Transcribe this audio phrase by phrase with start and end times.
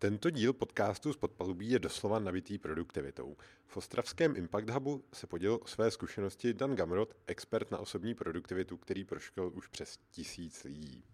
[0.00, 3.36] Tento díl podcastu z Podpalubí je doslova nabitý produktivitou.
[3.66, 8.76] V ostravském Impact Hubu se podělil o své zkušenosti Dan Gamrot, expert na osobní produktivitu,
[8.76, 11.04] který proškol už přes tisíc lidí.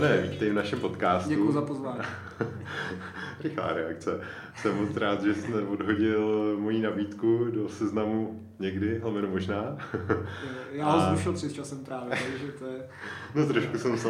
[0.00, 1.30] Dané, vítej v našem podcastu.
[1.30, 2.02] Děkuji za pozvání.
[3.44, 4.20] Rychlá reakce.
[4.56, 9.78] Jsem moc rád, že jste odhodil moji nabídku do seznamu někdy, hlavně možná.
[10.72, 12.88] Já ho zrušil přes časem právě, takže to je...
[13.34, 14.08] No trošku jsem se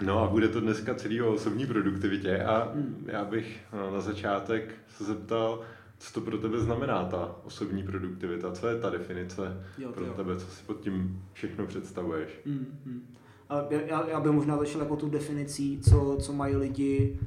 [0.00, 3.06] No a bude to dneska celý o osobní produktivitě a hmm.
[3.12, 5.60] já bych no, na začátek se zeptal,
[5.98, 10.12] co to pro tebe znamená ta osobní produktivita, co je ta definice jo, pro jo.
[10.12, 12.30] tebe, co si pod tím všechno představuješ.
[12.46, 13.06] Hmm,
[13.50, 13.80] hmm.
[13.86, 17.18] Já, já bych možná začal jako tu definicí, co, co mají lidi,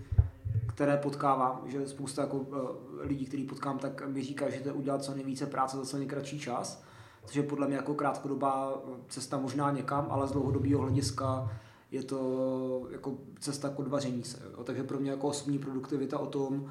[0.67, 2.57] které potkávám, že spousta jako uh,
[2.99, 5.97] lidí, který potkám, tak mi říká, že to je udělat co nejvíce práce za co
[5.97, 6.83] nejkratší čas,
[7.25, 11.51] což je podle mě jako krátkodobá cesta možná někam, ale z dlouhodobého hlediska
[11.91, 14.37] je to jako cesta k odvaření se.
[14.57, 14.63] Jo.
[14.63, 16.69] Takže pro mě jako osobní produktivita o tom uh,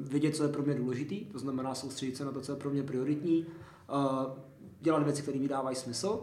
[0.00, 2.70] vědět, co je pro mě důležitý, to znamená soustředit se na to, co je pro
[2.70, 4.32] mě prioritní, uh,
[4.80, 6.20] dělat věci, které mi dávají smysl,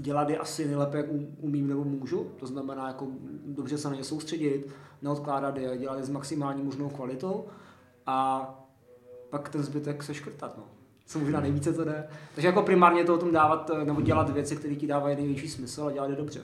[0.00, 1.06] dělat je asi nejlépe, jak
[1.40, 3.06] umím nebo můžu, to znamená jako
[3.46, 4.68] dobře se na ně soustředit,
[5.02, 7.46] neodkládat je, dělat je s maximální možnou kvalitou
[8.06, 8.48] a
[9.30, 10.56] pak ten zbytek se škrtat.
[10.56, 10.64] No.
[11.06, 12.08] Co možná nejvíce to jde.
[12.34, 15.84] Takže jako primárně to o tom dávat, nebo dělat věci, které ti dávají největší smysl
[15.86, 16.40] a dělat je dobře.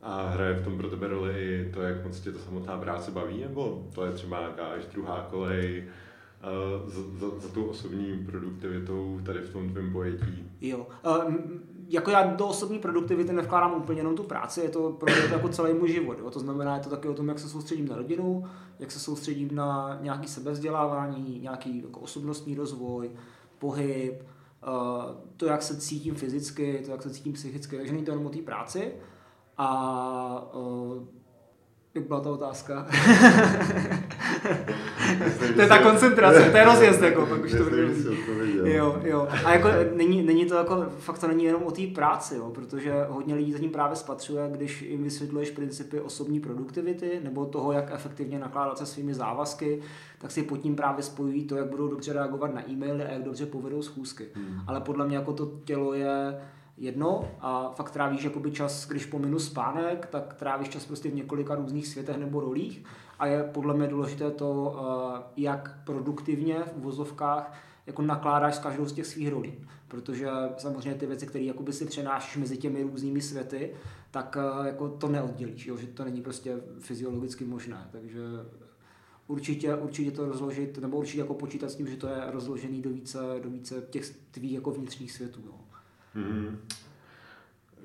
[0.00, 3.40] A hraje v tom pro tebe roli to, jak moc tě to samotná práce baví,
[3.40, 5.88] nebo to je třeba nějaká až druhá kolej,
[6.74, 10.50] uh, za, za, za tou osobní produktivitou tady v tom tvém pojetí?
[10.60, 10.86] Jo.
[11.06, 11.34] Uh,
[11.94, 15.34] jako já do osobní produktivity nevkládám úplně jenom tu práci, je to pro mě to
[15.34, 16.18] jako celý můj život.
[16.18, 16.30] Jo.
[16.30, 18.44] To znamená, je to taky o tom, jak se soustředím na rodinu,
[18.78, 23.10] jak se soustředím na nějaký sebevzdělávání, nějaký jako osobnostní rozvoj,
[23.58, 25.04] pohyb, uh,
[25.36, 27.76] to, jak se cítím fyzicky, to, jak se cítím psychicky.
[27.76, 28.92] Takže není to jenom o té práci.
[29.58, 31.04] A uh,
[31.94, 32.86] jak byla ta otázka?
[35.54, 37.64] to je ta koncentrace, to je rozjezd, jako, pak už to
[38.64, 39.28] Jo, jo.
[39.44, 43.06] A jako není, není to jako, fakt to není jenom o té práci, jo, protože
[43.08, 48.38] hodně lidí zatím právě spatřuje, když jim vysvětluješ principy osobní produktivity nebo toho, jak efektivně
[48.38, 49.80] nakládat se svými závazky,
[50.18, 53.22] tak si pod tím právě spojují to, jak budou dobře reagovat na e-maily a jak
[53.22, 54.26] dobře povedou schůzky.
[54.34, 54.60] Hmm.
[54.66, 56.40] Ale podle mě jako to tělo je
[56.76, 61.54] jedno a fakt trávíš jakoby čas, když pominu spánek, tak trávíš čas prostě v několika
[61.54, 62.84] různých světech nebo rolích
[63.18, 68.86] a je podle mě důležité to, eh, jak produktivně v vozovkách jako nakládáš s každou
[68.86, 69.54] z těch svých rolí.
[69.88, 73.74] Protože samozřejmě ty věci, které jakoby si přenášíš mezi těmi různými světy,
[74.10, 75.76] tak eh, jako to neoddělíš, jo?
[75.76, 77.88] že to není prostě fyziologicky možné.
[77.92, 78.20] Takže
[79.26, 82.90] určitě, určitě to rozložit, nebo určitě jako počítat s tím, že to je rozložený do
[82.90, 85.40] více, do více těch tvých jako vnitřních světů.
[85.46, 85.63] Jo.
[86.16, 86.56] Mm-hmm.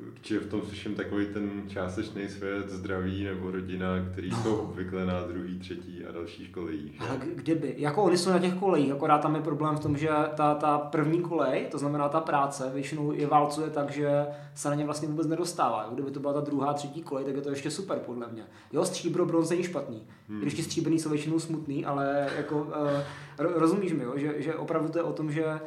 [0.07, 5.22] Určitě v tom slyším takový ten částečný svět, zdraví nebo rodina, který jsou obvykle na
[5.28, 7.01] druhý, třetí a dalších kolejích.
[7.01, 7.75] Ale kdyby?
[7.78, 10.78] Jako oni jsou na těch kolejích, akorát tam je problém v tom, že ta, ta
[10.78, 14.25] první kolej, to znamená ta práce, většinou je válcuje tak, že
[14.56, 15.90] se na ně vlastně vůbec nedostává.
[15.94, 18.44] Kdyby to byla ta druhá, třetí kolej, tak je to ještě super podle mě.
[18.73, 20.07] Jo, stříbro, bronze není špatný.
[20.29, 20.41] Hmm.
[20.41, 22.66] Když ti stříbrný jsou většinou smutný, ale jako uh,
[23.38, 24.13] rozumíš mi, jo?
[24.16, 25.59] Že, že opravdu to je o tom, že uh,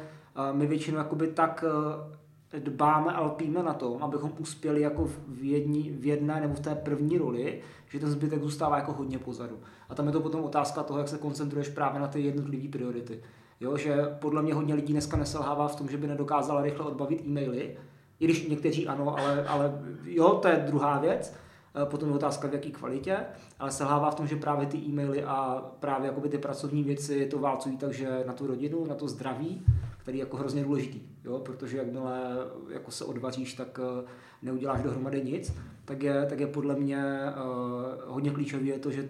[0.57, 2.13] my většinou jakoby tak uh,
[2.59, 6.75] dbáme a lpíme na tom, abychom uspěli jako v, jední, v jedné nebo v té
[6.75, 9.59] první roli, že ten zbytek zůstává jako hodně pozadu.
[9.89, 13.23] A tam je to potom otázka toho, jak se koncentruješ právě na ty jednotlivé priority.
[13.59, 17.21] Jo, že podle mě hodně lidí dneska neselhává v tom, že by nedokázala rychle odbavit
[17.25, 17.77] e-maily,
[18.19, 21.35] i když někteří ano, ale, ale jo, to je druhá věc.
[21.83, 23.17] E, potom je otázka, v jaké kvalitě,
[23.59, 27.39] ale selhává v tom, že právě ty e-maily a právě jakoby ty pracovní věci to
[27.39, 29.65] válcují takže na tu rodinu, na to zdraví
[30.03, 31.39] který je jako hrozně důležitý, jo?
[31.39, 32.21] protože jakmile
[32.69, 34.05] jako se odvaříš, tak eh,
[34.41, 35.53] neuděláš dohromady nic,
[35.85, 39.09] tak je, tak je podle mě uh, hodně klíčové je to, že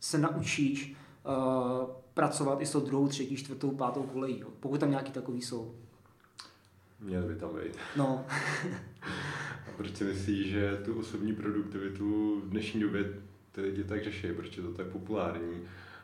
[0.00, 4.48] se naučíš uh, pracovat i s tou druhou, třetí, čtvrtou, pátou kolejí, jo?
[4.60, 5.74] pokud tam nějaký takový jsou.
[7.00, 7.76] Měl by tam být.
[7.96, 8.26] No.
[9.68, 13.04] A proč si myslíš, že tu osobní produktivitu v dnešní době
[13.52, 15.62] ty lidi tak řeší, proč je to tak populární?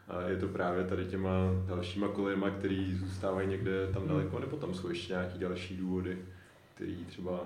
[0.08, 1.30] A je to právě tady těma
[1.66, 4.10] dalšíma kolejema, který zůstávají někde tam hmm.
[4.10, 6.18] daleko, nebo tam jsou ještě nějaký další důvody,
[6.74, 7.40] který třeba,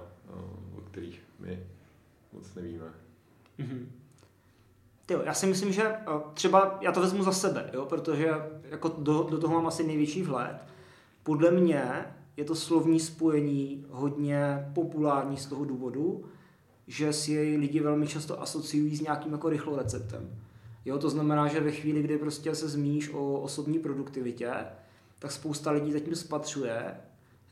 [0.76, 1.58] o kterých my
[2.32, 2.87] moc nevíme.
[3.58, 3.87] Mm-hmm.
[5.06, 5.93] Tyjo, já si myslím, že
[6.34, 8.31] třeba, já to vezmu za sebe, jo, protože
[8.70, 10.56] jako do, do toho mám asi největší vhled.
[11.22, 12.04] Podle mě
[12.37, 16.25] je to slovní spojení hodně populární z toho důvodu,
[16.87, 20.31] že si jej lidi velmi často asociují s nějakým jako rychlou receptem.
[20.84, 24.50] Jo, to znamená, že ve chvíli, kdy prostě se zmíníš o osobní produktivitě,
[25.19, 26.94] tak spousta lidí zatím spatřuje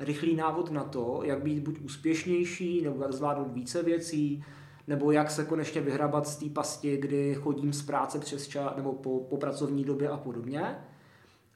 [0.01, 4.45] rychlý návod na to, jak být buď úspěšnější, nebo jak zvládnout více věcí,
[4.87, 8.93] nebo jak se konečně vyhrabat z té pasti, kdy chodím z práce přes čas, nebo
[8.93, 10.79] po, po pracovní době a podobně.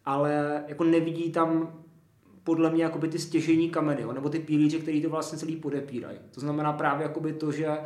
[0.04, 1.80] Ale jako nevidí tam
[2.44, 6.18] podle mě jakoby ty stěžení kameny, jo, nebo ty pílíře, který to vlastně celý podepírají.
[6.30, 7.80] To znamená právě jakoby to, že eh,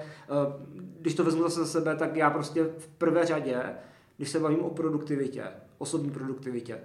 [1.00, 3.62] když to vezmu zase za sebe, tak já prostě v prvé řadě,
[4.16, 5.44] když se bavím o produktivitě,
[5.78, 6.78] osobní produktivitě,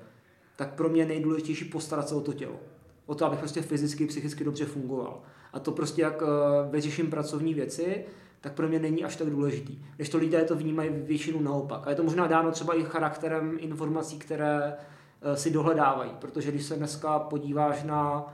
[0.56, 2.60] tak pro mě nejdůležitější postarat se o to tělo.
[3.06, 5.22] O to, abych prostě fyzicky, psychicky dobře fungoval.
[5.54, 8.06] A to prostě jak eh, vyřeším pracovní věci,
[8.42, 9.80] tak pro mě není až tak důležitý.
[9.96, 11.88] Když to lidé to vnímají většinu naopak.
[11.88, 14.74] A je to možná dáno třeba i charakterem informací, které
[15.34, 18.34] si dohledávají, protože když se dneska podíváš na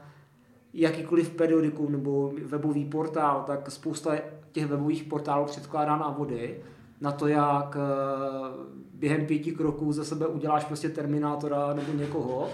[0.73, 4.15] jakýkoliv periodikum nebo webový portál, tak spousta
[4.51, 6.59] těch webových portálů předkládá návody
[7.01, 7.79] na to, jak eh,
[8.93, 12.49] během pěti kroků ze sebe uděláš prostě Terminátora nebo někoho.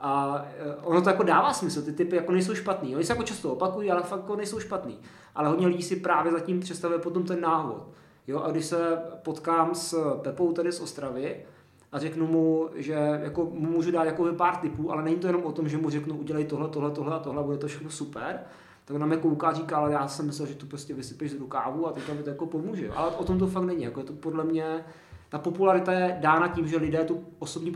[0.00, 2.96] A eh, ono to jako dává smysl, ty typy jako nejsou špatný.
[2.96, 4.98] Oni se jako často opakují, ale fakt jako nejsou špatný.
[5.34, 7.88] Ale hodně lidí si právě zatím představuje potom ten návod.
[8.26, 11.44] Jo, a když se potkám s Pepou tady z Ostravy,
[11.94, 12.92] a řeknu mu, že
[13.22, 15.90] jako mu můžu dát jako pár tipů, ale není to jenom o tom, že mu
[15.90, 18.40] řeknu udělej tohle, tohle, tohle a tohle, bude to všechno super,
[18.84, 21.86] tak nám jako kouká říká, ale já jsem myslel, že tu prostě vysypeš z rukávu
[21.86, 22.90] a teďka mi to jako pomůže.
[22.90, 23.82] Ale o tom to fakt není.
[23.84, 24.84] Jako je to podle mě,
[25.28, 27.72] ta popularita je dána tím, že lidé tu osobní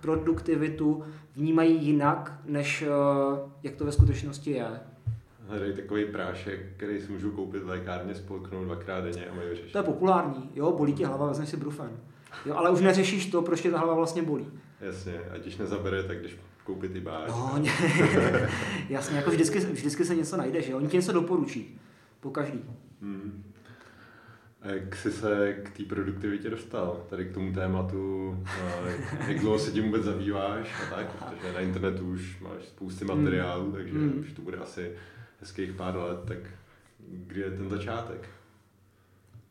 [0.00, 1.04] produktivitu
[1.36, 2.88] vnímají jinak, než eh,
[3.62, 4.80] jak to ve skutečnosti je.
[5.48, 9.72] Hledají takový prášek, který si můžu koupit v lékárně, spolknout dvakrát denně a mají vyřešit.
[9.72, 11.90] To je populární, jo, bolí ti hlava, vezmeš si brufen.
[12.46, 14.46] Jo, ale už neřešíš to, proč tě ta hlava vlastně bolí.
[14.80, 17.28] Jasně, a když nezabere, tak když koupit ty báč.
[17.28, 17.72] No, ne.
[18.88, 20.74] jasně, jako vždycky, vždycky se něco najde, že?
[20.74, 21.80] Oni ti něco doporučí.
[22.20, 22.60] Po každý.
[23.02, 23.44] Hmm.
[24.62, 28.36] A jak jsi se k té produktivitě dostal, tady k tomu tématu,
[29.28, 33.64] jak dlouho se tím vůbec zabýváš a tak, protože na internetu už máš spousty materiálů,
[33.64, 33.72] hmm.
[33.72, 34.18] takže hmm.
[34.20, 34.92] už to bude asi
[35.40, 36.38] hezkých pár let, tak
[37.08, 38.28] kdy je ten začátek?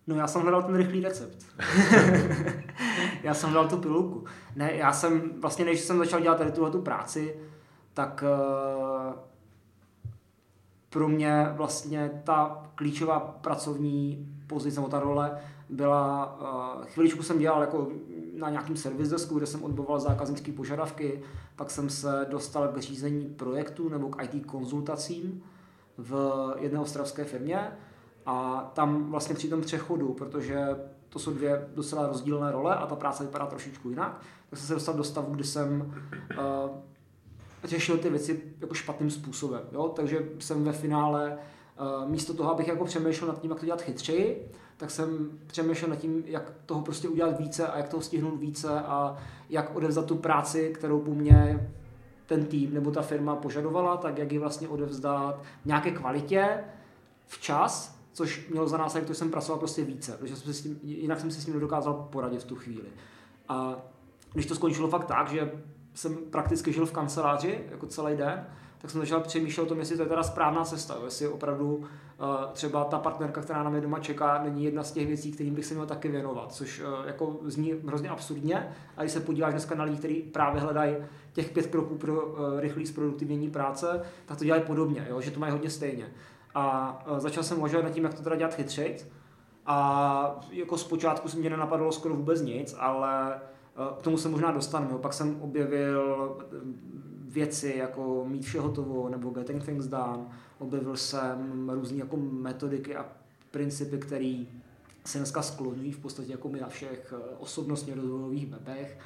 [0.08, 1.46] No já jsem hledal ten rychlý recept.
[3.24, 4.26] já jsem hledal tu pilulku.
[4.56, 7.36] Ne, já jsem, vlastně než jsem začal dělat tady tuhle tu práci,
[7.94, 9.14] tak uh,
[10.90, 15.38] pro mě vlastně ta klíčová pracovní pozice, nebo ta role
[15.70, 16.38] byla,
[16.80, 17.88] uh, chviličku jsem dělal jako
[18.34, 21.24] na nějakým service desku, kde jsem odboval zákaznické požadavky,
[21.56, 25.44] pak jsem se dostal k řízení projektu nebo k IT konzultacím
[25.98, 27.72] v jedné ostravské firmě
[28.28, 30.68] a tam vlastně při tom přechodu, protože
[31.10, 34.74] to jsou dvě docela rozdílné role a ta práce vypadá trošičku jinak, tak jsem se
[34.74, 35.94] dostal do stavu, kdy jsem
[36.38, 36.78] uh,
[37.64, 39.62] řešil ty věci jako špatným způsobem.
[39.72, 39.90] Jo?
[39.96, 41.38] Takže jsem ve finále
[42.02, 45.90] uh, místo toho, abych jako přemýšlel nad tím, jak to dělat chytřeji, tak jsem přemýšlel
[45.90, 49.18] nad tím, jak toho prostě udělat více a jak toho stihnout více a
[49.50, 51.70] jak odevzdat tu práci, kterou po mně
[52.26, 56.64] ten tým nebo ta firma požadovala, tak jak ji vlastně odevzdat v nějaké kvalitě,
[57.28, 60.80] včas což mělo za následek, že jsem pracoval prostě více, protože jsem si s tím,
[60.84, 62.88] jinak jsem si s ním nedokázal poradit v tu chvíli.
[63.50, 63.76] A
[64.34, 65.52] když to skončilo fakt tak, že
[65.94, 68.48] jsem prakticky žil v kanceláři jako celý den,
[68.78, 71.86] tak jsem začal přemýšlet o tom, jestli to je teda správná cesta, jestli opravdu uh,
[72.54, 75.66] třeba ta partnerka, která na mě doma čeká, není jedna z těch věcí, kterým bych
[75.66, 79.76] se měl taky věnovat, což uh, jako zní hrozně absurdně, a když se podíváš dneska
[79.76, 80.96] na lidi, kteří právě hledají
[81.34, 85.22] těch pět kroků pro uh, rychlý zproduktivnění práce, tak to dělají podobně, jo?
[85.22, 86.10] že to mají hodně stejně.
[86.60, 89.08] A začal jsem uvažovat nad tím, jak to teda dělat chytřejc.
[89.66, 93.40] A jako zpočátku se mě nenapadlo skoro vůbec nic, ale
[94.00, 94.98] k tomu se možná dostanu.
[94.98, 96.38] Pak jsem objevil
[97.22, 100.26] věci jako mít vše hotovo nebo getting things done.
[100.60, 103.06] Objevil jsem různé jako metodiky a
[103.52, 104.46] principy, které
[105.06, 109.00] se dneska skloňují v podstatě jako my na všech osobnostně rozvojových webech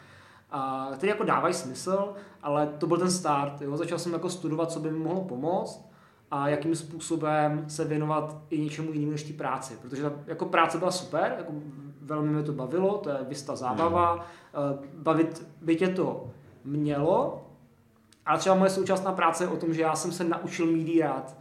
[0.52, 3.62] a které jako dávají smysl, ale to byl ten start.
[3.62, 3.78] Jo.
[3.78, 5.91] Začal jsem jako studovat, co by mi mohlo pomoct
[6.32, 9.78] a jakým způsobem se věnovat i něčemu jinému než té práci.
[9.82, 11.54] Protože ta jako práce byla super, jako
[12.02, 14.22] velmi mě to bavilo, to je vysta zábava, mm.
[14.94, 16.28] bavit by tě to
[16.66, 17.46] mělo,
[18.26, 21.36] ale třeba moje současná práce je o tom, že já jsem se naučil mít rád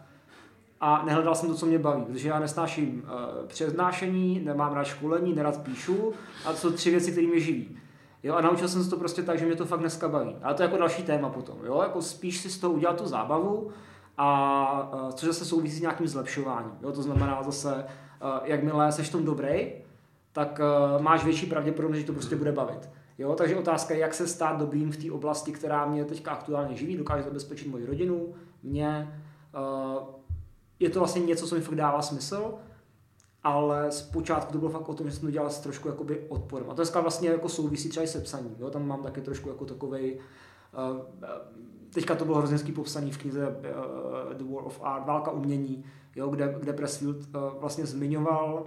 [0.80, 5.34] a nehledal jsem to, co mě baví, protože já nesnáším uh, přednášení, nemám rád školení,
[5.34, 6.12] nerad píšu
[6.44, 7.76] a to jsou tři věci, které mě živí.
[8.22, 10.36] Jo, a naučil jsem se to prostě tak, že mě to fakt dneska baví.
[10.42, 11.58] Ale to je jako další téma potom.
[11.64, 11.80] Jo?
[11.82, 13.70] Jako spíš si z toho udělat tu zábavu
[14.22, 16.72] a což zase souvisí s nějakým zlepšováním.
[16.82, 16.92] Jo?
[16.92, 17.84] To znamená zase,
[18.44, 19.72] jakmile seš tom dobrý,
[20.32, 20.60] tak
[20.98, 22.90] máš větší pravděpodobnost, že to prostě bude bavit.
[23.18, 23.34] Jo?
[23.34, 26.96] Takže otázka je, jak se stát dobrým v té oblasti, která mě teďka aktuálně živí,
[26.96, 29.20] dokáže zabezpečit moji rodinu, mě.
[30.80, 32.54] Je to vlastně něco, co mi fakt dává smysl
[33.42, 36.70] ale zpočátku to bylo fakt o tom, že jsem to dělal s trošku jakoby odporem.
[36.70, 38.56] A to dneska vlastně jako souvisí třeba i se psaním.
[38.58, 38.70] Jo?
[38.70, 40.22] Tam mám taky trošku jako takovej uh,
[41.94, 45.84] teďka to bylo hrozně popsaný v knize uh, The War of Art, Válka umění,
[46.16, 48.66] jo, kde, kde Pressfield uh, vlastně zmiňoval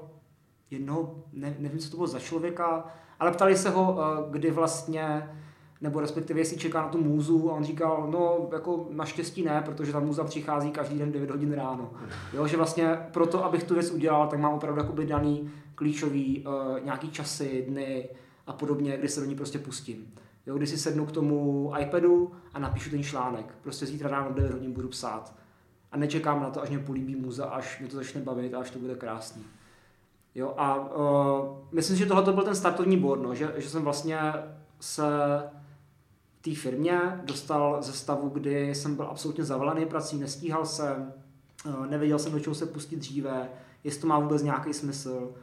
[0.72, 2.86] jednoho, ne, nevím, co to bylo za člověka,
[3.20, 3.98] ale ptali se ho,
[4.30, 5.30] kdy vlastně
[5.84, 9.92] nebo respektive jestli čeká na tu můzu a on říkal, no jako naštěstí ne, protože
[9.92, 11.92] ta můza přichází každý den 9 hodin ráno.
[12.34, 16.86] Jo, že vlastně proto, abych tu věc udělal, tak mám opravdu jakoby daný klíčový uh,
[16.86, 18.10] nějaký časy, dny
[18.48, 20.14] a podobně, kdy se do ní prostě pustím.
[20.46, 23.56] Jo, když si sednu k tomu iPadu a napíšu ten článek.
[23.62, 25.34] Prostě zítra ráno 9 hodin budu psát.
[25.92, 28.72] A nečekám na to, až mě políbí muza, až mě to začne bavit a až
[28.72, 29.44] to bude krásný.
[30.36, 34.20] Jo, a uh, myslím, že tohle byl ten startovní bod, no, že, že jsem vlastně
[34.80, 35.04] se
[36.42, 41.14] té firmě dostal ze stavu, kdy jsem byl absolutně zavalený prací, nestíhal jsem,
[41.66, 43.50] uh, nevěděl jsem, do čeho se pustit dříve,
[43.84, 45.34] jestli to má vůbec nějaký smysl.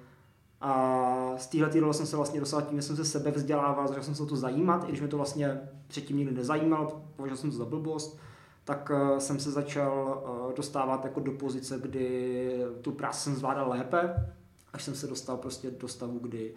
[0.60, 4.02] A z téhle role jsem se vlastně dostal tím, že jsem se sebe vzdělával, začal
[4.02, 7.50] jsem se o to zajímat, i když mě to vlastně předtím nikdy nezajímalo, považoval jsem
[7.50, 8.18] to za blbost,
[8.64, 13.68] tak eh, jsem se začal eh, dostávat jako do pozice, kdy tu práci jsem zvládal
[13.68, 14.14] lépe,
[14.72, 16.54] až jsem se dostal prostě do stavu, kdy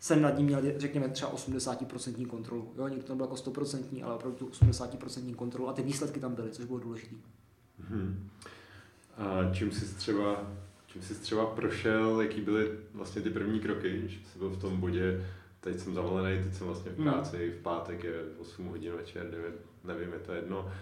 [0.00, 2.72] jsem nad ním měl, řekněme, třeba 80% kontrolu.
[2.76, 6.34] Jo, někdo to bylo jako 100%, ale opravdu tu 80% kontrolu a ty výsledky tam
[6.34, 7.16] byly, což bylo důležité.
[7.88, 8.28] Hmm.
[9.16, 10.46] A čím jsi třeba
[10.92, 14.80] čím jsi třeba prošel, jaký byly vlastně ty první kroky, že jsi byl v tom
[14.80, 15.26] bodě,
[15.60, 17.10] teď jsem zavolený, teď jsem vlastně v hmm.
[17.10, 19.54] práci, v pátek je 8 hodin večer, 9,
[19.84, 20.72] nevím, je to jedno.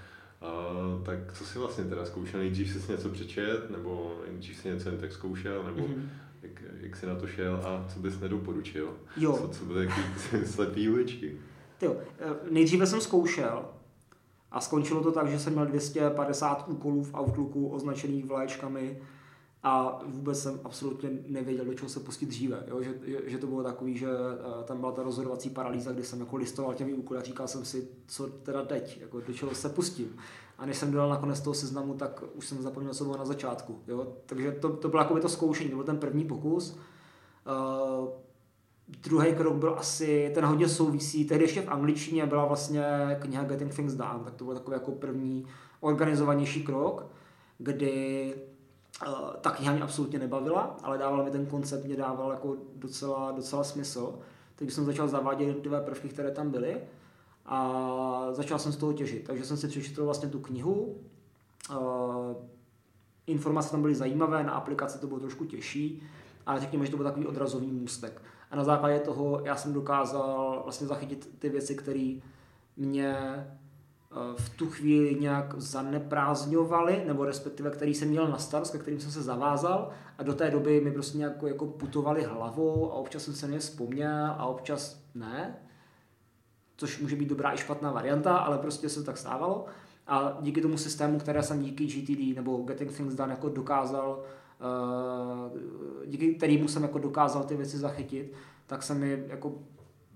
[0.42, 2.40] Uh, tak co jsi vlastně teda zkoušel?
[2.40, 6.08] Nejdřív jsi něco přečet, nebo nejdřív jsi něco jen tak zkoušel, nebo mm-hmm.
[6.42, 8.94] jak, jak jsi na to šel a co bys nedoporučil?
[9.16, 9.32] Jo.
[9.32, 11.36] Co, co byly takový slepý uličky?
[11.82, 13.64] Jo, eh, nejdříve jsem zkoušel
[14.50, 18.98] a skončilo to tak, že jsem měl 250 úkolů v Outlooku označených vlaječkami
[19.62, 22.64] a vůbec jsem absolutně nevěděl, do čeho se pustit dříve.
[22.66, 22.82] Jo?
[22.82, 22.94] Že,
[23.26, 26.74] že, to bylo takový, že uh, tam byla ta rozhodovací paralýza, kdy jsem jako listoval
[26.74, 30.16] těmi úkoly a říkal jsem si, co teda teď, jako do čeho se pustím.
[30.58, 33.78] A než jsem dodal nakonec toho seznamu, tak už jsem zapomněl, co bylo na začátku.
[33.86, 34.12] Jo?
[34.26, 36.78] Takže to, to bylo jako to zkoušení, to byl ten první pokus.
[37.46, 38.08] Uh,
[38.88, 42.84] druhý krok byl asi, ten hodně souvisí, tehdy ještě v angličtině byla vlastně
[43.20, 45.46] kniha Getting Things Done, tak to byl takový jako první
[45.80, 47.06] organizovanější krok,
[47.58, 48.34] kdy
[49.06, 53.32] Uh, ta kniha mě absolutně nebavila, ale dával mi ten koncept, mě dával jako docela,
[53.32, 54.18] docela smysl.
[54.56, 56.80] Takže jsem začal zavádět jednotlivé prvky, které tam byly
[57.46, 59.24] a začal jsem z toho těžit.
[59.24, 60.96] Takže jsem si přečetl vlastně tu knihu.
[61.70, 61.76] Uh,
[63.26, 66.02] informace tam byly zajímavé, na aplikaci to bylo trošku těžší,
[66.46, 68.22] ale řekněme, že to byl takový odrazový můstek.
[68.50, 72.14] A na základě toho já jsem dokázal vlastně zachytit ty věci, které
[72.76, 73.67] mě Eh,
[74.36, 79.10] v tu chvíli nějak zaneprázdňovali, nebo respektive který jsem měl na starost, ke kterým jsem
[79.10, 83.34] se zavázal a do té doby mi prostě nějak jako putovali hlavou a občas jsem
[83.34, 85.56] se ně vzpomněl a občas ne,
[86.76, 89.66] což může být dobrá i špatná varianta, ale prostě se tak stávalo.
[90.06, 94.22] A díky tomu systému, které jsem díky GTD nebo Getting Things Done jako dokázal,
[94.60, 98.32] eh, díky kterému jsem jako dokázal ty věci zachytit,
[98.66, 99.52] tak se mi jako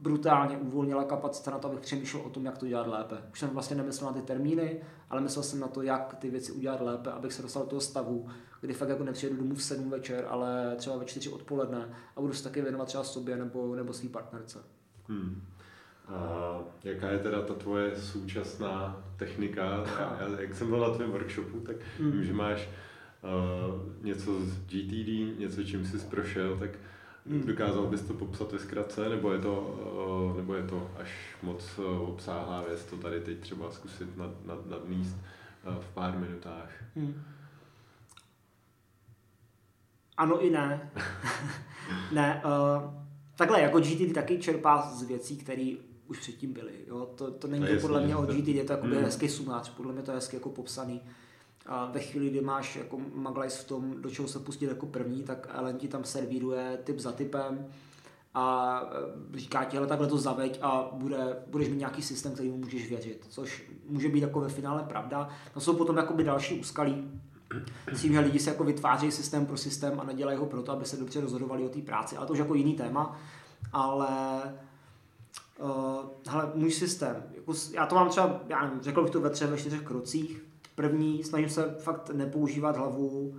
[0.03, 3.17] brutálně uvolnila kapacita na to, abych přemýšlel o tom, jak to dělat lépe.
[3.33, 4.81] Už jsem vlastně nemyslel na ty termíny,
[5.11, 7.81] ale myslel jsem na to, jak ty věci udělat lépe, abych se dostal do toho
[7.81, 8.29] stavu,
[8.61, 12.33] kdy fakt jako nepřijedu domů v 7 večer, ale třeba ve 4 odpoledne a budu
[12.33, 14.59] se taky věnovat třeba sobě nebo, nebo svý partnerce.
[15.09, 15.43] Hmm.
[16.09, 19.85] A jaká je teda ta tvoje současná technika?
[19.99, 22.13] Já, jak jsem byl na tvém workshopu, tak hmm.
[22.13, 22.69] vím, že máš
[23.23, 26.71] uh, něco z GTD, něco, čím jsi prošel, tak
[27.27, 27.47] Hmm.
[27.47, 29.79] Dokázal bys to popsat ve zkratce, nebo je to,
[30.33, 34.47] eh, nebo je to až moc eh, obsáhlá věc to tady teď třeba zkusit nad,
[34.47, 36.71] nad, nadmíst eh, v pár minutách?
[36.97, 37.23] Hmm.
[40.17, 40.91] Ano i ne.
[42.13, 42.95] ne, uh,
[43.37, 45.77] takhle, jako GTD taky čerpá z věcí, které
[46.07, 46.73] už předtím byly.
[46.87, 47.07] Jo?
[47.07, 49.05] To, to není to, to podle mě o GTD, je to jako hmm.
[49.05, 51.01] hezký sumář, podle mě to je hezky jako popsaný.
[51.01, 51.11] Uh,
[51.67, 55.23] a ve chvíli, kdy máš jako Maglajs v tom, do čeho se pustit jako první,
[55.23, 57.67] tak Ellen ti tam servíruje typ za typem
[58.35, 58.81] a
[59.35, 62.57] e, říká ti, ale takhle to zaveď a bude, budeš mít nějaký systém, který mu
[62.57, 65.29] můžeš věřit, což může být jako ve finále pravda.
[65.55, 67.11] To jsou potom jakoby další úskalí,
[68.01, 70.97] tím, že lidi si jako vytváří systém pro systém a nedělají ho proto, aby se
[70.97, 73.17] dobře rozhodovali o té práci, ale to už jako jiný téma,
[73.73, 74.09] ale
[75.59, 75.71] uh,
[76.29, 79.51] hele, můj systém, jako, já to mám třeba, já nevím, řekl bych to ve třech,
[79.51, 83.35] ve čtyřech krocích, První, snažím se fakt nepoužívat hlavu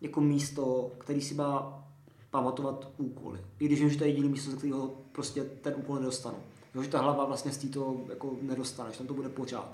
[0.00, 1.84] jako místo, který si má
[2.30, 3.40] pamatovat úkoly.
[3.58, 6.36] I když vím, že to je jediné místo, ze kterého prostě ten úkol nedostanu.
[6.74, 9.72] Jo, že ta hlava vlastně z to jako nedostane, že tam to bude pořád.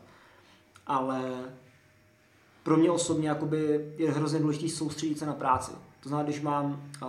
[0.87, 1.45] Ale
[2.63, 5.73] pro mě osobně jakoby je hrozně důležité soustředit se na práci.
[6.01, 7.09] To znamená, když mám, uh,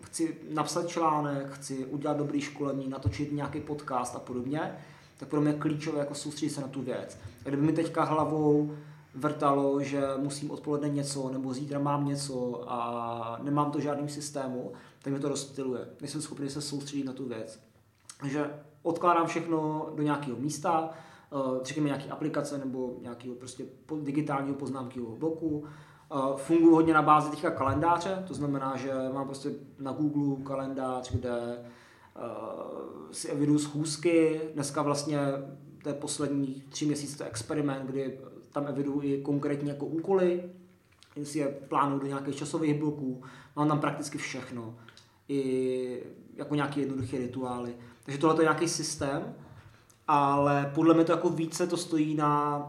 [0.00, 4.76] chci napsat článek, chci udělat dobrý školení, natočit nějaký podcast a podobně,
[5.16, 7.18] tak pro mě je klíčové jako soustředit se na tu věc.
[7.46, 8.76] A kdyby mi teďka hlavou
[9.14, 15.12] vrtalo, že musím odpoledne něco, nebo zítra mám něco a nemám to žádným systému, tak
[15.12, 15.86] mi to rozptiluje.
[16.00, 17.60] Nejsem schopný se soustředit na tu věc.
[18.20, 18.50] Takže
[18.82, 23.64] odkládám všechno do nějakého místa, eh, řekněme nějaké aplikace nebo nějakého prostě
[24.02, 25.64] digitálního poznámkového bloku.
[26.12, 31.12] Eh, funguji hodně na bázi teďka kalendáře, to znamená, že mám prostě na Google kalendář,
[31.12, 31.64] kde
[32.16, 32.20] eh,
[33.12, 34.40] si eviduju schůzky.
[34.54, 35.18] Dneska vlastně
[35.82, 38.18] to je poslední tři měsíce to experiment, kdy
[38.52, 40.42] tam eviduju i konkrétně jako úkoly,
[41.22, 43.22] si je plánuju do nějakých časových bloků,
[43.56, 44.74] mám tam prakticky všechno,
[45.28, 46.02] i
[46.36, 47.74] jako nějaké jednoduché rituály.
[48.04, 49.34] Takže tohle je nějaký systém,
[50.08, 52.64] ale podle mě to jako více to stojí na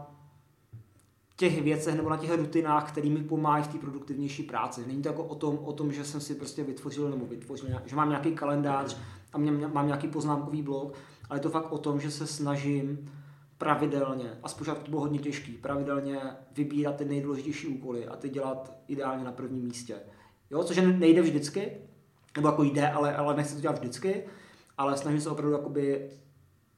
[1.36, 4.84] těch věcech nebo na těch rutinách, které mi pomáhají v té produktivnější práci.
[4.86, 7.96] Není to jako o tom, o tom, že jsem si prostě vytvořil nebo vytvořil, že
[7.96, 8.96] mám nějaký kalendář
[9.32, 9.38] a
[9.72, 10.94] mám nějaký poznámkový blok,
[11.30, 13.12] ale je to fakt o tom, že se snažím
[13.62, 16.20] pravidelně, a zpočátku to bylo hodně těžký, pravidelně
[16.56, 19.96] vybírat ty nejdůležitější úkoly a ty dělat ideálně na prvním místě.
[20.50, 21.72] Jo, což nejde vždycky,
[22.36, 24.24] nebo jako jde, ale, ale nechci to dělat vždycky,
[24.78, 26.10] ale snažím se opravdu jakoby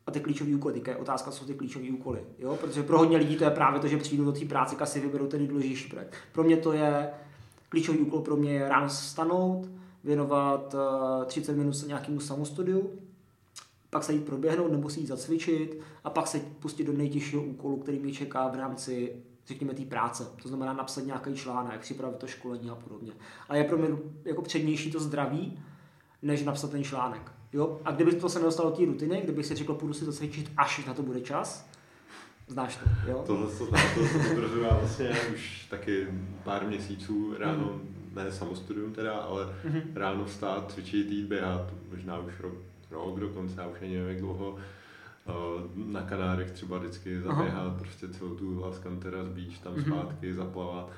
[0.07, 2.21] a ty klíčové úkoly, je otázka, co jsou ty klíčové úkoly.
[2.39, 2.57] Jo?
[2.57, 5.01] Protože pro hodně lidí to je právě to, že přijdou do té práce a si
[5.01, 6.15] vyberou ten nejdůležitější projekt.
[6.33, 7.11] Pro mě to je,
[7.69, 9.69] klíčový úkol pro mě je ráno stanout,
[10.05, 10.81] věnovat uh,
[11.23, 12.91] eh, 30 minut nějakému samostudiu,
[13.95, 17.77] pak se jít proběhnout nebo si jít zacvičit a pak se pustit do nejtěžšího úkolu,
[17.77, 19.13] který mě čeká v rámci
[19.47, 20.27] řekněme, té práce.
[20.43, 23.13] To znamená napsat nějaký článek, připravit to školení a podobně.
[23.49, 23.89] A je pro mě
[24.25, 25.63] jako přednější to zdraví,
[26.23, 27.33] než napsat ten článek.
[27.53, 27.81] Jo?
[27.85, 30.51] A kdyby to se nedostalo do té rutiny, kdyby si řekl, půjdu si to cvičit,
[30.57, 31.69] až na to bude čas,
[32.49, 33.23] znáš to, jo?
[33.27, 36.07] Tohle to znám, to potvrzuji vlastně už taky
[36.45, 38.13] pár měsíců ráno, mm.
[38.15, 39.83] ne samostudium teda, ale mm-hmm.
[39.95, 42.55] ráno vstát, cvičit, jít běhat, možná už rok,
[42.95, 45.33] rok dokonce, já už ani nevím, jak dlouho, eh,
[45.75, 47.77] na Kanárech třeba vždycky zaběhat, Aha.
[47.79, 49.85] prostě celou tu Las Canteras Beach, tam mm-hmm.
[49.85, 50.91] zpátky, zaplavat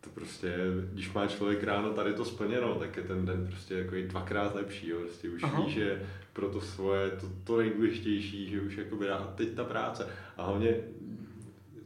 [0.00, 0.54] to prostě,
[0.92, 4.54] když má člověk ráno tady to splněno, tak je ten den prostě jako i dvakrát
[4.54, 4.98] lepší, jo.
[5.00, 5.64] Prostě už Aha.
[5.64, 10.08] ví, že pro to svoje, to, to nejdůležitější, že už jako a teď ta práce.
[10.36, 10.76] A hlavně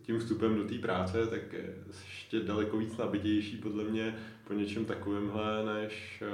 [0.02, 4.14] tím vstupem do té práce, tak je ještě daleko víc nabitější podle mě
[4.46, 6.30] po něčem takovémhle, než eh,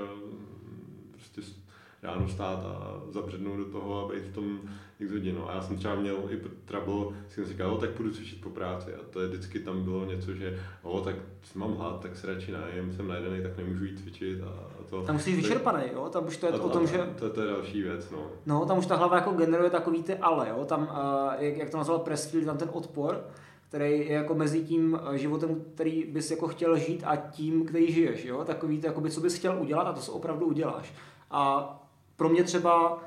[2.02, 4.60] ráno stát a zabřednout do toho a být v tom
[5.00, 5.34] x hodin.
[5.34, 5.50] No.
[5.50, 8.94] A já jsem třeba měl i trouble, jsem si říkal, tak půjdu cvičit po práci.
[8.94, 11.14] A to je vždycky tam bylo něco, že o, tak
[11.54, 14.42] mám hlad, tak se radši najem, jsem najedený, tak nemůžu jít cvičit.
[14.42, 15.02] A, to.
[15.02, 16.08] Tam musíš vyčerpaný, jo?
[16.08, 16.98] Tam už to je a, o tom, že...
[17.18, 18.18] To, to, je další věc, no.
[18.46, 20.64] No, tam už ta hlava jako generuje takový ty ale, jo?
[20.64, 23.24] Tam, uh, jak, jak to nazval Pressfield, tam ten odpor,
[23.68, 28.24] který je jako mezi tím životem, který bys jako chtěl žít a tím, který žiješ,
[28.24, 28.44] jo?
[28.44, 30.94] Takový to, jakoby, co bys chtěl udělat a to se opravdu uděláš.
[31.30, 31.76] A
[32.20, 33.02] pro mě třeba,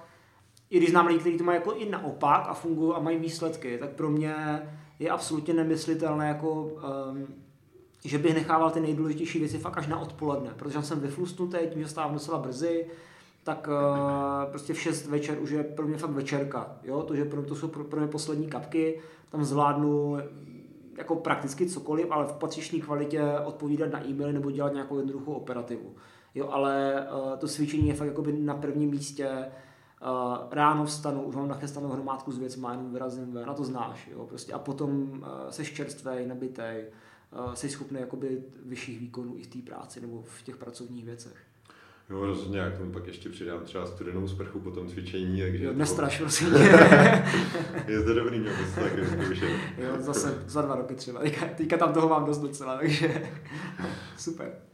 [0.70, 3.78] i když znám lidi, kteří to mají jako i naopak a fungují a mají výsledky,
[3.78, 4.36] tak pro mě
[5.00, 7.28] je absolutně nemyslitelné, jako, um,
[8.06, 11.88] že bych nechával ty nejdůležitější věci fakt až na odpoledne, protože jsem vyflustnutý, tím, že
[11.88, 12.88] stávám docela brzy,
[13.44, 16.78] tak uh, prostě v 6 večer už je pro mě fakt večerka.
[16.84, 17.02] Jo?
[17.02, 20.18] To, že pro, to jsou pro, pro mě poslední kapky, tam zvládnu
[20.98, 25.96] jako prakticky cokoliv, ale v patřičné kvalitě odpovídat na e-maily nebo dělat nějakou jednoduchou operativu.
[26.36, 29.30] Jo, ale uh, to cvičení je fakt jakoby na prvním místě.
[30.02, 34.10] Uh, ráno vstanu, už mám nachystanou hromádku s věcmi, jenom vyrazím ven, a to znáš,
[34.12, 34.54] jo, prostě.
[34.54, 36.86] A potom uh, seš čerstvý, nabitej,
[37.46, 41.36] uh, jsi schopný jakoby vyšších výkonů i v té práci nebo v těch pracovních věcech.
[42.10, 45.66] Jo, rozhodně, já k tomu pak ještě přidám třeba studenou sprchu po tom cvičení, takže...
[45.66, 46.24] Jo, nestraš, to...
[46.24, 46.48] prosím
[47.88, 49.50] je to dobrý, měl bys to taky vyzkoušet.
[49.78, 53.30] jo, zase za dva roky třeba, teďka, teďka tam toho mám dost docela, takže
[54.18, 54.73] super.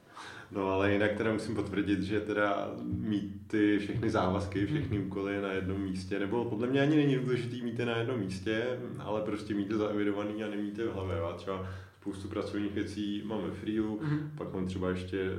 [0.51, 5.07] No ale jinak teda musím potvrdit, že teda mít ty všechny závazky, všechny hmm.
[5.07, 8.79] úkoly na jednom místě, nebo podle mě ani není důležitý mít je na jednom místě,
[8.99, 11.17] ale prostě mít je zaevidovaný a nemít je v hlavě.
[11.17, 11.65] Já třeba
[12.01, 14.37] spoustu pracovních věcí máme freelu, mm-hmm.
[14.37, 15.31] pak mám třeba ještě,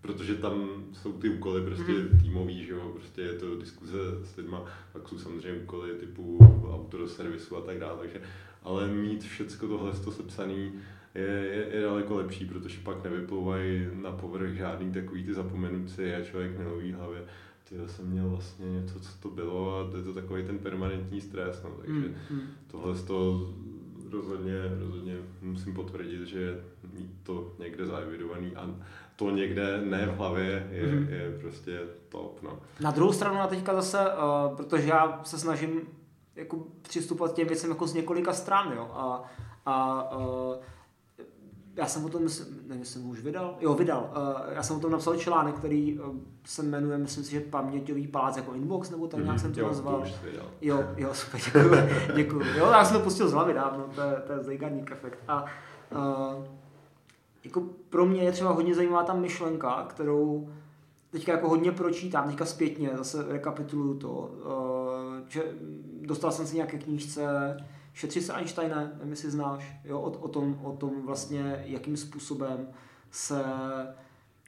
[0.00, 2.22] protože tam jsou ty úkoly prostě mm-hmm.
[2.22, 6.38] týmový, že jo, prostě je to diskuze s lidma, pak jsou samozřejmě úkoly typu
[6.74, 8.20] auto do servisu a tak dále, takže,
[8.62, 10.72] ale mít všecko tohle to sepsaný,
[11.16, 16.24] je, je, je daleko lepší, protože pak nevyplouvají na povrch žádný takový ty zapomenutci a
[16.24, 17.24] člověk neloví hlavě.
[17.68, 21.20] Ty jsem měl vlastně něco, co to bylo a to je to takový ten permanentní
[21.20, 22.40] stres, no, takže mm, mm.
[22.66, 23.50] tohle to
[24.10, 26.60] rozhodně, rozhodně musím potvrdit, že
[26.92, 28.70] mít to někde zaevidovaný a
[29.16, 31.08] to někde ne v hlavě je, mm.
[31.08, 32.42] je prostě top.
[32.42, 32.58] No.
[32.80, 35.80] Na druhou stranu a teďka zase, uh, protože já se snažím
[36.36, 39.24] jako přistupovat k těm věcem jako z několika stran, jo, a,
[39.66, 40.54] a uh,
[41.76, 44.80] já jsem o tom, nevím, jestli jsem už vydal, jo, vydal, uh, já jsem o
[44.80, 49.06] tom napsal článek, který uh, se jmenuje, myslím si, že paměťový palác jako inbox, nebo
[49.06, 50.00] tak nějak mm, jsem to jo, nazval.
[50.00, 50.28] To
[50.60, 51.70] jo, jo, super, děkuji,
[52.14, 52.44] děkuji.
[52.58, 55.18] Jo, já jsem to pustil z hlavy dávno, to je, to je Zeigarnik efekt.
[55.28, 55.44] A
[55.92, 56.44] uh,
[57.44, 60.48] jako pro mě je třeba hodně zajímavá ta myšlenka, kterou
[61.10, 65.42] teďka jako hodně pročítám, teďka zpětně, zase rekapituluju to, uh, že
[66.00, 67.56] dostal jsem si nějaké knížce,
[67.96, 72.68] Šetři se Einsteine, nevím, jestli znáš, jo, o, o, tom, o tom vlastně, jakým způsobem
[73.10, 73.44] se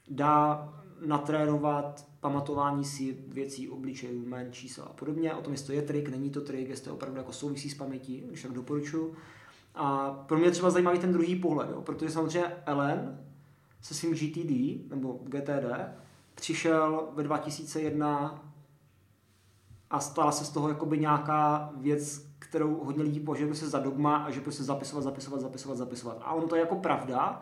[0.07, 0.69] dá
[1.05, 5.33] natrénovat pamatování si věcí, obličejů, jmén, čísel a podobně.
[5.33, 7.75] O tom, jestli to je trik, není to trik, jestli to opravdu jako souvisí s
[7.75, 9.15] pamětí, když tak doporučuji.
[9.75, 13.25] A pro mě třeba zajímavý ten druhý pohled, jo, protože samozřejmě Ellen
[13.81, 15.65] se svým GTD, nebo GTD,
[16.35, 18.43] přišel ve 2001
[19.89, 24.17] a stala se z toho jakoby nějaká věc, kterou hodně lidí považuje se za dogma
[24.17, 26.17] a že prostě zapisovat, zapisovat, zapisovat, zapisovat.
[26.21, 27.41] A ono to je jako pravda.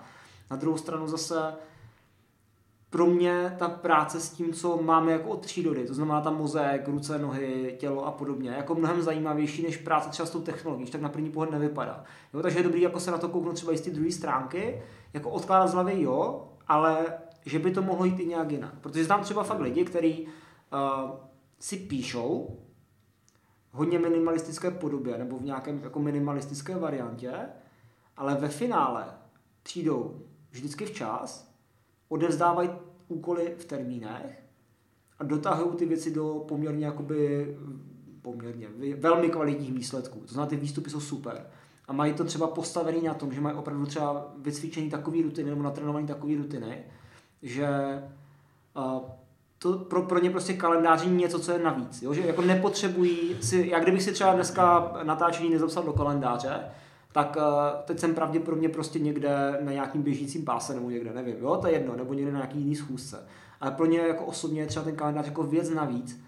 [0.51, 1.53] Na druhou stranu zase
[2.89, 6.87] pro mě ta práce s tím, co máme jako od přírody, to znamená tam mozek,
[6.87, 11.01] ruce, nohy, tělo a podobně, jako mnohem zajímavější než práce třeba s tou technologií, tak
[11.01, 12.03] na první pohled nevypadá.
[12.33, 14.81] Jo, takže je dobrý jako se na to kouknout třeba i z ty druhé stránky,
[15.13, 17.05] jako odkládat z hlavy jo, ale
[17.45, 18.73] že by to mohlo jít i nějak jinak.
[18.81, 20.27] Protože znám třeba fakt lidi, kteří
[20.73, 21.11] uh,
[21.59, 22.59] si píšou
[23.77, 27.33] hodně minimalistické podobě nebo v nějakém jako minimalistické variantě,
[28.17, 29.05] ale ve finále
[29.63, 31.53] přijdou vždycky včas,
[32.09, 32.69] odevzdávají
[33.07, 34.43] úkoly v termínech
[35.19, 37.57] a dotahují ty věci do poměrně jakoby
[38.21, 40.19] poměrně velmi kvalitních výsledků.
[40.19, 41.47] To znamená, ty výstupy jsou super.
[41.87, 45.63] A mají to třeba postavený na tom, že mají opravdu třeba vycvičený takový rutiny nebo
[45.63, 46.83] natrénovaný takový rutiny,
[47.41, 47.69] že
[48.77, 49.09] uh,
[49.59, 52.01] to pro, pro ně prostě kalendář něco, co je navíc.
[52.01, 52.13] Jo?
[52.13, 56.59] Že jako nepotřebují si, jak kdybych si třeba dneska natáčení nezapsal do kalendáře,
[57.11, 57.43] tak uh,
[57.85, 61.73] teď jsem pravděpodobně prostě někde na nějakým běžícím páse nebo někde, nevím, jo, to je
[61.73, 63.27] jedno, nebo někde na nějaký jiný schůzce.
[63.61, 66.21] Ale pro ně jako osobně je třeba ten kalendář jako věc navíc,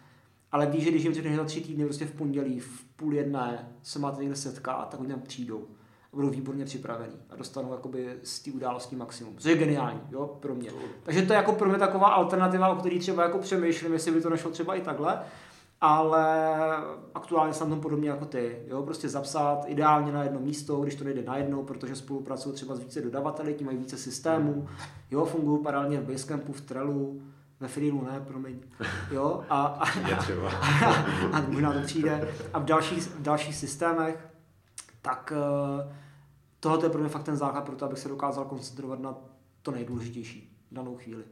[0.52, 3.70] ale víš, že když jim řekneš za tři týdny prostě v pondělí v půl jedné
[3.84, 5.68] se máte někde setkat, tak oni tam přijdou
[6.14, 10.56] budou výborně připravení a dostanou jakoby z té události maximum, což je geniální jo, pro
[10.56, 10.72] mě.
[11.04, 14.22] Takže to je jako pro mě taková alternativa, o který třeba jako přemýšlím, jestli by
[14.22, 15.22] to nešlo třeba i takhle,
[15.82, 16.58] ale
[17.16, 18.60] aktuálně jsem tam podobně jako ty.
[18.68, 18.84] Jo?
[18.84, 22.80] Prostě zapsat ideálně na jedno místo, když to nejde na jedno, protože spolupracují třeba s
[22.80, 24.68] více dodavateli, ti mají více systémů,
[25.12, 27.22] jo, fungují paralelně v Basecampu, v Trellu,
[27.60, 28.60] ve Freelu ne, promiň.
[29.12, 30.16] Jo, a, a, a,
[30.86, 32.28] a, a možná to přijde.
[32.54, 34.30] A v dalších, v dalších systémech
[35.02, 35.96] tak eh,
[36.60, 39.16] tohle je pro mě fakt ten základ pro to, abych se dokázal koncentrovat na
[39.62, 41.24] to nejdůležitější v danou chvíli.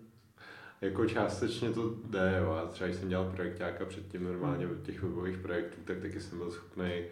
[0.81, 2.51] Jako částečně to jde, jo.
[2.51, 4.81] A třeba když jsem dělal projektáka předtím normálně hmm.
[4.81, 7.03] těch webových projektů, tak taky jsem byl schopný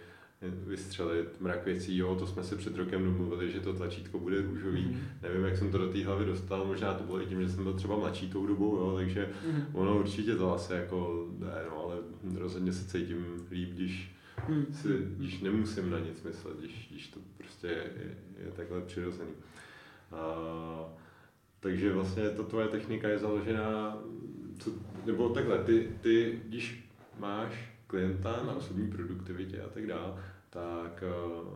[0.68, 4.86] vystřelit mrak věcí, jo, to jsme si před rokem domluvili, že to tlačítko bude růžový.
[4.86, 5.02] Mm.
[5.22, 7.64] Nevím, jak jsem to do té hlavy dostal, možná to bylo i tím, že jsem
[7.64, 9.64] byl třeba mladší tou dobou, jo, takže mm.
[9.74, 11.96] ono určitě to asi jako ne, no, ale
[12.36, 14.15] rozhodně se cítím líp, když
[14.48, 14.66] hmm.
[14.72, 19.32] si, když nemusím na nic myslet, když, když to prostě je, je, je takhle přirozený.
[20.12, 20.36] A,
[21.60, 23.98] takže vlastně ta tvoje technika je založená,
[24.60, 24.72] co,
[25.06, 30.14] nebo takhle, ty, ty, když máš klienta na osobní produktivitě a tak dále,
[30.50, 31.48] tak uh,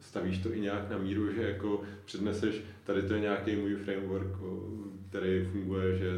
[0.00, 4.36] stavíš to i nějak na míru, že jako předneseš, tady to je nějaký můj framework,
[5.08, 6.10] který funguje, že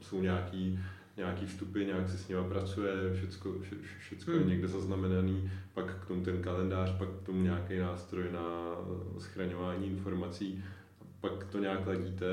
[0.00, 0.80] jsou nějaký
[1.16, 4.40] nějaký vstupy, nějak se s nimi pracuje, všecko, vše, všecko hmm.
[4.40, 8.76] je někde zaznamenaný, pak k tomu ten kalendář, pak k tomu nějaký nástroj na
[9.18, 10.64] schraňování informací,
[11.20, 12.26] pak to nějak ladíte,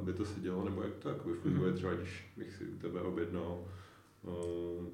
[0.00, 1.76] aby to se dělo, nebo jak to jako funguje, hmm.
[1.76, 3.58] třeba když bych si u tebe objednal,
[4.22, 4.86] uh,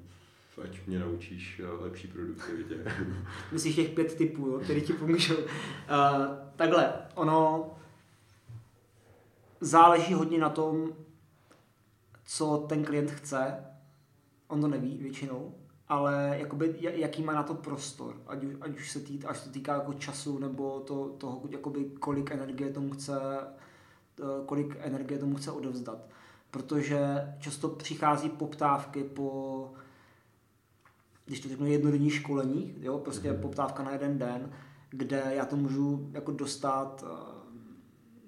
[0.63, 2.75] ať mě naučíš eh, lepší produktivitě.
[3.51, 5.35] Myslíš těch pět typů, jo, který ti pomůžou.
[5.37, 5.45] Uh,
[6.55, 7.71] takhle, ono
[9.61, 10.93] záleží hodně na tom,
[12.25, 13.65] co ten klient chce,
[14.47, 15.53] on to neví většinou,
[15.87, 19.49] ale jakoby, jaký má na to prostor, ať už, ať už se týká, až to
[19.49, 23.19] týká jako času nebo to, toho, jakoby, kolik energie tomu chce,
[24.19, 25.97] eh, kolik energie tomu chce odevzdat.
[26.51, 26.99] Protože
[27.39, 29.71] často přichází poptávky po,
[31.25, 33.41] když to řeknu, jednodenní školení, jo, prostě mm-hmm.
[33.41, 34.51] poptávka na jeden den,
[34.89, 37.44] kde já to můžu jako dostat eh,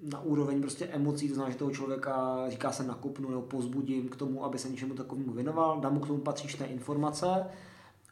[0.02, 4.16] na úroveň prostě emocí, to znamená, že toho člověka, říká se nakupnu nebo pozbudím k
[4.16, 7.46] tomu, aby se něčemu takovému věnoval, dám mu k tomu patřičné informace,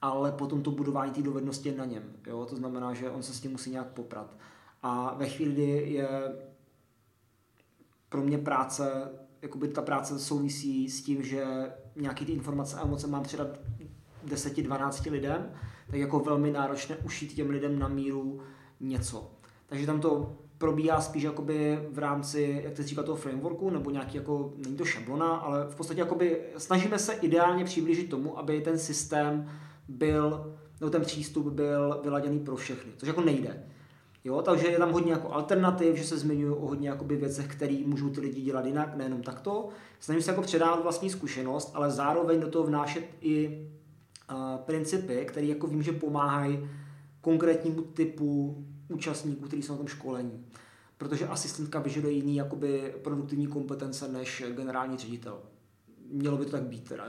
[0.03, 2.03] ale potom to budování té dovednosti je na něm.
[2.27, 2.47] Jo?
[2.47, 4.37] To znamená, že on se s tím musí nějak poprat.
[4.83, 6.09] A ve chvíli, kdy je
[8.09, 9.11] pro mě práce,
[9.43, 13.61] jakoby ta práce souvisí s tím, že nějaký ty informace a emoce mám předat
[14.27, 15.53] 10-12 lidem,
[15.87, 18.41] tak jako velmi náročné ušít těm lidem na míru
[18.81, 19.31] něco.
[19.67, 24.17] Takže tam to probíhá spíš jakoby v rámci, jak ty říká, toho frameworku, nebo nějaký
[24.17, 28.79] jako, není to šablona, ale v podstatě jakoby snažíme se ideálně přiblížit tomu, aby ten
[28.79, 29.51] systém
[29.89, 33.63] byl, nebo ten přístup byl vyladěný pro všechny, což jako nejde.
[34.25, 37.83] Jo, takže je tam hodně jako alternativ, že se zmiňují o hodně jakoby věcech, které
[37.87, 39.69] můžou ty lidi dělat jinak, nejenom takto.
[40.01, 43.69] Snažím se jako předávat vlastní zkušenost, ale zároveň do toho vnášet i
[44.31, 46.69] uh, principy, které jako vím, že pomáhají
[47.21, 50.47] konkrétnímu typu účastníků, kteří jsou na tom školení.
[50.99, 55.39] Protože asistentka vyžaduje jiný jakoby produktivní kompetence než generální ředitel.
[56.11, 57.05] Mělo by to tak být teda.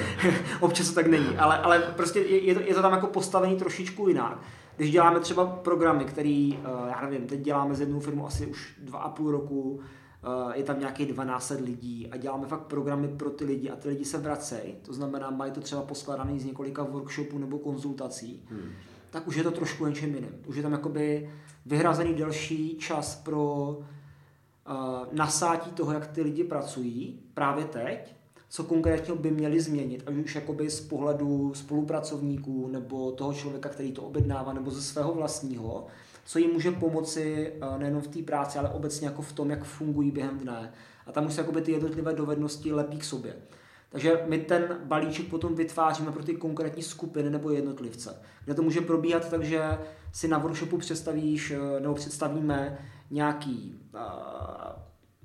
[0.60, 3.56] Občas to tak není, ale, ale prostě je, je, to, je to tam jako postavený
[3.56, 4.42] trošičku jinak.
[4.76, 8.74] Když děláme třeba programy, který, eh, já nevím, teď děláme z jednou firmu asi už
[8.78, 13.30] dva a půl roku, eh, je tam nějakých 12 lidí a děláme fakt programy pro
[13.30, 16.82] ty lidi a ty lidi se vracejí, to znamená, mají to třeba poskladaný z několika
[16.82, 18.70] workshopů nebo konzultací, hmm.
[19.10, 20.34] Tak už je to trošku něčem jiným.
[20.46, 21.30] Už je tam jakoby
[21.66, 24.74] vyhrazený delší čas pro uh,
[25.12, 28.14] nasátí toho, jak ty lidi pracují právě teď
[28.52, 33.92] co konkrétně by měli změnit, ať už jakoby z pohledu spolupracovníků nebo toho člověka, který
[33.92, 35.86] to objednává, nebo ze svého vlastního,
[36.24, 39.64] co jim může pomoci eh, nejenom v té práci, ale obecně jako v tom, jak
[39.64, 40.72] fungují během dne.
[41.06, 43.36] A tam už se jakoby ty jednotlivé dovednosti lepí k sobě.
[43.90, 48.80] Takže my ten balíček potom vytváříme pro ty konkrétní skupiny nebo jednotlivce, kde to může
[48.80, 49.78] probíhat tak, že
[50.12, 52.78] si na workshopu představíš eh, nebo představíme
[53.10, 54.00] nějaký uh,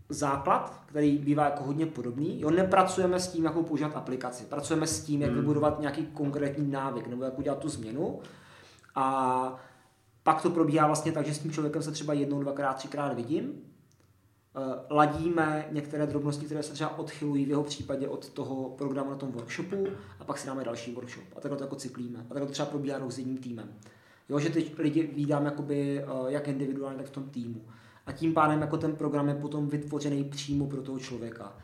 [0.10, 2.42] základ, který bývá jako hodně podobný.
[2.42, 4.46] Jo, nepracujeme s tím, jakou používat aplikaci.
[4.46, 5.40] Pracujeme s tím, jak hmm.
[5.40, 8.20] vybudovat nějaký konkrétní návyk nebo jak udělat tu změnu.
[8.96, 9.56] A
[10.24, 13.54] pak to probíhá vlastně tak, že s tím člověkem se třeba jednou, dvakrát, třikrát vidím.
[14.58, 19.16] Eh, ladíme některé drobnosti, které se třeba odchylují v jeho případě od toho programu na
[19.16, 19.88] tom workshopu
[20.20, 21.24] a pak si dáme další workshop.
[21.38, 22.20] A takhle to jako cyklíme.
[22.20, 23.74] A takhle to třeba probíhá s jedním týmem.
[24.30, 27.62] Jo, že ty lidi vídám jakoby, eh, jak individuálně, tak v tom týmu
[28.06, 31.58] a tím pádem jako ten program je potom vytvořený přímo pro toho člověka.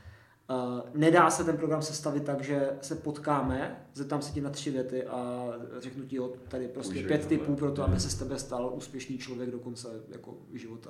[0.94, 5.06] Nedá se ten program sestavit tak, že se potkáme, zeptám se ti na tři věty
[5.06, 5.50] a
[5.80, 8.72] řeknu ti, jo, tady prostě Užij, pět typů pro to, aby se z tebe stal
[8.76, 10.90] úspěšný člověk do konce jako života.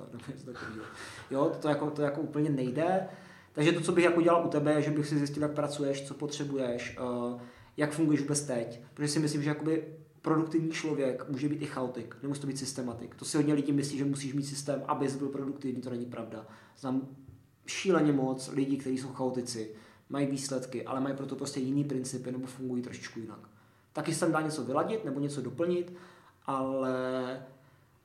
[1.31, 3.07] Jo, to jako, to jako úplně nejde.
[3.53, 6.07] Takže to, co bych jako dělal u tebe, je, že bych si zjistil, jak pracuješ,
[6.07, 7.41] co potřebuješ, uh,
[7.77, 8.81] jak funguješ vůbec teď.
[8.93, 9.83] Protože si myslím, že jakoby
[10.21, 13.15] produktivní člověk může být i chaotik, nemusí to být systematik.
[13.15, 16.47] To si hodně lidí myslí, že musíš mít systém, aby byl produktivní, to není pravda.
[16.77, 17.07] Znám
[17.65, 19.71] šíleně moc lidí, kteří jsou chaotici,
[20.09, 23.49] mají výsledky, ale mají proto prostě jiný principy nebo fungují trošičku jinak.
[23.93, 25.93] Taky se tam dá něco vyladit nebo něco doplnit,
[26.45, 27.43] ale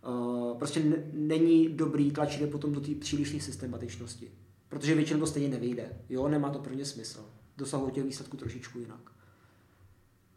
[0.08, 4.30] uh, prostě n- není dobrý tlačit je potom do té přílišné systematičnosti.
[4.68, 5.92] Protože většinou to stejně nevyjde.
[6.08, 7.24] Jo, nemá to pro ně smysl.
[7.56, 9.10] Dosahují těch výsledků trošičku jinak.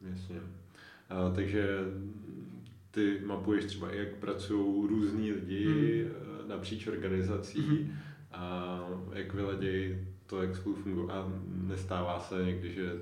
[0.02, 0.42] Jasně.
[1.10, 1.80] A, takže
[2.92, 6.50] ty mapuješ třeba, jak pracují různí lidi hmm.
[6.50, 7.92] napříč organizací hmm.
[8.32, 8.80] A
[9.14, 11.10] jak vyladějí to, jak spolu fungují.
[11.10, 12.94] A nestává se někdy, že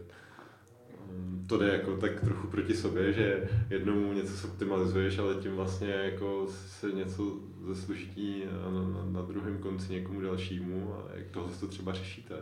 [1.11, 5.89] mm, to jde jako tak trochu proti sobě, že jednomu něco optimalizuješ, ale tím vlastně
[5.89, 7.23] jako se něco
[7.67, 12.35] zeslužití na, na, na druhém konci někomu dalšímu a jak toho to třeba řešíte.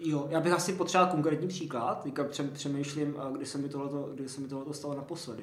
[0.00, 4.40] Jo, já bych asi potřeboval konkrétní příklad, teďka přemýšlím, kdy se mi tohleto, kdy se
[4.40, 5.42] mi tohleto stalo naposledy.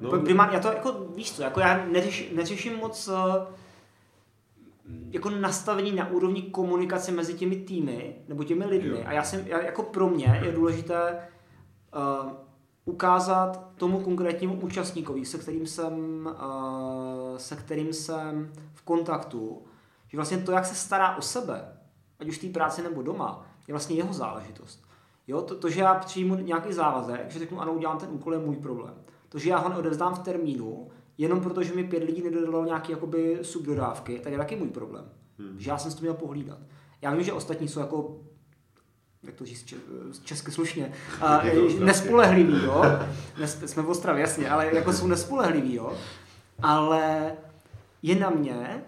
[0.00, 0.20] No.
[0.20, 3.46] Primárně, já to jako, víš co, jako já neřeš, neřeším moc eh,
[5.10, 8.98] jako nastavení na úrovni komunikace mezi těmi týmy, nebo těmi lidmi.
[8.98, 9.04] Jo.
[9.06, 11.28] A já jsem, já, jako pro mě je důležité
[11.96, 12.32] uh,
[12.84, 19.62] ukázat tomu konkrétnímu účastníkovi, se kterým jsem, uh, se kterým jsem v kontaktu,
[20.08, 21.78] že vlastně to, jak se stará o sebe,
[22.18, 24.84] ať už v té práci nebo doma, je vlastně jeho záležitost.
[25.26, 28.38] Jo, to, to, že já přijmu nějaký závazek, že řeknu ano, udělám ten úkol, je
[28.38, 28.94] můj problém.
[29.28, 30.88] To, že já ho neodevzdám v termínu,
[31.18, 35.04] jenom proto, že mi pět lidí nedodalo nějaké jakoby subdodávky, tak je taky můj problém.
[35.38, 35.60] Hmm.
[35.60, 36.58] Že já jsem si to měl pohlídat.
[37.02, 38.20] Já vím, že ostatní jsou jako
[39.26, 39.74] jak to říct
[40.24, 41.42] česky slušně, a,
[41.80, 42.82] nespolehliví, jo.
[43.46, 45.92] jsme v Ostravě, jasně, ale jako jsou nespolehliví, jo.
[46.62, 47.32] Ale
[48.02, 48.84] je na mě,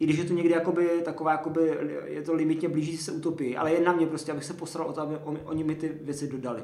[0.00, 3.72] i když je to někdy jakoby, taková, jakoby, je to limitně blíží se utopii, ale
[3.72, 6.62] je na mě prostě, abych se postaral o to, aby oni mi ty věci dodali.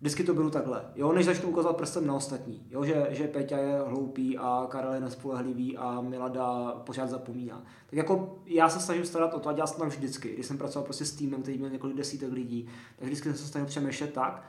[0.00, 3.58] Vždycky to beru takhle, jo, než začnu ukazovat prstem na ostatní, jo, že, že Peťa
[3.58, 7.62] je hloupý a Karel je nespolehlivý a Milada pořád zapomíná.
[7.86, 10.84] Tak jako já se snažím starat o to a jsem tam vždycky, když jsem pracoval
[10.84, 14.44] prostě s týmem, který měl několik desítek lidí, tak vždycky jsem se snažil přemýšlet tak,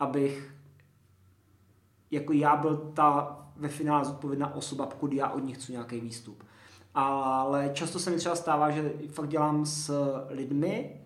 [0.00, 0.54] abych
[2.10, 6.44] jako já byl ta ve finále zodpovědná osoba, pokud já od nich chci nějaký výstup.
[6.94, 9.90] Ale často se mi třeba stává, že fakt dělám s
[10.28, 11.00] lidmi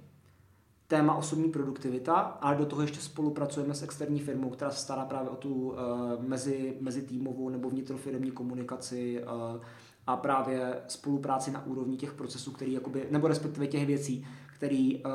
[0.88, 5.30] téma osobní produktivita, ale do toho ještě spolupracujeme s externí firmou, která se stará právě
[5.30, 5.76] o tu uh,
[6.18, 9.62] mezi, mezi týmovou nebo vnitrofirmní komunikaci uh,
[10.06, 15.10] a právě spolupráci na úrovni těch procesů, který jakoby, nebo respektive těch věcí, který uh,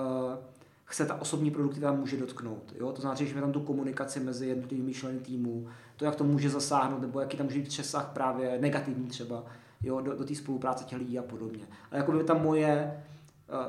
[0.92, 2.74] se ta osobní produktivita může dotknout.
[2.80, 2.92] Jo?
[2.92, 7.02] To znamená, že tam tu komunikaci mezi jednotlivými členy týmu, to, jak to může zasáhnout,
[7.02, 9.46] nebo jaký tam může být přesah právě negativní třeba
[9.84, 10.02] jo?
[10.02, 11.68] do, do té spolupráce těch lidí a podobně.
[11.92, 13.04] Ale jakoby ta moje,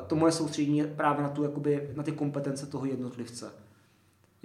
[0.07, 3.53] to moje soustředění je právě na, tu, jakoby, na ty kompetence toho jednotlivce.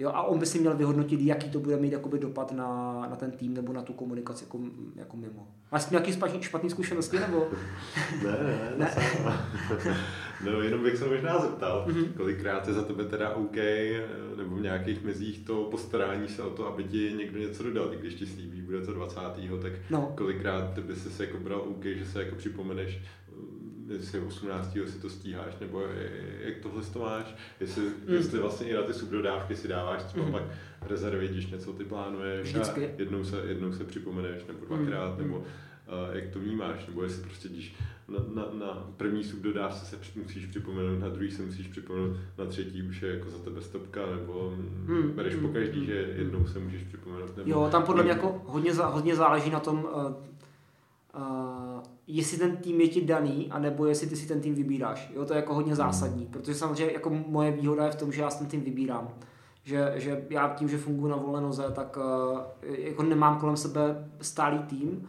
[0.00, 3.16] Jo, a on by si měl vyhodnotit, jaký to bude mít jakoby dopad na, na
[3.16, 4.58] ten tým nebo na tu komunikaci jako,
[4.96, 5.48] jako mimo.
[5.72, 7.48] Máš s nějaký špatný, špatný zkušenosti nebo?
[8.24, 8.90] ne, ne, ne.
[10.44, 12.12] no, jenom bych se možná zeptal, mm-hmm.
[12.12, 13.56] kolikrát je za tebe teda OK,
[14.36, 18.14] nebo v nějakých mezích to postarání se o to, aby ti někdo něco dodal, když
[18.14, 19.20] ti slíbí, bude to 20.
[19.62, 20.12] tak no.
[20.16, 22.98] kolikrát by si se jako bral OK, že se jako připomeneš,
[23.90, 24.72] jestli 18.
[24.86, 25.82] si to stíháš, nebo
[26.40, 28.14] jak tohle to máš, jestli, mm.
[28.14, 30.32] jestli vlastně i na ty subdodávky si dáváš třeba mm.
[30.32, 30.42] pak
[30.82, 32.86] rezervy, když něco ty plánuješ Vždycky.
[32.86, 35.22] a jednou se, jednou se připomeneš, nebo dvakrát, mm.
[35.22, 35.44] nebo uh,
[36.12, 37.74] jak to vnímáš, nebo jestli prostě když
[38.08, 42.82] na, na, na první subdodávce se musíš připomenout, na druhý se musíš připomenout, na třetí
[42.82, 44.54] už je jako za tebe stopka, nebo
[44.86, 45.12] mm.
[45.14, 47.36] bereš po každý, že jednou se můžeš připomenout.
[47.36, 49.88] Nebo, jo, tam podle mě jako hodně, hodně záleží na tom,
[51.16, 55.10] uh, jestli ten tým je ti daný, anebo jestli ty si ten tým vybíráš.
[55.14, 58.22] Jo, to je jako hodně zásadní, protože samozřejmě jako moje výhoda je v tom, že
[58.22, 59.08] já si ten tým vybírám.
[59.62, 64.10] Že, že já tím, že funguji na volné noze, tak uh, jako nemám kolem sebe
[64.20, 65.08] stálý tým,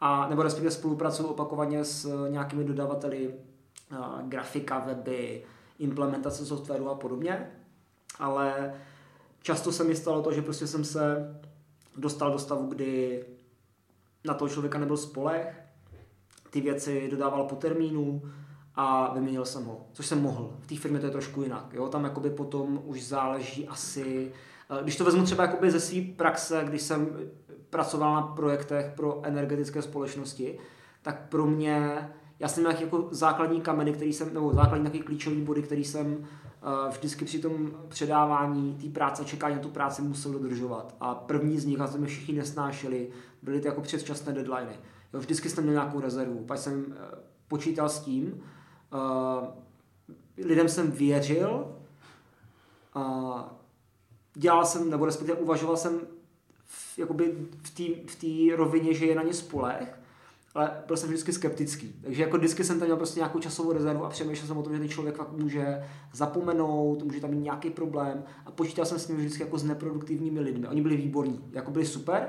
[0.00, 3.34] a, nebo respektive spolupracuju opakovaně s nějakými dodavateli
[3.92, 5.42] uh, grafika, weby,
[5.78, 7.50] implementace softwaru a podobně,
[8.18, 8.74] ale
[9.42, 11.34] často se mi stalo to, že prostě jsem se
[11.96, 13.24] dostal do stavu, kdy
[14.26, 15.62] na toho člověka nebyl spolech,
[16.50, 18.22] ty věci dodával po termínu
[18.74, 20.56] a vyměnil jsem ho, což jsem mohl.
[20.60, 21.74] V té firmě to je trošku jinak.
[21.74, 21.88] Jo?
[21.88, 24.32] Tam jakoby potom už záleží asi,
[24.70, 27.16] eh, když to vezmu třeba jakoby ze své praxe, když jsem
[27.70, 30.58] pracoval na projektech pro energetické společnosti,
[31.02, 32.08] tak pro mě,
[32.38, 36.26] já jsem měl jako základní kameny, který jsem, nebo základní takový klíčový body, který jsem
[36.90, 40.94] vždycky při tom předávání té práce, čekání na tu práci musel dodržovat.
[41.00, 43.08] A první z nich, a to mi všichni nesnášeli,
[43.42, 44.72] byly ty jako předčasné deadliny.
[45.12, 46.92] Jo, vždycky jsem měl nějakou rezervu, pak jsem uh,
[47.48, 48.42] počítal s tím,
[48.92, 49.48] uh,
[50.38, 51.76] lidem jsem věřil,
[54.34, 56.00] dělal jsem, nebo respektive uvažoval jsem
[56.64, 57.36] v, jakoby
[58.06, 60.00] v té rovině, že je na ně spolech,
[60.56, 61.94] ale byl jsem vždycky skeptický.
[62.02, 64.72] Takže jako vždycky jsem tam měl prostě nějakou časovou rezervu a přemýšlel jsem o tom,
[64.72, 69.08] že ten člověk fakt může zapomenout, může tam mít nějaký problém a počítal jsem s
[69.08, 70.68] nimi vždycky jako s neproduktivními lidmi.
[70.68, 72.28] Oni byli výborní, jako byli super,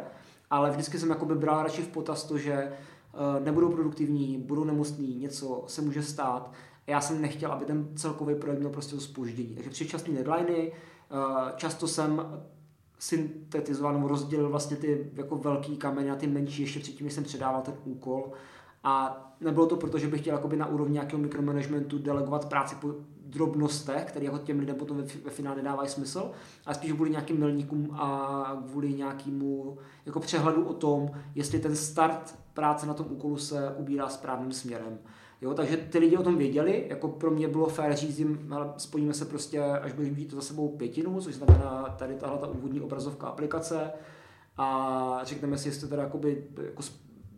[0.49, 2.71] ale vždycky jsem jako by bral radši v potaz to, že
[3.13, 6.53] uh, nebudou produktivní, budou nemocní, něco se může stát.
[6.87, 9.55] A já jsem nechtěl, aby ten celkový projekt měl prostě to spoždění.
[9.55, 10.71] Takže předčasné deadliny,
[11.11, 12.21] uh, často jsem
[12.99, 17.23] syntetizoval nebo rozdělil vlastně ty jako velký kameny a ty menší ještě předtím, než jsem
[17.23, 18.31] předával ten úkol.
[18.83, 22.93] A nebylo to proto, že bych chtěl na úrovni nějakého mikromanagementu delegovat práci po
[23.25, 26.31] drobnostech, které jako těm lidem potom ve, ve finále nedávají smysl,
[26.65, 32.39] ale spíš kvůli nějakým milníkům a kvůli nějakému jako přehledu o tom, jestli ten start
[32.53, 34.99] práce na tom úkolu se ubírá správným směrem.
[35.41, 39.13] Jo, takže ty lidi o tom věděli, jako pro mě bylo fér říct jim, spojíme
[39.13, 42.81] se prostě, až budeš mít to za sebou pětinu, což znamená tady tahle ta úvodní
[42.81, 43.91] obrazovka aplikace
[44.57, 46.83] a řekneme si, jestli teda jakoby, jako,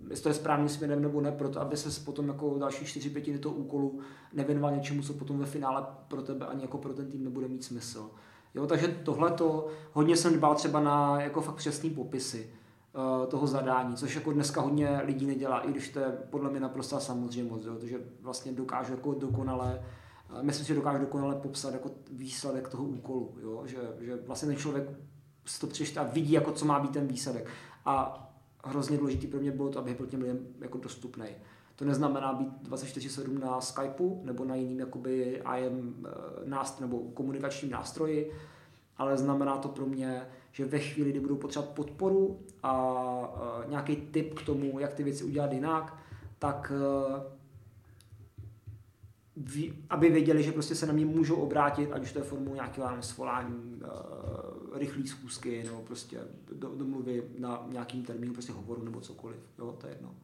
[0.10, 3.40] jestli to je správným směrem nebo ne, proto aby se potom jako další čtyři pětiny
[3.40, 4.00] toho úkolu
[4.34, 7.64] nevěnoval něčemu, co potom ve finále pro tebe ani jako pro ten tým nebude mít
[7.64, 8.12] smysl.
[8.56, 12.50] Jo, takže tohle to hodně jsem dbal třeba na jako fakt přesný popisy.
[12.96, 16.60] Eh, toho zadání, což jako dneska hodně lidí nedělá, i když to je podle mě
[16.60, 19.82] naprosto samozřejmost, jo, protože vlastně dokážu jako dokonale,
[20.40, 24.48] eh, myslím si, že dokážu dokonale popsat jako výsledek toho úkolu, jo, že, že vlastně
[24.48, 24.90] ten člověk
[25.46, 27.48] si to přečte a vidí, jako co má být ten výsledek.
[27.86, 28.26] A
[28.64, 31.28] hrozně důležitý pro mě bylo to, aby byl těm lidem jako dostupný.
[31.76, 36.12] To neznamená být 24-7 na Skypeu nebo na jiným jakoby IM eh,
[36.50, 38.32] nástroj, nebo komunikačním nástroji,
[39.00, 43.96] ale znamená to pro mě že ve chvíli, kdy budou potřebovat podporu a, a nějaký
[43.96, 45.98] tip k tomu, jak ty věci udělat jinak,
[46.40, 47.40] tak e,
[49.90, 53.02] aby věděli, že prostě se na mě můžou obrátit, ať už to je formou nějakého
[53.02, 56.20] svolání, uh, rychlý schůzky, nebo prostě
[56.52, 59.38] do, domluvy na nějakým termínu, prostě hovoru nebo cokoliv.
[59.60, 60.16] Jo, to je jedno.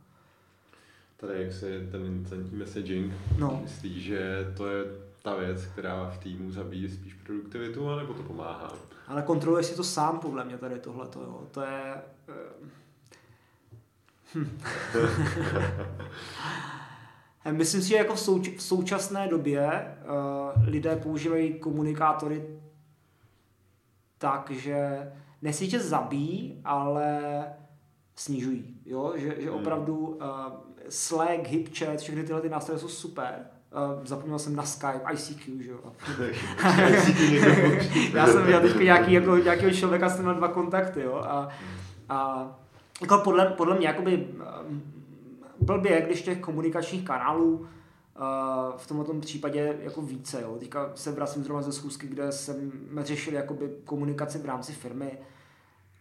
[1.18, 3.60] Tady jak se ten incentní messaging, no.
[3.64, 4.86] myslíš, že to je
[5.26, 8.74] ta věc, která v týmu zabíjí spíš produktivitu, anebo to pomáhá?
[9.08, 11.08] Ale kontroluje si to sám, podle mě, tady tohle.
[11.52, 12.02] To je...
[14.36, 14.60] Hm.
[17.52, 19.98] Myslím si, že jako v, souč- v současné době
[20.58, 22.60] uh, lidé používají komunikátory
[24.18, 25.12] tak, že
[25.42, 27.22] nesíče zabíjí, ale
[28.16, 28.82] snižují.
[28.86, 29.14] Jo?
[29.16, 30.22] Že, že opravdu uh,
[30.90, 33.55] Slack, HipChat, všechny tyhle ty nástroje jsou super.
[33.76, 35.80] Uh, zapomněl jsem na Skype, ICQ, že jo.
[38.14, 41.16] Já jsem měl teď nějaký, jako, nějakého člověka, jsem měl dva kontakty, jo.
[41.16, 41.50] A,
[42.10, 42.48] a
[43.02, 44.28] jako podle, podle mě, jakoby,
[44.70, 44.82] um,
[45.62, 47.66] blbě, když těch komunikačních kanálů uh,
[48.78, 50.42] v tomto případě jako více.
[50.42, 50.56] Jo.
[50.60, 55.18] Teďka se vracím zrovna ze schůzky, kde jsme řešili jakoby komunikaci v rámci firmy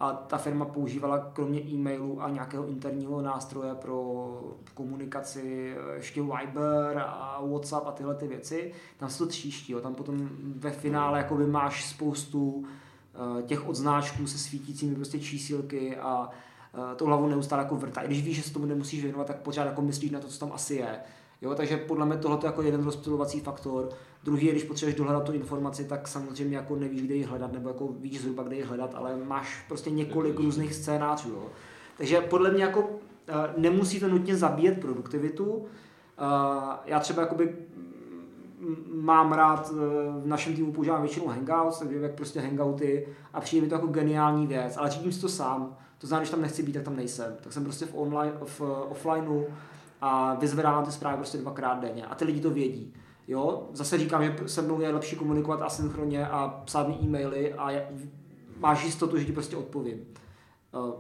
[0.01, 4.41] a ta firma používala kromě e-mailu a nějakého interního nástroje pro
[4.75, 8.73] komunikaci ještě Viber a WhatsApp a tyhle ty věci.
[8.97, 9.81] Tam se to tříští, jo.
[9.81, 16.29] tam potom ve finále jakoby máš spoustu uh, těch odznáčků se svítícími prostě čísílky a
[16.29, 18.01] uh, to hlavu neustále jako vrtá.
[18.01, 20.39] I když víš, že se tomu nemusíš věnovat, tak pořád jako myslíš na to, co
[20.39, 20.99] tam asi je.
[21.43, 23.89] Jo, takže podle mě tohle je jako jeden rozptilovací faktor.
[24.25, 27.69] Druhý je, když potřebuješ dohledat tu informaci, tak samozřejmě jako nevíš, kde ji hledat, nebo
[27.69, 31.29] jako víš zhruba, kde ji hledat, ale máš prostě několik různých scénářů.
[31.29, 31.47] Jo.
[31.97, 32.91] Takže podle mě jako
[33.29, 35.65] eh, nemusí to nutně zabíjet produktivitu.
[36.19, 37.55] Eh, já třeba jakoby
[38.93, 43.63] mám rád, eh, v našem týmu používám většinou Hangouts, takže jak prostě Hangouty a přijde
[43.63, 46.63] mi to jako geniální věc, ale řídím si to sám, to znamená, že tam nechci
[46.63, 47.37] být, tak tam nejsem.
[47.41, 48.61] Tak jsem prostě v, online, v
[48.91, 49.45] offlineu,
[50.01, 52.95] a vyzvedávám ty zprávy prostě dvakrát denně a ty lidi to vědí.
[53.29, 57.71] Jo, zase říkám, že se mnou je lepší komunikovat asynchronně a psát mi e-maily a
[58.59, 60.01] máš jistotu, že ti prostě odpovím.
[60.75, 60.91] Uh,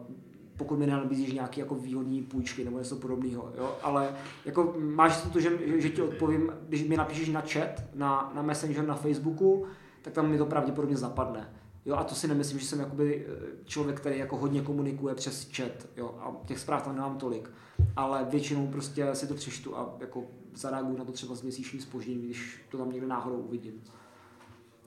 [0.57, 3.77] pokud mi nenabízíš nějaký jako výhodní půjčky nebo něco podobného, jo?
[3.83, 4.15] ale
[4.45, 5.51] jako máš jistotu, že,
[5.81, 9.67] že, ti odpovím, když mi napíšeš na chat, na, na Messenger, na Facebooku,
[10.03, 11.51] tak tam mi to pravděpodobně zapadne.
[11.87, 15.51] Jo, a to si nemyslím, že jsem jakoby eh, člověk, který jako hodně komunikuje přes
[15.57, 17.51] chat, jo, a těch zpráv tam nemám tolik.
[17.97, 22.23] Ale většinou prostě si to přečtu a jako zareaguju na to třeba s měsíčním spožděním,
[22.23, 23.83] když to tam někde náhodou uvidím.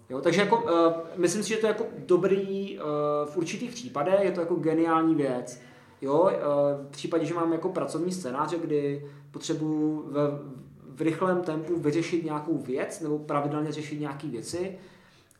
[0.09, 0.71] Jo, takže jako, uh,
[1.15, 2.83] myslím si, že to je jako dobrý uh,
[3.29, 5.61] v určitých případech, je to jako geniální věc.
[6.01, 6.29] Jo, uh,
[6.85, 10.39] v případě, že mám jako pracovní scénáře, kdy potřebuji v,
[10.95, 14.77] v rychlém tempu vyřešit nějakou věc nebo pravidelně řešit nějaké věci,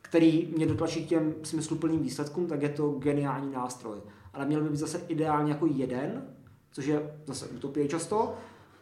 [0.02, 3.98] který mě dotlačí k těm smysluplným výsledkům, tak je to geniální nástroj.
[4.34, 6.24] Ale měl by být zase ideálně jako jeden,
[6.72, 8.34] což je zase utopie často,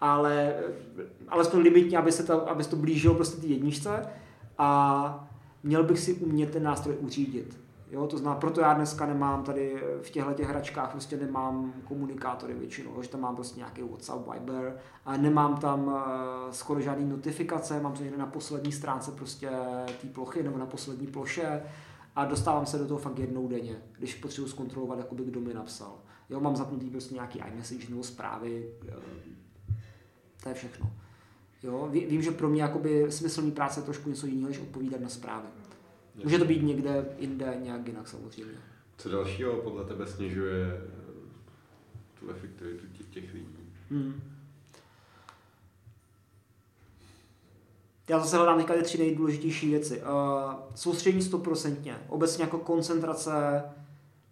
[0.01, 0.55] ale
[1.27, 4.07] alespoň limitně, aby se to, aby se to blížilo prostě ty jedničce
[4.57, 5.29] a
[5.63, 7.65] měl bych si umět ten nástroj uřídit.
[7.91, 12.53] Jo, to znamená, proto já dneska nemám tady v těchto těch hračkách prostě nemám komunikátory
[12.53, 15.93] většinou, že tam mám prostě nějaký WhatsApp, Viber a nemám tam uh,
[16.51, 19.49] skoro žádný notifikace, mám to někde na poslední stránce prostě
[20.01, 21.63] té plochy nebo na poslední ploše
[22.15, 25.93] a dostávám se do toho fakt jednou denně, když potřebuji zkontrolovat, jakoby kdo mi napsal.
[26.29, 29.34] Jo, mám zapnutý prostě nějaký iMessage nebo zprávy, uh,
[30.45, 30.91] to je všechno.
[31.63, 35.09] Jo, vím, že pro mě jakoby smyslný práce je trošku něco jiného, než odpovídat na
[35.09, 35.47] zprávy.
[36.23, 38.57] Může to být někde jinde, nějak jinak samozřejmě.
[38.97, 43.73] Co dalšího podle tebe snižuje eh, tu efektivitu těch, těch lidí?
[43.91, 44.21] Hmm.
[48.09, 50.01] Já zase hledám teďka ty tři nejdůležitější věci.
[50.01, 51.97] Uh, soustředění stoprocentně.
[52.07, 53.63] Obecně jako koncentrace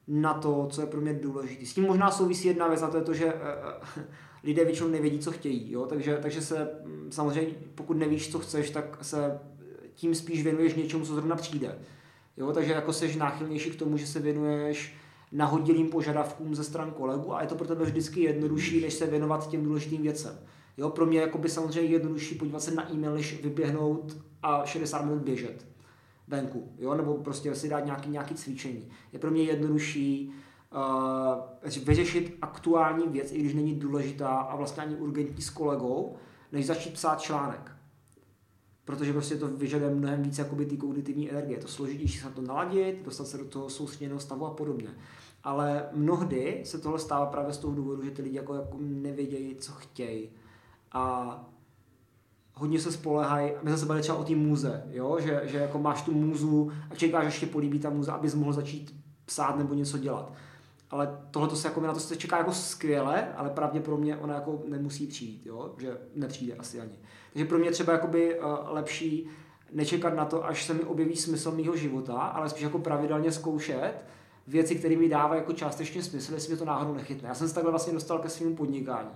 [0.08, 1.66] na to, co je pro mě důležité.
[1.66, 4.04] S tím možná souvisí jedna věc, a to je to, že uh,
[4.44, 5.72] lidé většinou nevědí, co chtějí.
[5.72, 5.86] Jo?
[5.86, 9.40] Takže, takže se mm, samozřejmě, pokud nevíš, co chceš, tak se
[9.96, 11.80] tím spíš věnuješ něčemu, co zrovna přijde.
[12.38, 14.94] Jo, takže jako jsi náchylnější k tomu, že se věnuješ
[15.32, 19.50] nahodilým požadavkům ze stran kolegů a je to pro tebe vždycky jednodušší, než se věnovat
[19.50, 20.40] těm důležitým věcem.
[20.78, 25.22] Jo, pro mě je samozřejmě jednodušší podívat se na e-mail, než vyběhnout a 60 minut
[25.22, 25.66] běžet
[26.28, 28.88] venku, jo, nebo prostě si dát nějaký, nějaký cvičení.
[29.14, 30.32] Je pro mě jednodušší
[30.74, 36.16] uh, vyřešit aktuální věc, i když není důležitá a vlastně ani urgentní s kolegou,
[36.52, 37.74] než začít psát článek
[38.86, 41.60] protože prostě to vyžaduje mnohem víc jakoby ty kognitivní energie.
[41.60, 44.90] To složitější se na to naladit, dostat se do toho soustředěného stavu a podobně.
[45.44, 49.56] Ale mnohdy se tohle stává právě z toho důvodu, že ty lidi jako, jako nevědějí,
[49.56, 50.30] co chtějí.
[50.92, 51.36] A
[52.54, 55.18] hodně se spolehají, my jsme se bavili třeba o té muze, jo?
[55.20, 58.54] Že, že jako máš tu muzu a čekáš, že ještě políbí ta muza, abys mohl
[58.54, 58.96] začít
[59.26, 60.34] psát nebo něco dělat.
[60.94, 65.08] Ale tohle se jako na to se čeká jako skvěle, ale pravděpodobně ona jako nemusí
[65.08, 65.76] přijít, jo?
[65.78, 67.00] že nepřijde asi ani.
[67.34, 69.30] Takže pro mě třeba jakoby uh, lepší
[69.72, 73.94] nečekat na to, až se mi objeví smysl mého života, ale spíš jako pravidelně zkoušet
[74.48, 77.28] věci, které mi dávají jako částečně smysl, jestli mě to náhodou nechytne.
[77.30, 79.12] Já jsem se takhle vlastně dostal ke svým podnikání.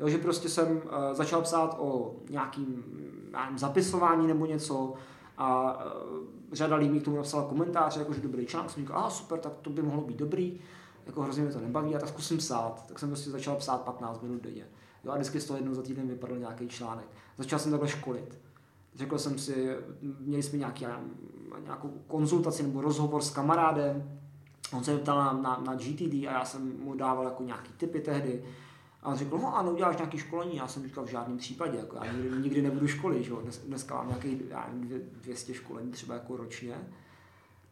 [0.00, 2.84] Jo, že prostě jsem uh, začal psát o nějakým
[3.32, 4.94] nevím, zapisování nebo něco
[5.38, 9.10] a uh, řada lidí k tomu napsala komentáře, jako že dobrý článek, jsem říkal, a
[9.10, 10.60] super, tak to by mohlo být dobrý,
[11.06, 12.86] jako hrozně mě to nebaví a tak zkusím psát.
[12.88, 14.66] Tak jsem prostě začal psát 15 minut denně.
[15.04, 17.06] Jo, a vždycky z toho jednou za týden vypadl nějaký článek.
[17.38, 18.38] Začal jsem takhle školit.
[18.94, 19.76] Řekl jsem si,
[20.20, 20.86] měli jsme nějaký,
[21.62, 24.18] nějakou konzultaci nebo rozhovor s kamarádem
[24.72, 28.00] On se ptal na, na, na GTD a já jsem mu dával jako nějaký typy
[28.00, 28.44] tehdy.
[29.02, 30.56] A on řekl, no a neuděláš nějaké školení?
[30.56, 33.32] Já jsem říkal, v žádném případě, jako já nikdy, nikdy nebudu školit, že?
[33.42, 34.42] Dnes, dneska mám nějakých
[35.22, 36.76] 200 školení třeba jako ročně.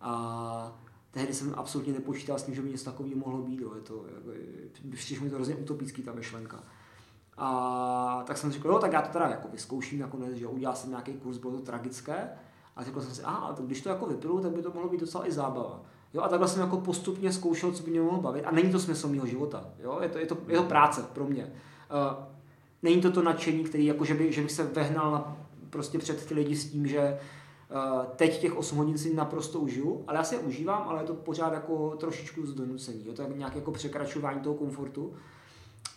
[0.00, 0.82] A
[1.14, 3.60] tehdy jsem absolutně nepočítal s tím, že by něco takového mohlo být.
[3.60, 3.74] Jo.
[3.74, 6.62] Je to, jako, mi to hrozně utopický ta myšlenka.
[7.36, 10.90] A tak jsem řekl, jo, tak já to teda jako vyzkouším nakonec, že udělal jsem
[10.90, 12.28] nějaký kurz, bylo to tragické.
[12.76, 15.28] A řekl jsem si, tak když to jako vypilu, tak by to mohlo být docela
[15.28, 15.82] i zábava.
[16.14, 18.44] Jo, a takhle jsem jako postupně zkoušel, co by mě mohlo bavit.
[18.44, 19.64] A není to smysl mého života.
[19.78, 19.98] Jo?
[20.02, 21.44] Je, to, je, to, je to práce pro mě.
[21.44, 22.24] Uh,
[22.82, 25.36] není to to nadšení, který jako, že, by, že bych se vehnal na,
[25.70, 27.18] prostě před ty lidi s tím, že
[28.16, 31.14] teď těch 8 hodin si naprosto užiju, ale já si je užívám, ale je to
[31.14, 33.04] pořád jako trošičku z donucení.
[33.04, 35.14] To je nějaké jako překračování toho komfortu.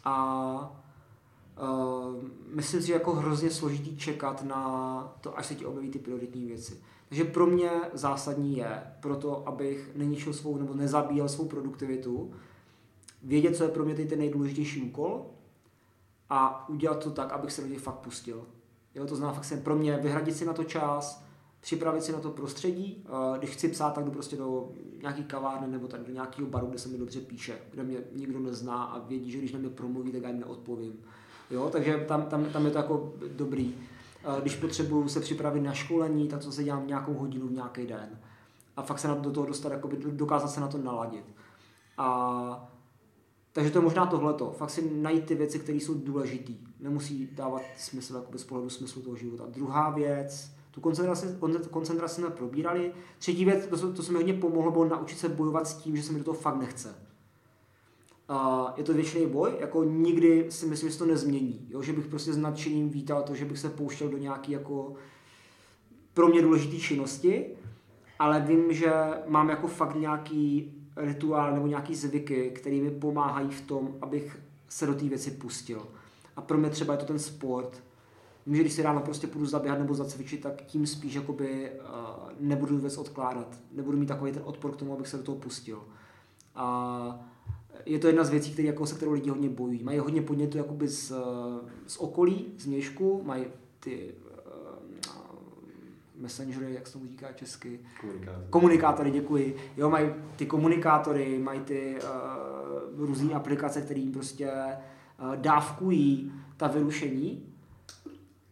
[0.06, 0.84] A
[1.62, 2.24] Uh,
[2.54, 6.46] myslím si, že jako hrozně složitý čekat na to, až se ti objeví ty prioritní
[6.46, 6.82] věci.
[7.10, 12.34] Takže pro mě zásadní je, proto abych neničil svou nebo nezabíjel svou produktivitu,
[13.24, 15.26] vědět, co je pro mě teď ten nejdůležitější úkol
[16.30, 18.46] a udělat to tak, abych se do něj fakt pustil.
[18.96, 21.27] Jo, to znamená fakt pro mě vyhradit si na to čas,
[21.68, 23.06] připravit si na to prostředí.
[23.38, 24.70] Když chci psát, tak jdu prostě do
[25.02, 28.40] nějaký kavárny nebo tak do nějakého baru, kde se mi dobře píše, kde mě nikdo
[28.40, 30.94] nezná a vědí, že když na mě promluví, tak já jim neodpovím.
[31.52, 33.76] Jo, takže tam, tam, tam je to jako dobrý.
[34.42, 38.10] Když potřebuju se připravit na školení, tak to se dělám nějakou hodinu v nějaký den.
[38.78, 41.26] A fakt se na, do toho dostat, jakoby, dokázat se na to naladit.
[41.98, 42.72] A
[43.52, 44.52] takže to je možná tohleto.
[44.52, 46.54] Fakt si najít ty věci, které jsou důležité.
[46.80, 49.44] Nemusí dávat smysl jakoby z pohledu smyslu toho života.
[49.48, 51.28] Druhá věc, tu koncentraci,
[51.72, 52.92] koncentraci jsme probírali.
[53.20, 56.04] Třetí věc, to, to se mi hodně pomohlo, bylo naučit se bojovat s tím, že
[56.04, 56.96] se mi do toho fakt nechce.
[58.30, 61.68] A je to věčný boj, jako nikdy si myslím, že se to nezmění.
[61.70, 61.82] Jo?
[61.82, 64.94] Že bych prostě s nadšením vítal to, že bych se pouštěl do nějaký jako
[66.14, 67.46] pro mě důležité činnosti,
[68.20, 68.92] ale vím, že
[69.28, 74.88] mám jako fakt nějaký rituál nebo nějaký zvyky, které mi pomáhají v tom, abych se
[74.88, 75.88] do té věci pustil.
[76.36, 77.87] A pro mě třeba je to ten sport.
[78.48, 82.30] Vím, že když si ráno prostě půjdu zaběhat nebo zacvičit, tak tím spíš jakoby uh,
[82.40, 83.60] nebudu věc odkládat.
[83.72, 85.84] Nebudu mít takový ten odpor k tomu, abych se do toho pustil.
[86.56, 87.28] A
[87.86, 89.84] je to jedna z věcí, které, jako, se kterou lidi hodně bojují.
[89.84, 91.14] Mají hodně podnětu jakoby z,
[91.88, 93.46] z okolí, z měšku, mají
[93.80, 95.12] ty uh,
[96.16, 97.80] messengery, jak se tomu říká česky?
[98.02, 98.48] Komunikátory.
[98.50, 99.56] Komunikátory, děkuji.
[99.78, 102.00] Jo, mají ty komunikátory, mají ty
[102.96, 107.54] uh, různé aplikace, které jim prostě uh, dávkují ta vyrušení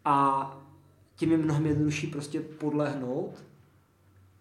[0.05, 0.57] a
[1.15, 3.43] tím je mnohem jednodušší prostě podlehnout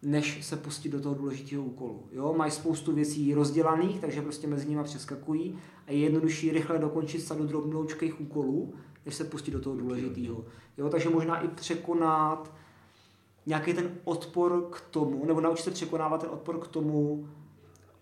[0.02, 2.02] než se pustit do toho důležitého úkolu.
[2.12, 7.20] Jo, mají spoustu věcí rozdělaných, takže prostě mezi nimi přeskakují a je jednodušší rychle dokončit
[7.20, 8.74] sadu drobnoučkých úkolů,
[9.06, 10.44] než se pustit do toho důležitého.
[10.78, 12.52] Jo, takže možná i překonat
[13.46, 17.28] nějaký ten odpor k tomu, nebo naučit se překonávat ten odpor k tomu,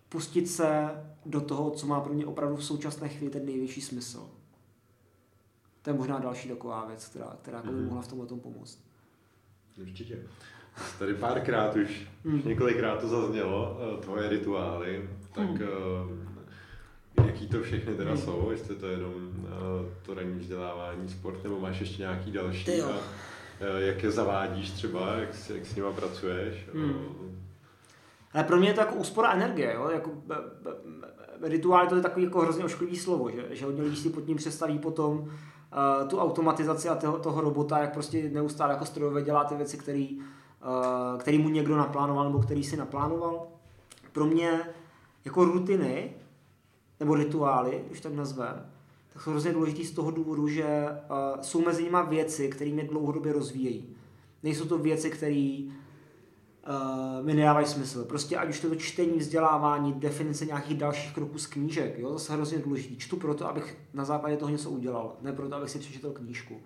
[0.09, 0.89] pustit se
[1.25, 4.29] do toho, co má pro mě opravdu v současné chvíli ten největší smysl.
[5.83, 7.85] To je možná další taková věc, která, která by mm-hmm.
[7.85, 8.79] mohla v tomhle pomoct.
[9.81, 10.19] Určitě.
[10.99, 17.95] Tady párkrát už, už několikrát to zaznělo, eh, tvoje rituály, tak uh, jaký to všechny
[17.95, 18.21] teda hmm.
[18.21, 19.49] jsou, jestli to je jenom uh,
[20.05, 22.95] to ranní vzdělávání, sport, nebo máš ještě nějaký další a uh,
[23.77, 26.69] jak je zavádíš třeba, jak, jak s nima pracuješ.
[26.73, 27.39] Hmm.
[28.33, 29.89] Ale pro mě je to jako úspora energie, jo?
[29.89, 30.11] Jako,
[31.41, 34.37] rituál to je takový jako hrozně ošklivý slovo, že, že hodně lidí si pod ním
[34.37, 35.31] představí potom
[36.01, 39.77] uh, tu automatizaci a toho, toho robota, jak prostě neustále jako strojové dělá ty věci,
[39.77, 40.07] které
[40.63, 43.47] Eh, který mu někdo naplánoval nebo který si naplánoval.
[44.11, 44.59] Pro mě
[45.25, 46.11] jako rutiny
[46.99, 48.65] nebo rituály, když tak nazvem,
[49.13, 52.83] tak jsou hrozně důležitý z toho důvodu, že uh, jsou mezi nimi věci, které mě
[52.83, 53.95] dlouhodobě rozvíjejí.
[54.43, 55.57] Nejsou to věci, které
[56.67, 58.05] uh, mi nedávají smysl.
[58.05, 62.57] Prostě ať už to, čtení, vzdělávání, definice nějakých dalších kroků z knížek, jo, zase hrozně
[62.57, 62.97] důležitý.
[62.97, 66.61] Čtu proto, abych na základě toho něco udělal, ne proto, abych si přečetl knížku.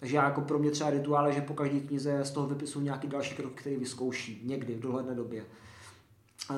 [0.00, 3.08] Takže já jako pro mě třeba rituál že po každé knize z toho vypisu nějaký
[3.08, 5.44] další krok, který vyzkouší někdy v dohledné době.
[6.50, 6.56] Uh,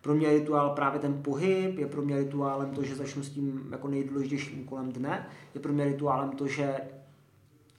[0.00, 3.68] pro mě rituál právě ten pohyb, je pro mě rituálem to, že začnu s tím
[3.72, 6.80] jako nejdůležitějším úkolem dne, je pro mě rituálem to, že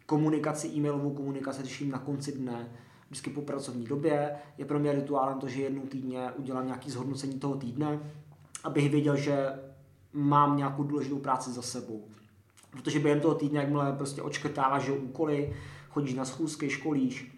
[0.06, 2.72] komunikaci, e-mailovou komunikaci řeším na konci dne,
[3.10, 7.40] vždycky po pracovní době, je pro mě rituálem to, že jednou týdně udělám nějaký zhodnocení
[7.40, 8.00] toho týdne,
[8.64, 9.50] abych věděl, že
[10.14, 12.08] mám nějakou důležitou práci za sebou.
[12.72, 15.56] Protože během toho týdne, jakmile prostě očkrtáváš úkoly,
[15.90, 17.38] chodíš na schůzky, školíš,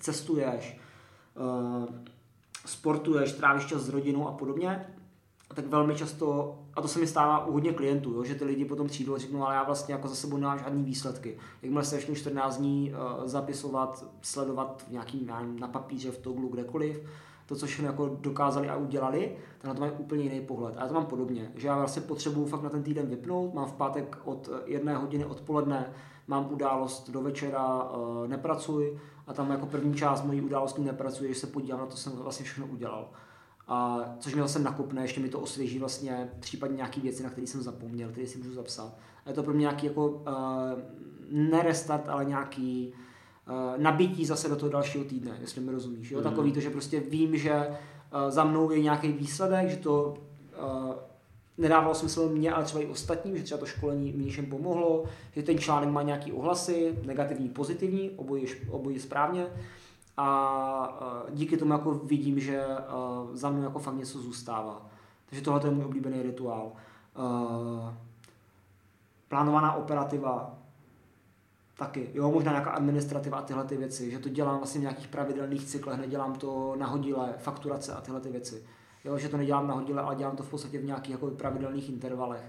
[0.00, 0.80] cestuješ,
[1.34, 1.86] uh,
[2.66, 4.86] sportuješ, trávíš čas s rodinou a podobně,
[5.54, 8.64] tak velmi často, a to se mi stává u hodně klientů, jo, že ty lidi
[8.64, 11.38] potom přijdou a řeknou, ale já vlastně jako za sebou nemám žádný výsledky.
[11.62, 16.48] Jakmile se začnu 14 dní uh, zapisovat, sledovat v nějaký, nevím, na papíře, v Toglu,
[16.48, 17.02] kdekoliv,
[17.46, 20.74] to, co všechno jako dokázali a udělali, tak na to mají úplně jiný pohled.
[20.76, 23.66] A já to mám podobně, že já vlastně potřebuju fakt na ten týden vypnout, mám
[23.66, 25.92] v pátek od jedné hodiny odpoledne,
[26.26, 31.40] mám událost do večera, uh, nepracuji a tam jako první část mojí události nepracuji, že
[31.40, 33.08] se podívám na to, co jsem vlastně všechno udělal.
[33.68, 37.46] A což mě zase nakopne, ještě mi to osvěží vlastně případně nějaké věci, na které
[37.46, 38.98] jsem zapomněl, které si můžu zapsat.
[39.26, 40.22] A je to pro mě nějaký jako uh,
[41.30, 42.92] nerestart, ale nějaký
[43.48, 46.10] uh, nabití zase do toho dalšího týdne, jestli mi rozumíš.
[46.10, 46.18] Jo?
[46.18, 46.24] Mm.
[46.24, 50.14] Takový to, že prostě vím, že uh, za mnou je nějaký výsledek, že to
[50.62, 50.94] uh,
[51.58, 55.42] nedávalo smysl mě, ale třeba i ostatním, že třeba to školení mi něčem pomohlo, že
[55.42, 59.46] ten článek má nějaký ohlasy, negativní, pozitivní, obojí, obojí správně
[60.16, 62.64] a díky tomu jako vidím, že
[63.32, 64.86] za mnou jako fakt něco zůstává.
[65.26, 66.72] Takže tohle je můj oblíbený rituál.
[69.28, 70.54] Plánovaná operativa,
[71.78, 75.08] taky, jo, možná nějaká administrativa a tyhle ty věci, že to dělám vlastně v nějakých
[75.08, 78.64] pravidelných cyklech, nedělám to nahodile, fakturace a tyhle ty věci.
[79.04, 82.44] Jo, že to nedělám nahodile, ale dělám to v podstatě v nějakých jako pravidelných intervalech.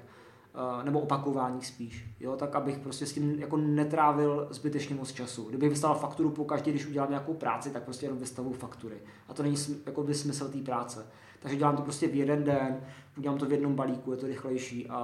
[0.58, 5.44] Eh, nebo opakování spíš, jo, tak abych prostě s tím jako netrávil zbytečně moc času.
[5.44, 8.96] Kdybych vystavil fakturu po každý, když udělám nějakou práci, tak prostě jenom vystavu faktury.
[9.28, 11.06] A to není jako by smysl té práce.
[11.40, 12.78] Takže dělám to prostě v jeden den,
[13.18, 14.96] udělám to v jednom balíku, je to rychlejší a,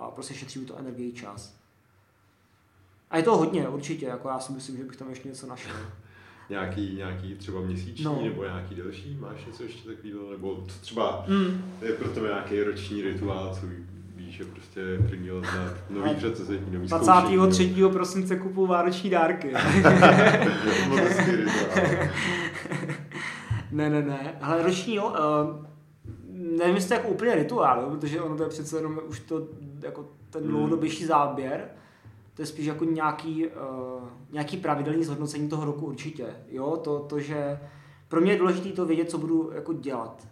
[0.00, 1.56] a prostě šetřím to energii čas.
[3.10, 5.76] A je to hodně, určitě, jako já si myslím, že bych tam ještě něco našel.
[6.50, 8.22] nějaký, nějaký třeba měsíční no.
[8.22, 9.16] nebo nějaký delší?
[9.20, 10.30] Máš něco ještě takového?
[10.30, 11.64] Nebo třeba mm.
[11.82, 13.66] je pro tebe nějaký roční rituál, co
[14.18, 17.36] že prostě první let na nový předsezení, nový 23.
[17.36, 19.52] Zkoušení, prosince kupu vánoční dárky.
[23.72, 24.38] ne, ne, ne.
[24.40, 25.14] Ale roční, jo, uh,
[26.58, 29.48] nevím, jestli to jako úplně rituál, jo, protože ono to je přece jenom už to,
[29.82, 30.50] jako ten hmm.
[30.50, 31.68] dlouhodobější záběr,
[32.34, 33.52] to je spíš jako nějaký, uh,
[34.32, 36.26] nějaký pravidelný zhodnocení toho roku určitě.
[36.48, 37.58] Jo, to, to, že
[38.08, 40.26] pro mě je důležité to vědět, co budu jako dělat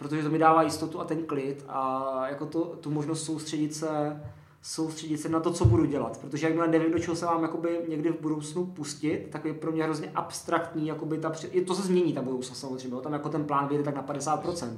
[0.00, 4.22] protože to mi dává jistotu a ten klid a jako to, tu možnost soustředit se,
[4.62, 6.18] soustředit se na to, co budu dělat.
[6.20, 9.72] Protože jakmile nevím, do čeho se mám jakoby někdy v budoucnu pustit, tak je pro
[9.72, 11.32] mě hrozně abstraktní, jakoby ta,
[11.66, 14.76] to se změní ta budoucnost samozřejmě, tam jako ten plán vyjde tak na 50%.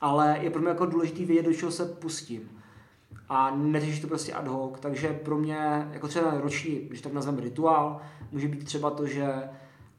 [0.00, 2.50] Ale je pro mě jako důležitý vědět, do čeho se pustím.
[3.28, 7.40] A neřešit to prostě ad hoc, takže pro mě, jako třeba roční, když tak nazveme
[7.40, 8.00] rituál,
[8.32, 9.32] může být třeba to, že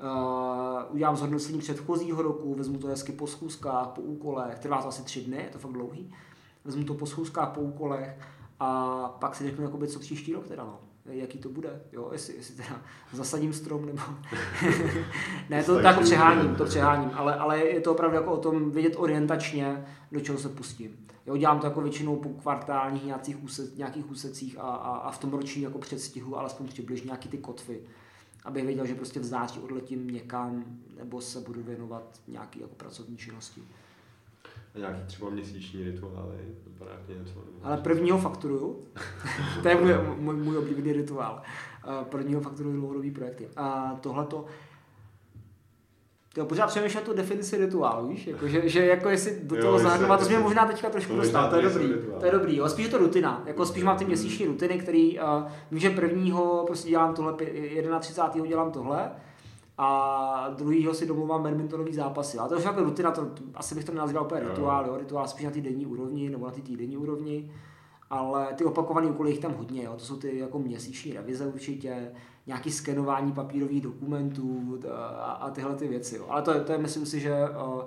[0.03, 5.03] Uh, udělám zhodnocení předchozího roku, vezmu to hezky po schůzkách, po úkolech, trvá to asi
[5.03, 6.13] tři dny, je to fakt dlouhý.
[6.65, 8.19] Vezmu to po schůzkách, po úkolech
[8.59, 10.79] a pak si řeknu, jakoby, co příští rok teda, no.
[11.05, 12.81] Jaký to bude, jo, jestli, jestli teda
[13.13, 14.01] zasadím strom, nebo...
[15.49, 18.95] ne, to, jako přeháním, to přeháním, ale, ale je to opravdu jako o tom vidět
[18.97, 20.97] orientačně, do čeho se pustím.
[21.25, 25.17] Jo, dělám to jako většinou po kvartálních nějakých, úsec, nějakých úsecích a, a, a v
[25.17, 27.81] tom ročním jako předstihu alespoň přibližně nějaký ty kotvy
[28.45, 30.65] abych věděl, že prostě v září odletím někam
[30.97, 33.61] nebo se budu věnovat nějaký jako pracovní činnosti.
[34.75, 36.37] A nějaký třeba měsíční rituály,
[37.19, 37.43] něco?
[37.63, 38.87] Ale prvního fakturuju,
[39.61, 41.41] to je můj, můj, můj oblíbený rituál.
[42.03, 43.49] Prvního fakturuju dlouhodobý projekty.
[43.55, 44.45] A tohleto,
[46.37, 50.19] Jo, pořád přemýšlím tu definici rituálu, víš, jako, že, že jako jestli do toho zahrnovat,
[50.19, 52.91] to jsme možná teďka trošku dostal, to je dobrý, to je dobrý, jo, spíš je
[52.91, 55.25] to rutina, jako spíš mám ty měsíční rutiny, který, uh,
[55.71, 57.33] vím, že prvního prostě dělám tohle,
[57.99, 58.47] 31.
[58.47, 59.11] dělám tohle,
[59.77, 62.37] a druhýho si domluvám badmintonový zápasy.
[62.37, 65.45] Ale to je jako rutina, to, asi bych to nenazval úplně rituál, jo, rituál spíš
[65.45, 67.51] na ty denní úrovni nebo na ty týdenní úrovni
[68.13, 69.93] ale ty opakované úkoly jich tam hodně, jo.
[69.93, 72.11] to jsou ty jako měsíční revize určitě,
[72.47, 76.15] nějaký skenování papírových dokumentů a, a tyhle ty věci.
[76.15, 76.25] Jo.
[76.29, 77.81] Ale to je, to je, myslím si, že uh,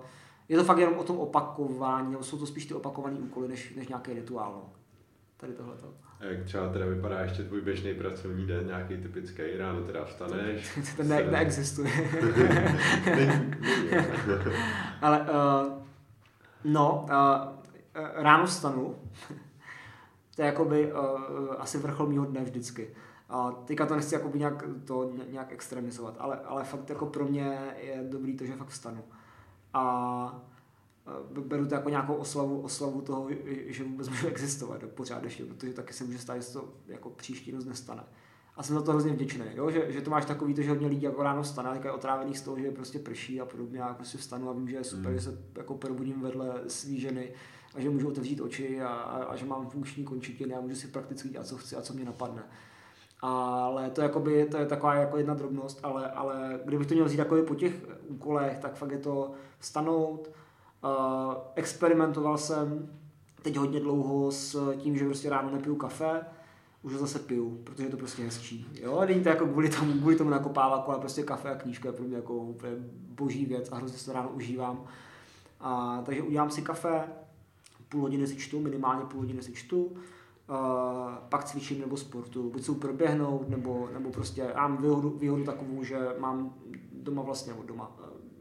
[0.48, 3.74] je to fakt jenom o tom opakování, nebo jsou to spíš ty opakované úkoly, než,
[3.74, 4.52] než nějaký rituál.
[4.52, 4.72] No.
[5.36, 5.94] Tady tohleto.
[6.20, 10.78] A jak třeba teda vypadá ještě tvůj běžný pracovní den, nějaký typický, ráno teda vstaneš?
[10.96, 11.90] to ne, neexistuje.
[15.00, 15.26] Ale uh,
[16.64, 17.56] no, uh,
[18.14, 18.94] ráno vstanu,
[20.36, 20.98] to je jakoby uh,
[21.58, 22.90] asi vrchol mýho dne vždycky.
[23.28, 27.74] A teďka to nechci jakoby nějak, to nějak extremizovat, ale, ale fakt jako pro mě
[27.76, 29.04] je dobrý to, že fakt vstanu.
[29.74, 30.46] A
[31.40, 33.28] beru to jako nějakou oslavu, oslavu toho,
[33.66, 37.10] že vůbec můžu existovat pořád ještě, protože taky se může stát, že se to jako
[37.10, 38.04] příští noc nestane.
[38.56, 39.70] A jsem za to hrozně vděčný, jo?
[39.70, 42.34] Že, že, to máš takový, to, že hodně lidí jako ráno stane, jako je otrávený
[42.34, 43.78] z toho, že prostě prší a podobně.
[43.78, 45.18] Já prostě vstanu a vím, že je super, mm.
[45.18, 47.32] že se jako probudím vedle svý ženy
[47.76, 50.88] a že můžu otevřít oči a, a, a že mám funkční končetiny a můžu si
[50.88, 52.42] prakticky dělat, co chci a co mě napadne.
[53.20, 57.20] Ale to, jakoby, to je taková jako jedna drobnost, ale, ale kdybych to měl vzít
[57.46, 60.30] po těch úkolech, tak fakt je to stanout.
[60.84, 62.90] Uh, experimentoval jsem
[63.42, 66.20] teď hodně dlouho s tím, že prostě ráno nepiju kafe,
[66.82, 68.66] už ho zase piju, protože je to prostě hezčí.
[68.80, 71.92] Jo, není to jako kvůli tomu, kvůli tomu nakopávat, ale prostě kafe a knížka je
[71.92, 72.54] pro mě jako
[73.08, 74.84] boží věc a hrozně se to ráno užívám.
[75.60, 77.04] A, takže udělám si kafe,
[77.88, 79.94] půl hodiny si čtu, minimálně půl hodiny si čtu, uh,
[81.28, 85.84] pak cvičím nebo sportu, buď se proběhnout, nebo, nebo prostě já mám výhodu, výhodu takovou,
[85.84, 86.54] že mám
[86.92, 87.96] doma vlastně, nebo doma,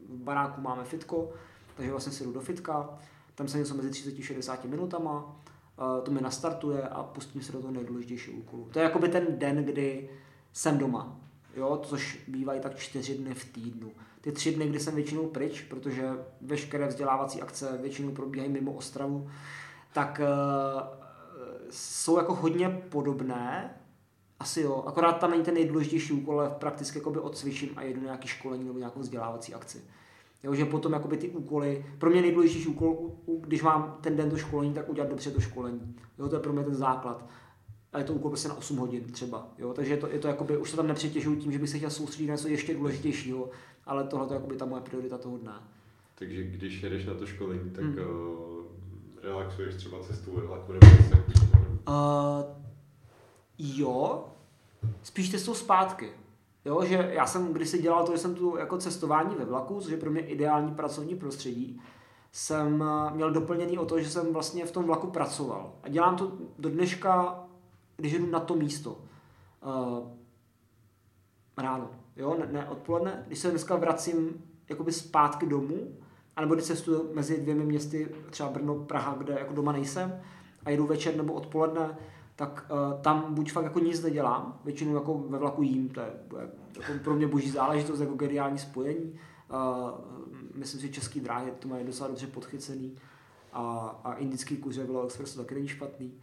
[0.09, 1.29] v baráku máme fitko,
[1.75, 2.89] takže vlastně si jdu do fitka,
[3.35, 5.35] tam se něco mezi 30 a 60 minutama,
[6.03, 8.67] to mi nastartuje a pustím se do toho nejdůležitějšího úkolu.
[8.71, 10.09] To je jakoby ten den, kdy
[10.53, 11.19] jsem doma,
[11.55, 13.91] jo, což bývají tak čtyři dny v týdnu.
[14.25, 16.09] Ty tři dny, kdy jsem většinou pryč, protože
[16.41, 19.29] veškeré vzdělávací akce většinou probíhají mimo Ostravu,
[19.93, 20.81] tak uh,
[21.69, 23.75] jsou jako hodně podobné,
[24.39, 28.05] asi jo, akorát tam není ten nejdůležitější úkol, ale prakticky jakoby odcvičím a jedu na
[28.05, 29.81] nějaký školení nebo nějakou vzdělávací akci.
[30.43, 33.11] Jo, že potom jakoby ty úkoly, pro mě nejdůležitější úkol,
[33.41, 35.95] když mám ten den to školení, tak udělat dobře to školení.
[36.19, 37.25] Jo, to je pro mě ten základ.
[37.93, 39.47] A je to úkol prostě na 8 hodin třeba.
[39.57, 41.77] Jo, takže je to, je to jakoby, už se tam nepřetěžuji tím, že bych se
[41.77, 43.49] chtěl soustředit na něco ještě důležitějšího,
[43.85, 45.53] ale tohle je jakoby ta moje priorita toho dne.
[46.15, 47.97] Takže když jedeš na to školení, tak hmm.
[47.97, 48.65] uh,
[49.23, 51.15] relaxuješ třeba cestu vlaku nebo něco
[51.87, 52.65] uh,
[53.57, 54.25] Jo,
[55.03, 56.11] spíš cestou zpátky.
[56.65, 59.91] Jo, že já jsem kdysi dělal to, že jsem tu jako cestování ve vlaku, což
[59.91, 61.81] je pro mě ideální pracovní prostředí,
[62.31, 65.73] jsem eh, měl doplněný o to, že jsem vlastně v tom vlaku pracoval.
[65.83, 67.43] A dělám to do dneška,
[67.97, 68.97] když jdu na to místo.
[69.65, 70.07] Uh,
[71.57, 73.23] ráno, jo, ne, ne odpoledne.
[73.27, 75.97] Když se dneska vracím jakoby zpátky domů,
[76.35, 80.21] anebo když cestuju mezi dvěmi městy, třeba Brno, Praha, kde jako doma nejsem,
[80.65, 81.97] a jedu večer nebo odpoledne,
[82.35, 86.13] tak uh, tam buď fakt jako nic nedělám, většinou jako ve vlaku jím, to je,
[86.79, 89.19] jako pro mě boží záležitost, jako geniální spojení.
[89.53, 89.89] Uh,
[90.55, 92.95] myslím si, že český dráhy to mají docela dobře podchycený
[93.53, 93.63] a,
[94.03, 96.13] a indický kuře v Expressu taky není špatný.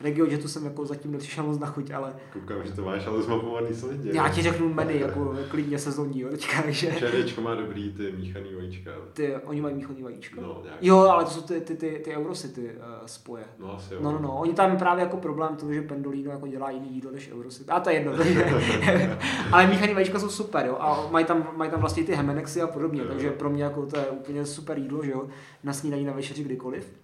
[0.00, 2.16] Regio tu jsem jako zatím nepřišel moc na chuť, ale...
[2.32, 4.10] Koukám, že to máš ale zmapovaný solidně.
[4.14, 6.92] Já ti řeknu meny, jako klidně sezónní, jo, teďka, že...
[6.98, 8.90] Čerečko má dobrý ty míchaný vajíčka.
[9.12, 10.40] Ty, oni mají míchaný vajíčka?
[10.40, 10.78] No, nějak.
[10.82, 13.44] Jo, ale to jsou ty, ty, ty, ty Eurocity uh, spoje.
[13.58, 14.00] No, asi jo.
[14.02, 17.10] No, no, no, oni tam právě jako problém to, že Pendolino jako dělá jiný jídlo
[17.10, 17.70] než Eurocity.
[17.70, 18.12] A to je jedno,
[19.52, 22.66] ale míchaný vajíčka jsou super, jo, a mají tam, mají tam vlastně ty Hemenexy a
[22.66, 23.08] podobně, jo.
[23.08, 25.28] takže pro mě jako to je úplně super jídlo, že jo,
[25.64, 27.01] na snídaní, na večeři, kdykoliv.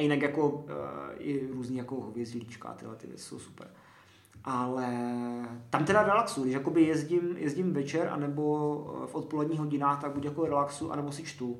[0.00, 0.62] A jinak jako uh,
[1.18, 3.70] i různý jako hovězíčka a tyhle ty věci jsou super.
[4.44, 4.88] Ale
[5.70, 10.24] tam teda relaxu, když jakoby jezdím, jezdím večer, anebo eh, v odpoledních hodinách, tak buď
[10.24, 11.58] jako relaxu, anebo si čtu.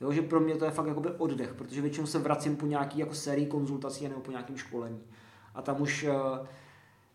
[0.00, 2.98] Jo, že pro mě to je fakt jakoby oddech, protože většinou se vracím po nějaký
[2.98, 5.00] jako sérii konzultací nebo po nějakém školení.
[5.54, 6.46] A tam už uh,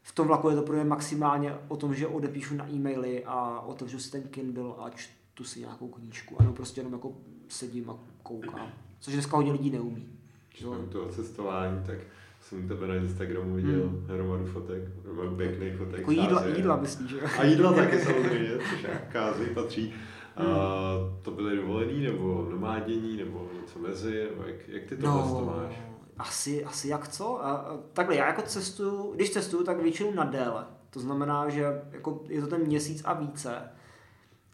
[0.01, 3.59] v tom vlaku je to pro mě maximálně o tom, že odepíšu na e-maily a
[3.59, 6.41] otevřu si ten Kindle a čtu si nějakou knížku.
[6.41, 7.13] Ano, prostě jenom jako
[7.47, 8.69] sedím a koukám.
[8.99, 10.14] Což dneska hodně lidí neumí.
[10.61, 10.75] Jo.
[10.91, 11.97] to cestování, tak
[12.41, 14.05] jsem tebe na Instagramu viděl hmm.
[14.09, 15.99] hromadu fotek, hromadu pěkných fotek.
[15.99, 17.21] Jako jídla, jídla, jídla myslíš, že?
[17.21, 19.93] A jídla taky samozřejmě, což kázy patří.
[20.35, 20.47] Hmm.
[20.47, 25.35] A to byly dovolený, nebo nomádění, nebo něco mezi, nebo jak, jak ty to no,
[25.39, 25.81] to máš?
[26.17, 27.45] Asi, asi jak co?
[27.45, 30.65] A, takhle, já jako cestuju, když cestuju, tak většinou na déle.
[30.89, 33.69] To znamená, že jako je to ten měsíc a více,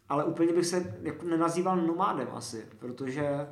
[0.10, 3.48] ale úplně bych se jako nenazýval nomádem asi, protože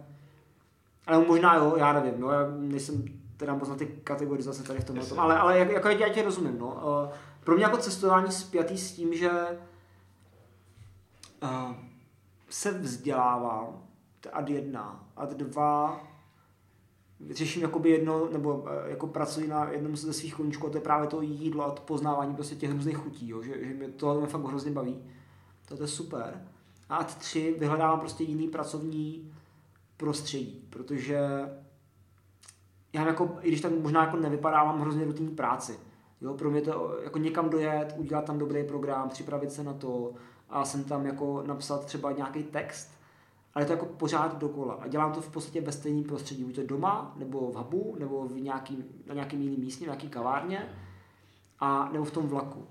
[1.07, 3.03] ale možná jo, já nevím, no, já nejsem
[3.37, 6.23] teda moc na ty kategorizace tady v tomhle tom, ale, ale jak, jako já tě
[6.23, 6.67] rozumím, no.
[6.67, 9.31] Uh, pro mě jako cestování spjatý s tím, že
[11.43, 11.75] uh,
[12.49, 13.83] se vzdělávám,
[14.21, 16.03] to ad jedna, ad dva,
[17.29, 20.81] řeším jakoby jedno, nebo uh, jako pracuji na jednom ze svých koníčků, a to je
[20.81, 24.13] právě to jídlo a to poznávání prostě těch různých chutí, jo, že, že mě to
[24.13, 25.03] mě fakt hrozně baví.
[25.67, 26.45] To, to je super.
[26.89, 29.33] A ad tři, vyhledávám prostě jiný pracovní
[29.99, 31.19] prostředí, protože
[32.93, 35.79] já jako, i když tak možná jako nevypadá, mám hrozně rutinní práci.
[36.21, 40.13] Jo, pro mě to jako někam dojet, udělat tam dobrý program, připravit se na to
[40.49, 42.91] a jsem tam jako napsat třeba nějaký text,
[43.53, 44.73] ale je to jako pořád dokola.
[44.73, 48.27] A dělám to v podstatě ve stejném prostředí, buď to doma, nebo v hubu, nebo
[48.27, 50.69] v nějaký, na nějakém jiném místě, v nějaký kavárně,
[51.59, 52.67] a, nebo v tom vlaku.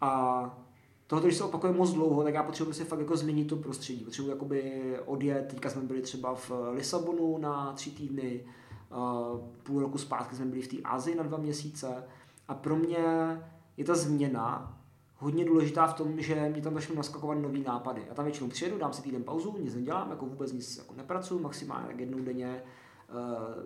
[0.00, 0.61] A
[1.06, 4.04] tohle, když se opakuje moc dlouho, tak já potřebuji si fakt jako změnit to prostředí.
[4.04, 8.44] Potřebuji jakoby odjet, teďka jsme byli třeba v Lisabonu na tři týdny,
[9.62, 12.04] půl roku zpátky jsme byli v té Azii na dva měsíce
[12.48, 12.98] a pro mě
[13.76, 14.78] je ta změna
[15.18, 18.02] hodně důležitá v tom, že mě tam začnou naskakovat nový nápady.
[18.08, 21.40] Já tam většinou přijedu, dám si týden pauzu, nic nedělám, jako vůbec nic jako nepracuju,
[21.40, 22.62] maximálně tak jednou denně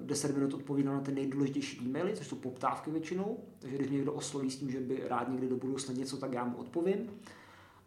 [0.01, 4.13] 10 minut odpovídám na ty nejdůležitější e-maily, což jsou poptávky většinou, takže když mě někdo
[4.13, 7.11] osloví s tím, že by rád někdy do budoucna něco, tak já mu odpovím.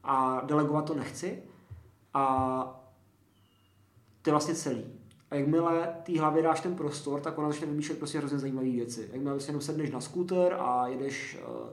[0.03, 1.43] A delegovat to nechci.
[2.14, 2.86] A
[4.22, 4.86] to je vlastně celý.
[5.32, 9.10] A jakmile té hlavě dáš ten prostor, tak ona začne vymýšlet prostě hrozně zajímavé věci.
[9.12, 11.70] Jakmile prostě jenom sedneš na skúter a jedeš uh,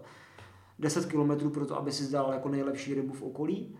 [0.78, 3.76] 10 km pro to, aby si zdal jako nejlepší rybu v okolí,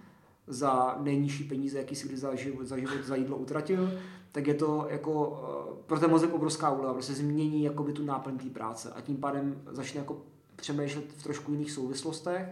[0.46, 3.90] za nejnižší peníze, jaký si kdy za život, za, život, za jídlo utratil,
[4.36, 8.38] tak je to jako uh, pro ten mozek obrovská úleva, prostě změní jakoby tu náplň
[8.38, 10.16] té práce a tím pádem začne jako
[10.56, 12.48] přemýšlet v trošku jiných souvislostech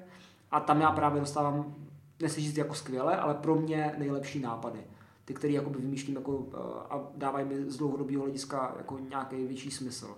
[0.50, 1.74] a tam já právě dostávám,
[2.20, 4.78] nechci říct jako skvěle, ale pro mě nejlepší nápady.
[5.24, 6.54] Ty, které jakoby vymýšlím jako, uh,
[6.90, 10.16] a dávají mi z dlouhodobého hlediska jako nějaký větší smysl.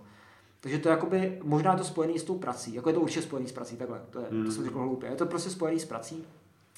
[0.60, 3.22] Takže to je jakoby, možná je to spojený s tou prací, jako je to určitě
[3.22, 5.84] spojený s prací, takhle, to, je, to jsem řekl hloupě, je to prostě spojený s
[5.84, 6.24] prací,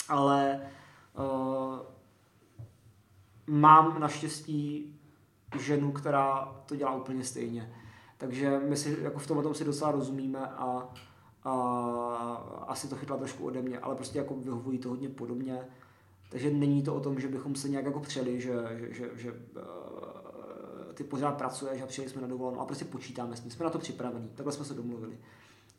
[0.09, 0.61] ale
[1.19, 1.79] uh,
[3.49, 4.95] mám naštěstí
[5.59, 7.73] ženu, která to dělá úplně stejně.
[8.19, 10.95] Takže my si jako v tomhle si docela rozumíme a,
[11.45, 11.55] a
[12.69, 15.61] asi to chytla trošku ode mě, ale prostě jako vyhovují to hodně podobně.
[16.31, 19.33] Takže není to o tom, že bychom se nějak jako přeli, že, že, že, že
[19.33, 19.39] uh,
[20.95, 23.71] ty pořád pracuješ a přijeli jsme na dovolenou a prostě počítáme s tím, jsme na
[23.71, 25.19] to připravení, takhle jsme se domluvili.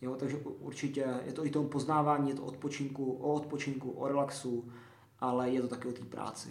[0.01, 4.71] Jo, takže určitě je to i to poznávání, je to odpočinku, o odpočinku, o relaxu,
[5.19, 6.49] ale je to taky o té práci.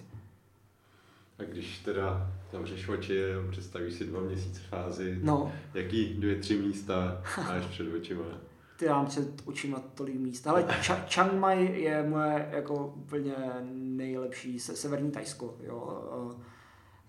[1.39, 5.53] A když teda zavřeš oči, představíš si dva měsíce fázi, no.
[5.75, 8.25] jaký dvě, tři místa máš před očima?
[8.79, 10.47] Ty mám před očima tolik míst.
[10.47, 13.35] Ale Ch- Chiang Mai je moje jako úplně
[13.73, 15.55] nejlepší, se, severní Tajsko.
[15.63, 16.35] Jo.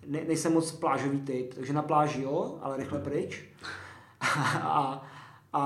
[0.08, 3.44] Ne, nejsem moc plážový typ, takže na pláži jo, ale rychle pryč.
[4.62, 5.08] a,
[5.54, 5.64] a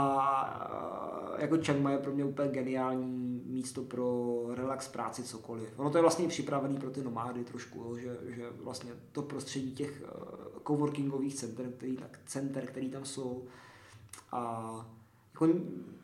[1.44, 5.70] jako Chiang Mai je pro mě úplně geniální místo pro relax, práci, cokoliv.
[5.78, 9.72] Ono to je vlastně připravený pro ty nomády trošku, jo, že, že vlastně to prostředí
[9.72, 13.44] těch uh, coworkingových center, který, tak, center, který tam jsou
[14.32, 14.74] a
[15.34, 15.48] jako,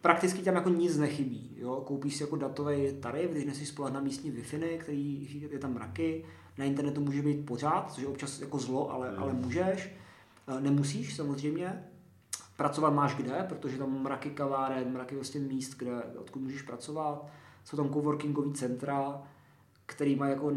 [0.02, 1.56] prakticky tam jako nic nechybí.
[1.58, 1.84] Jo?
[1.88, 6.26] Koupíš si jako datový tarif, když nesmíš spolehat na místní wi který je tam mraky,
[6.58, 9.24] na internetu může být pořád, což je občas jako zlo, ale, mm.
[9.24, 9.96] ale můžeš.
[10.48, 11.89] Eh, nemusíš samozřejmě,
[12.60, 17.26] pracovat máš kde, protože tam mraky kaváren, mraky vlastně míst, kde, odkud můžeš pracovat.
[17.64, 19.22] Jsou tam coworkingové centra,
[19.86, 20.51] který mají jako,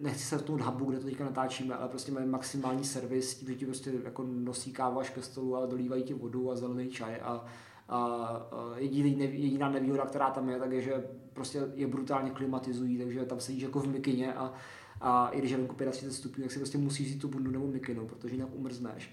[0.00, 3.54] nechci se v hubu, kde to teďka natáčíme, ale prostě mají maximální servis, tím, že
[3.54, 7.20] ti prostě jako nosí kávu až ke stolu a dolívají ti vodu a zelený čaj
[7.22, 7.44] a, a,
[7.88, 8.38] a
[8.76, 13.40] jediný, jediná nevýhoda, která tam je, tak je, že prostě je brutálně klimatizují, takže tam
[13.40, 14.52] sedíš jako v mikině a,
[15.00, 17.66] a i když je venku 35 stupňů, tak si prostě musíš jít tu bundu nebo
[17.66, 19.10] mikinu, protože jinak umrzneš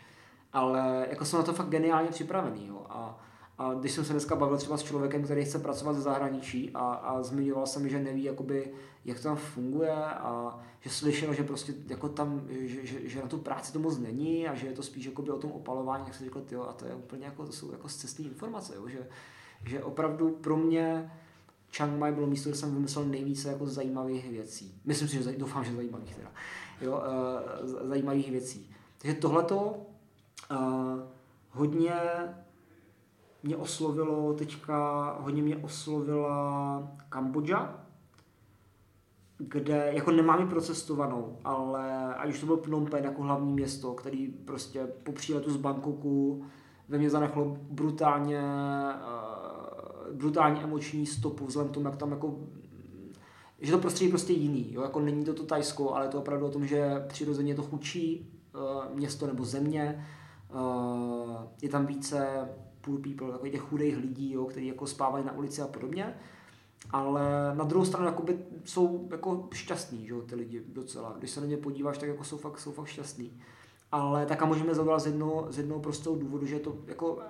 [0.53, 2.67] ale jako jsem na to fakt geniálně připravený.
[2.67, 2.85] Jo.
[2.89, 3.19] A,
[3.57, 6.79] a když jsem se dneska bavil třeba s člověkem, který chce pracovat ze zahraničí a,
[6.79, 8.73] a zmiňoval jsem, že neví, jakoby,
[9.05, 13.27] jak to tam funguje a že slyšel, že prostě jako tam, že, že, že, na
[13.27, 16.23] tu práci to moc není a že je to spíš o tom opalování, jak se
[16.23, 19.07] řekl, tyjo, a to je úplně jako, to jsou jako cestní informace, jo, že,
[19.65, 21.11] že opravdu pro mě
[21.71, 24.81] Chiang Mai bylo místo, kde jsem vymyslel nejvíce jako zajímavých věcí.
[24.85, 26.31] Myslím si, že doufám, že zajímavých teda.
[26.81, 27.03] Jo,
[27.63, 28.75] uh, zajímavých věcí.
[28.97, 29.85] Takže tohleto
[30.51, 30.99] Uh,
[31.49, 31.93] hodně
[33.43, 37.85] mě oslovilo teďka, hodně mě oslovila Kambodža,
[39.37, 43.93] kde jako nemám ji procestovanou, ale ať už to byl Phnom Penh jako hlavní město,
[43.93, 46.45] který prostě po příletu z Bangkoku
[46.89, 48.41] ve mě zanechlo brutálně,
[50.09, 52.39] uh, brutálně emoční stopu, vzhledem tomu, jak tam jako
[53.61, 54.81] že to prostředí je prostě jiný, jo?
[54.81, 57.63] jako není to to Tajsko, ale je to opravdu o tom, že přirozeně je to
[57.63, 60.05] chudší uh, město nebo země,
[61.61, 62.49] je tam více
[62.81, 66.15] poor people, jako těch chudých lidí, jo, kteří jako spávají na ulici a podobně.
[66.89, 67.21] Ale
[67.55, 71.15] na druhou stranu jakoby jsou jako šťastní, že, ty lidi docela.
[71.17, 73.41] Když se na ně podíváš, tak jako jsou fakt, jsou fakt šťastní.
[73.91, 77.13] Ale tak a můžeme zabrat z jednoho, z jednoho prostého důvodu, že je to jako
[77.13, 77.21] uh,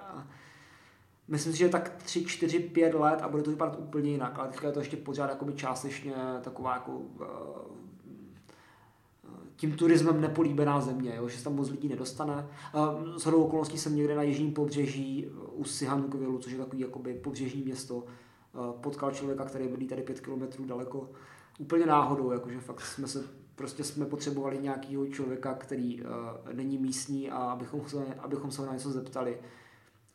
[1.28, 4.47] myslím si, že tak 3, 4, 5 let a bude to vypadat úplně jinak, ale
[4.47, 7.26] teďka je to ještě pořád částečně taková jako uh,
[9.62, 12.47] tím turismem nepolíbená země, jo, že se tam moc lidí nedostane.
[13.18, 17.62] S hodou okolností jsem někde na jižním pobřeží u Sihanoukvilu, což je takový jakoby pobřežní
[17.62, 18.03] město,
[18.82, 21.09] potkal člověka, který bydlí tady pět kilometrů daleko,
[21.59, 23.24] úplně náhodou, jakože fakt jsme se
[23.55, 26.07] prostě jsme potřebovali nějakého člověka, který uh,
[26.53, 29.38] není místní a abychom se, abychom se ho na něco zeptali.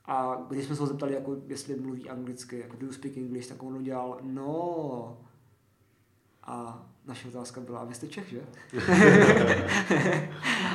[0.06, 3.48] A když jsme se ho zeptali, jako, jestli mluví anglicky, jako do you speak English,
[3.48, 5.18] tak on udělal, no.
[6.42, 8.40] A naše otázka byla, a vy jste Čech, že?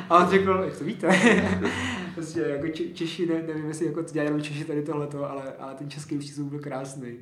[0.09, 1.09] a on řekl, jak to víte?
[2.13, 5.75] prostě jako Češi, ne, nevím, jestli jako to dělají jenom Češi tady tohleto, ale, ale
[5.75, 7.17] ten český přístup byl krásný.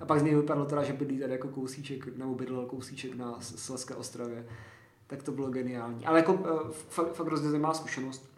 [0.00, 3.36] A pak z něj vypadlo teda, že bydlí tady jako kousíček, nebo bydlel kousíček na
[3.40, 4.46] Sleské ostrově.
[5.06, 6.06] Tak to bylo geniální.
[6.06, 8.30] Ale jako eh, fakt, fakt hrozně zajímavá zkušenost.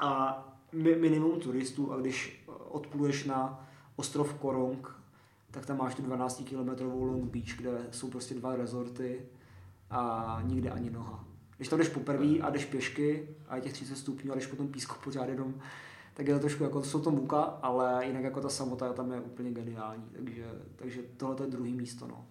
[0.00, 0.40] A
[0.72, 4.94] minimum turistů, a když odpluješ na ostrov Korong,
[5.50, 9.20] tak tam máš tu 12 kilometrovou Long Beach, kde jsou prostě dva rezorty
[9.90, 11.24] a nikde ani noha.
[11.56, 14.68] Když tam jdeš poprvé a jdeš pěšky a je těch 30 stupňů a jdeš potom
[14.68, 15.54] písku pořád jenom,
[16.14, 19.20] tak je to trošku jako, jsou to muka, ale jinak jako ta samota tam je
[19.20, 22.24] úplně geniální, takže, takže tohle je druhý místo, no.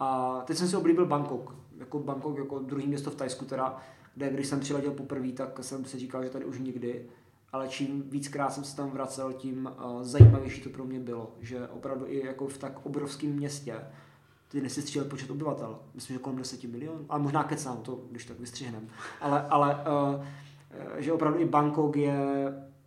[0.00, 3.76] A teď jsem si oblíbil Bangkok, jako Bangkok jako druhý město v Tajsku teda,
[4.14, 7.06] kde když jsem přiletěl poprvé, tak jsem si říkal, že tady už nikdy,
[7.52, 11.68] ale čím víckrát jsem se tam vracel, tím uh, zajímavější to pro mě bylo, že
[11.68, 13.74] opravdu i jako v tak obrovském městě,
[14.48, 18.24] ty nesi střílel počet obyvatel, myslím, že kolem 10 milionů, ale možná kecám to, když
[18.24, 18.88] tak vystřihnem,
[19.20, 20.24] ale, ale uh,
[20.98, 22.18] že opravdu i Bangkok je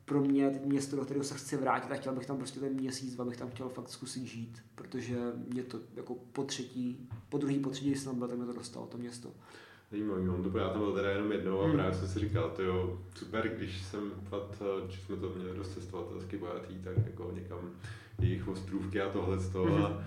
[0.05, 2.73] pro mě teď město, do kterého se chci vrátit a chtěl bych tam prostě ten
[2.73, 5.17] měsíc, abych tam chtěl fakt zkusit žít, protože
[5.53, 8.45] mě to jako po třetí, po druhý, po třetí, když jsem tam byl, tak mě
[8.45, 9.29] to dostalo, to město.
[9.91, 11.73] Zajímavý, mám to, já tam byl teda jenom jednou a hmm.
[11.73, 15.73] právě jsem si říkal, to jo, super, když jsem fakt, že jsme to měli dost
[15.73, 17.59] cestovatelský bohatý, tak jako někam
[18.19, 19.85] jejich ostrůvky a tohle z toho hmm.
[19.85, 20.03] a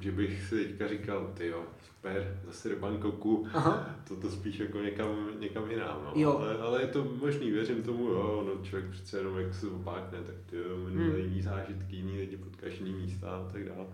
[0.00, 3.96] že bych si teďka říkal, ty jo, super, zase do Bangkoku, Aha.
[4.08, 6.12] to, to spíš jako někam, někam jinam, no.
[6.14, 6.38] Jo.
[6.38, 10.18] Ale, ale, je to možný, věřím tomu, jo, no člověk přece jenom jak se opákne,
[10.18, 11.16] tak ty jo, hmm.
[11.16, 13.86] jiný zážitky, jiný lidi potkáš jiný místa a tak dále.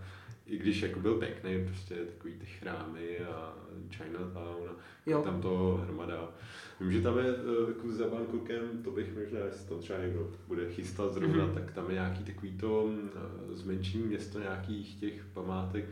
[0.50, 3.54] I když jako byl pěkný, prostě takový ty chrámy a
[3.90, 4.70] Chinatown,
[5.16, 6.28] a tam to hromada.
[6.80, 10.30] Vím, že tam je eh, jako za Bangkokem, to bych možná, jestli to třeba někdo
[10.48, 11.54] bude chystat zrovna, mm-hmm.
[11.54, 15.84] tak tam je nějaký takový to eh, zmenšení město nějakých těch památek,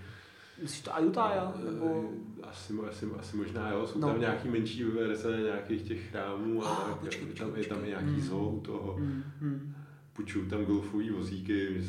[0.63, 1.55] Myslíš to Ayutthaya?
[1.61, 2.11] Eh, nebo...
[2.43, 4.09] Asi, asi, asi možná jo, jsou no.
[4.09, 8.07] tam nějaký menší verze nějakých těch chrámů a ah, počkej, počkej, tam, je tam nějaký
[8.07, 8.21] mm.
[8.21, 8.97] zoo u toho.
[8.99, 9.75] Mm, mm.
[10.19, 11.69] Půjčuju tam golfový vozíky.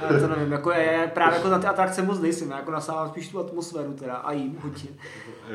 [0.00, 3.28] Ale to nevím, jako je, právě jako na ty atrakce moc nejsem, jako nasávám spíš
[3.28, 4.88] tu atmosféru teda a jím hodně.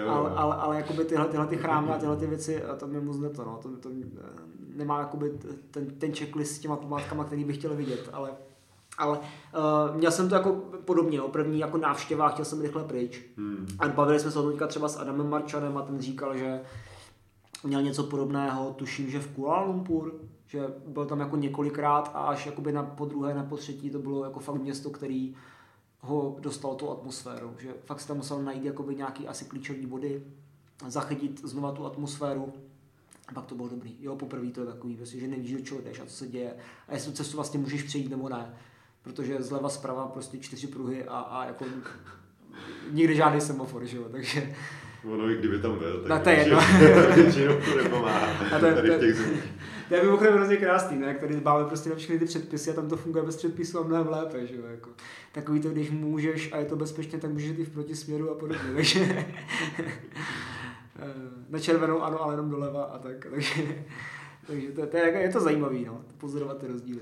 [0.07, 3.01] ale, ale, ale jakoby tyhle, tyhle ty chrámy a tyhle ty věci, a to mi
[3.01, 3.89] moc neto, no, to, to
[4.75, 5.31] nemá jakoby
[5.71, 8.31] ten, ten checklist s těma památkama, který bych chtěl vidět, ale
[8.97, 10.51] ale uh, měl jsem to jako
[10.85, 11.27] podobně, jo.
[11.27, 13.21] první jako návštěva, chtěl jsem rychle pryč.
[13.37, 13.67] Hmm.
[13.79, 16.61] A bavili jsme se o teďka třeba s Adamem Marčanem a ten říkal, že
[17.63, 20.13] měl něco podobného, tuším, že v Kuala Lumpur,
[20.53, 23.99] že byl tam jako několikrát a až jakoby na po druhé, na po třetí to
[23.99, 25.35] bylo jako fakt město, který
[25.99, 30.23] ho dostal tu atmosféru, že fakt si tam musel najít jakoby nějaký asi klíčový body,
[30.87, 32.53] zachytit znova tu atmosféru
[33.27, 33.97] a pak to bylo dobrý.
[33.99, 36.55] Jo, poprvé to je takový, prostě, že nevíš, do čeho jdeš a co se děje
[36.87, 38.53] a jestli tu cestu vlastně můžeš přejít nebo ne
[39.03, 41.65] protože zleva zprava prostě čtyři pruhy a, a jako
[42.91, 44.55] nikdy žádný semafor, že jo, takže...
[45.03, 46.59] Ono i kdyby tam byl, tak no, to je jedno.
[47.15, 49.43] většinou to nepomáhá a to, tady v těch zemích.
[49.89, 51.13] To je mimochodem hrozně krásný, ne?
[51.13, 54.07] Tady máme prostě na všechny ty předpisy a tam to funguje bez předpisů a mnohem
[54.07, 54.63] lépe, že jo?
[54.65, 54.89] Jako,
[55.31, 58.63] takový to, když můžeš a je to bezpečně, tak můžeš i v protisměru a podobně,
[58.75, 59.25] takže
[61.49, 63.63] na červenou ano, ale jenom doleva a tak, takže,
[64.47, 67.01] takže to, to je, je to zajímavý, no, pozorovat ty rozdíly.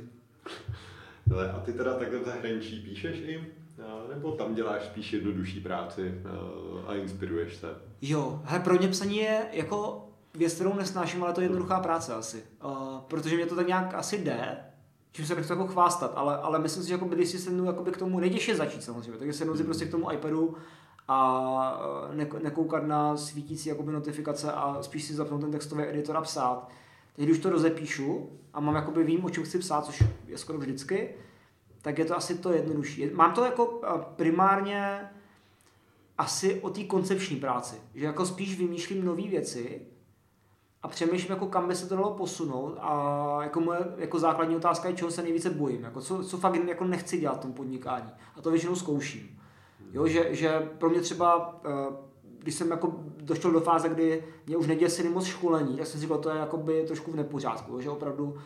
[1.33, 3.47] Ale a ty teda takhle v zahraničí píšeš i?
[4.13, 6.13] Nebo tam děláš spíš jednodušší práci
[6.87, 7.67] a inspiruješ se?
[8.01, 12.13] Jo, hele, pro mě psaní je jako věc, kterou nesnáším, ale to je jednoduchá práce
[12.13, 12.43] asi.
[12.63, 14.57] Uh, protože mě to tak nějak asi jde,
[15.11, 17.91] čím se nechci jako chvástat, ale, ale myslím si, že jako když si sednu jakoby
[17.91, 19.65] k tomu, nejtěžší začít samozřejmě, takže sednu si hmm.
[19.65, 20.55] prostě k tomu iPadu
[21.07, 21.81] a
[22.13, 26.69] ne, nekoukat na svítící jakoby notifikace a spíš si zapnout ten textový editor a psát.
[27.15, 30.57] Teď když to rozepíšu a mám jakoby vím, o čem chci psát, což je skoro
[30.57, 31.15] vždycky,
[31.81, 33.09] tak je to asi to jednodušší.
[33.13, 33.81] Mám to jako
[34.15, 35.09] primárně
[36.17, 39.81] asi o té koncepční práci, že jako spíš vymýšlím nové věci
[40.83, 44.89] a přemýšlím, jako kam by se to dalo posunout a jako moje jako základní otázka
[44.89, 48.11] je, čeho se nejvíce bojím, jako co, co fakt jako nechci dělat v tom podnikání
[48.37, 49.39] a to většinou zkouším.
[49.91, 51.61] Jo, že, že pro mě třeba
[52.41, 56.01] když jsem jako došel do fáze, kdy mě už neděsily moc školení, tak jsem si
[56.01, 58.39] říkal, to je jakoby trošku v nepořádku, že opravdu uh,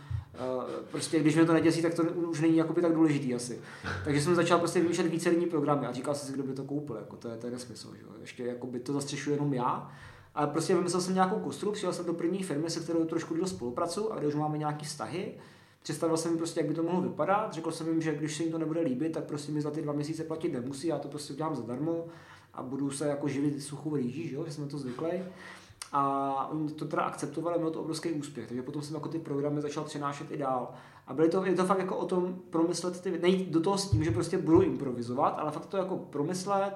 [0.91, 3.61] prostě když mě to neděsí, tak to už není jakoby tak důležitý asi.
[4.03, 6.95] Takže jsem začal prostě vymýšlet více programy a říkal jsem si, kdo by to koupil,
[6.95, 8.03] jako to je, to je nesmysl, že?
[8.21, 9.91] ještě jakoby to zastřešuji jenom já.
[10.35, 13.47] Ale prostě vymyslel jsem nějakou kostru, přijel jsem do první firmy, se kterou trošku díl
[13.47, 15.33] spolupracuju a kde už máme nějaký vztahy.
[15.83, 17.53] Představil jsem jim prostě, jak by to mohlo vypadat.
[17.53, 19.81] Řekl jsem jim, že když se jim to nebude líbit, tak prostě mi za ty
[19.81, 22.05] dva měsíce platit nemusí, já to prostě udělám zadarmo
[22.53, 24.45] a budu se jako živit suchou rýží, že, jo?
[24.45, 25.23] že jsme to zvyklí.
[25.91, 29.61] A oni to teda akceptovali, mělo to obrovský úspěch, takže potom jsem jako ty programy
[29.61, 30.73] začal přenášet i dál.
[31.07, 33.91] A byly to, je to fakt jako o tom promyslet ty, nejít do toho s
[33.91, 36.73] tím, že prostě budu improvizovat, ale fakt to jako promyslet,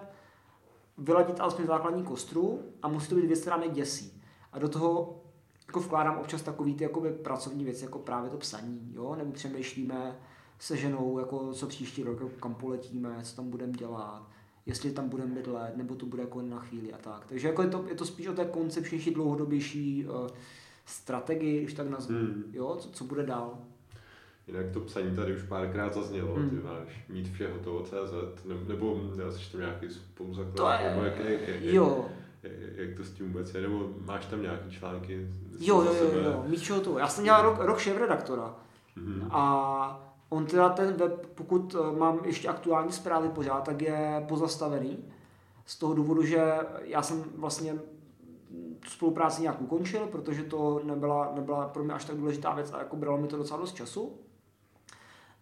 [1.00, 4.22] vyladit alespoň základní kostru a musí to být věc, která mě děsí.
[4.52, 5.22] A do toho
[5.68, 9.16] jako vkládám občas takový ty jakoby, pracovní věci, jako právě to psaní, jo?
[9.16, 10.20] nebo přemýšlíme
[10.60, 14.28] se ženou, jako co příští rok, kam poletíme, co tam budeme dělat
[14.70, 17.26] jestli tam budeme bydlet, nebo to bude jako na chvíli a tak.
[17.26, 20.28] Takže jako je, to, je to spíš o té koncepčnější, dlouhodobější uh,
[20.86, 22.44] strategii, když tak nazvu, hmm.
[22.54, 23.58] jo, co, co bude dál.
[24.50, 26.50] Jinak to psaní tady už párkrát zaznělo, hmm.
[26.50, 31.48] ty máš mít vše hotovo CZ, nebo, nebo jsi tam nějaký spoluzaklad, nebo jak, jak,
[31.48, 32.06] jak, jo.
[32.76, 35.28] jak to s tím vůbec je, nebo máš tam nějaký články?
[35.60, 37.00] Jo, jo, jo, jo, Míčo to.
[37.00, 38.56] Já jsem dělal rok, rok šéf redaktora.
[38.98, 39.28] Mm-hmm.
[39.32, 44.98] A on teda ten web, pokud eh, mám ještě aktuální zprávy pořád, tak je pozastavený.
[45.66, 47.74] Z toho důvodu, že já jsem vlastně
[48.80, 52.80] tu spolupráci nějak ukončil, protože to nebyla, nebyla pro mě až tak důležitá věc a
[52.80, 54.18] jako bralo mi to docela dost času.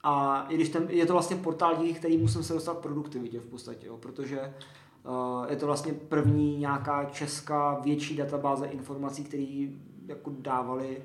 [0.04, 3.40] A i když ten, je to vlastně portál, díky který musím se dostat k produktivitě
[3.40, 4.54] v podstatě, jo, protože
[5.04, 9.68] uh, je to vlastně první nějaká česká větší databáze informací, které
[10.06, 11.04] jako dávaly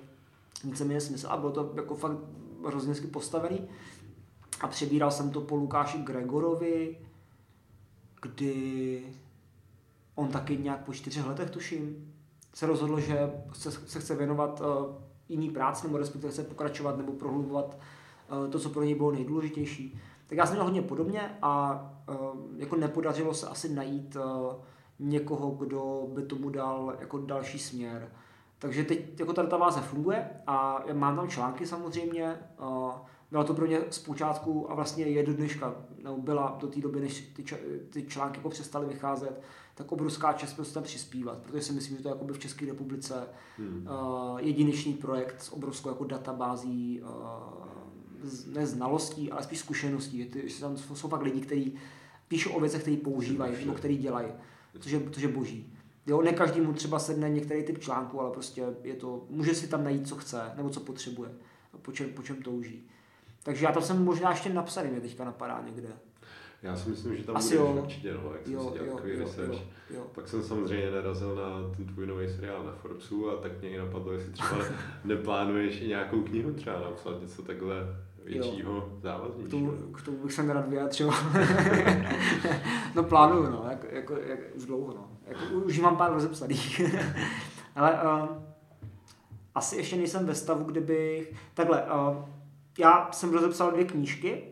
[0.64, 2.18] víceméně smysl a bylo to jako fakt
[2.66, 3.68] hrozně postavený.
[4.60, 6.98] A přebíral jsem to po Lukáši Gregorovi,
[8.22, 9.02] kdy
[10.14, 12.12] on taky nějak po čtyřech letech, tuším,
[12.54, 14.66] se rozhodl, že se, se chce věnovat uh,
[15.28, 17.78] jiný práci, nebo respektive chce pokračovat nebo prohlubovat
[18.50, 20.00] to, co pro něj bylo nejdůležitější.
[20.26, 22.16] Tak já jsem měl hodně podobně a uh,
[22.56, 24.22] jako nepodařilo se asi najít uh,
[24.98, 28.12] někoho, kdo by tomu dal jako další směr.
[28.58, 32.38] Takže teď jako ta databáze funguje a mám tam články samozřejmě.
[33.30, 37.00] Byla to pro mě zpočátku a vlastně je do dneška, nebo byla do té doby,
[37.00, 37.44] než ty,
[37.90, 39.42] ty články jako přestaly vycházet,
[39.74, 42.66] tak obrovská čest prostě tam přispívat, protože si myslím, že to je jako v České
[42.66, 43.28] republice
[43.58, 43.88] hmm.
[44.38, 47.02] jedinečný projekt s obrovskou jako databází
[48.54, 50.24] ne znalostí, ale spíš zkušeností.
[50.24, 51.74] Ty, tam jsou fakt lidi, kteří
[52.28, 54.28] píšou o věcech, které používají nebo které dělají,
[54.80, 55.72] což je, což je boží.
[56.06, 59.84] Jo, ne každému třeba sedne některý typ článku, ale prostě je to, může si tam
[59.84, 61.30] najít, co chce, nebo co potřebuje,
[61.82, 62.88] po čem, po čem touží.
[63.42, 65.88] Takže já to jsem možná ještě napsaný, mě teďka napadá někde.
[66.62, 67.82] Já si myslím, že tam Asi budeš jo.
[67.82, 69.52] určitě, no, jak jo, jsem si dělal takový research.
[69.52, 70.06] Jo, jo.
[70.14, 73.78] Pak jsem samozřejmě narazil na ten tvůj nový seriál na Forbesu a tak mě i
[73.78, 74.64] napadlo, jestli třeba
[75.04, 77.74] neplánuješ i nějakou knihu třeba napsat něco takhle
[78.24, 79.72] většího závaznějšího.
[79.72, 81.10] K tomu, k tomu bych se nerad vyjádřil.
[82.94, 85.08] no plánuju, no, jako, jako, jak, už dlouho, no.
[85.26, 86.80] Jako, už mám pár rozepsaných.
[87.76, 88.28] Ale uh,
[89.54, 91.34] asi ještě nejsem ve stavu, kdybych...
[91.54, 92.16] Takhle, uh,
[92.78, 94.44] já jsem rozepsal dvě knížky,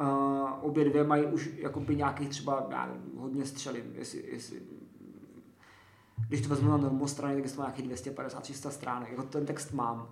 [0.00, 4.60] uh, obě dvě mají už jakoby nějakých třeba, já nevím, hodně střelím, jestli, jestli
[6.28, 10.08] když to vezmu na normostrany, tak to má nějakých 250-300 stránek, jako ten text mám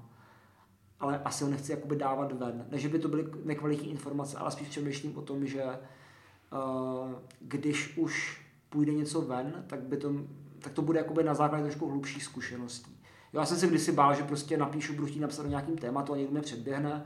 [1.03, 2.67] ale asi ho nechci jakoby dávat ven.
[2.71, 7.97] Ne, že by to byly nekvalitní informace, ale spíš přemýšlím o tom, že uh, když
[7.97, 10.13] už půjde něco ven, tak, by to,
[10.59, 12.97] tak to bude jakoby na základě trošku hlubších zkušeností.
[13.33, 16.13] Jo, já jsem si kdysi bál, že prostě napíšu, budu chtít napsat o nějakým tématu
[16.13, 17.05] a někdo mě předběhne,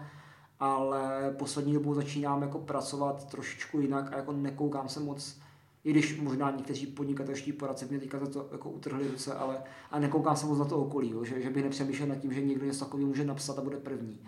[0.61, 5.39] ale poslední dobou začínám jako pracovat trošičku jinak a jako nekoukám se moc
[5.87, 9.99] i když možná někteří podnikatelští poradci mě teďka za to jako utrhli ruce, ale a
[9.99, 12.67] nekoukám se moc na to okolí, jo, že, že bych nepřemýšlel nad tím, že někdo
[12.67, 14.21] něco takového může napsat a bude první.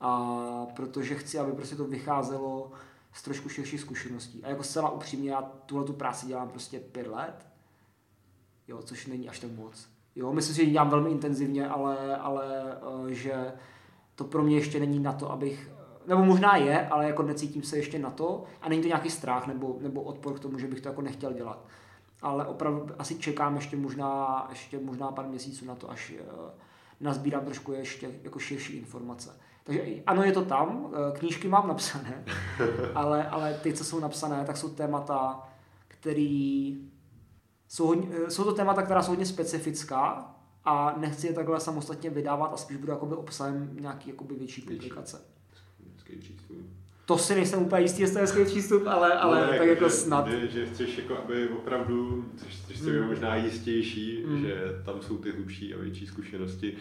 [0.00, 2.72] A protože chci, aby prostě to vycházelo
[3.12, 4.44] z trošku širší zkušeností.
[4.44, 7.46] A jako zcela upřímně, já tuhle tu práci dělám prostě pět let,
[8.68, 9.88] jo, což není až tak moc.
[10.16, 13.52] Jo, myslím si, že dělám velmi intenzivně, ale, ale uh, že
[14.14, 15.70] to pro mě ještě není na to, abych
[16.06, 19.46] nebo možná je, ale jako necítím se ještě na to a není to nějaký strach
[19.46, 21.64] nebo, nebo odpor k tomu, že bych to jako nechtěl dělat.
[22.22, 26.50] Ale opravdu asi čekám ještě možná, ještě možná pár měsíců na to, až uh,
[27.00, 29.30] nazbírám trošku ještě jako širší informace.
[29.64, 32.24] Takže ano, je to tam, eh, knížky mám napsané,
[32.94, 35.48] ale, ale ty, co jsou napsané, tak jsou témata,
[35.88, 36.76] které
[37.68, 40.34] jsou, hodně, eh, jsou to témata, která jsou hodně specifická
[40.64, 45.31] a nechci je takhle samostatně vydávat a spíš budu jakoby obsahem nějaký jakoby větší publikace
[46.12, 46.56] hezký přístup.
[47.06, 49.90] To si nejsem úplně jistý, jestli to je hezký přístup, ale, ale no, tak jako,
[49.90, 50.28] snad.
[50.28, 53.06] Že, že chceš jako, aby opravdu, chceš si mm.
[53.06, 54.40] možná jistější, mm.
[54.40, 56.74] že tam jsou ty hlubší a větší zkušenosti,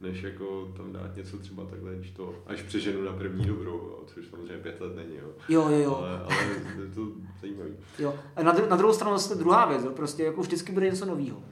[0.00, 4.02] než jako tam dát něco třeba takhle, když to až přeženu na první dobrou, jo,
[4.06, 5.28] což samozřejmě pět let není, jo.
[5.48, 5.96] Jo, jo, jo.
[5.96, 6.36] Ale, ale
[6.84, 7.06] je to
[7.40, 7.70] zajímavý.
[7.98, 8.14] Jo.
[8.36, 11.42] A na, na druhou stranu zase druhá věc, jo, prostě jako vždycky bude něco nového.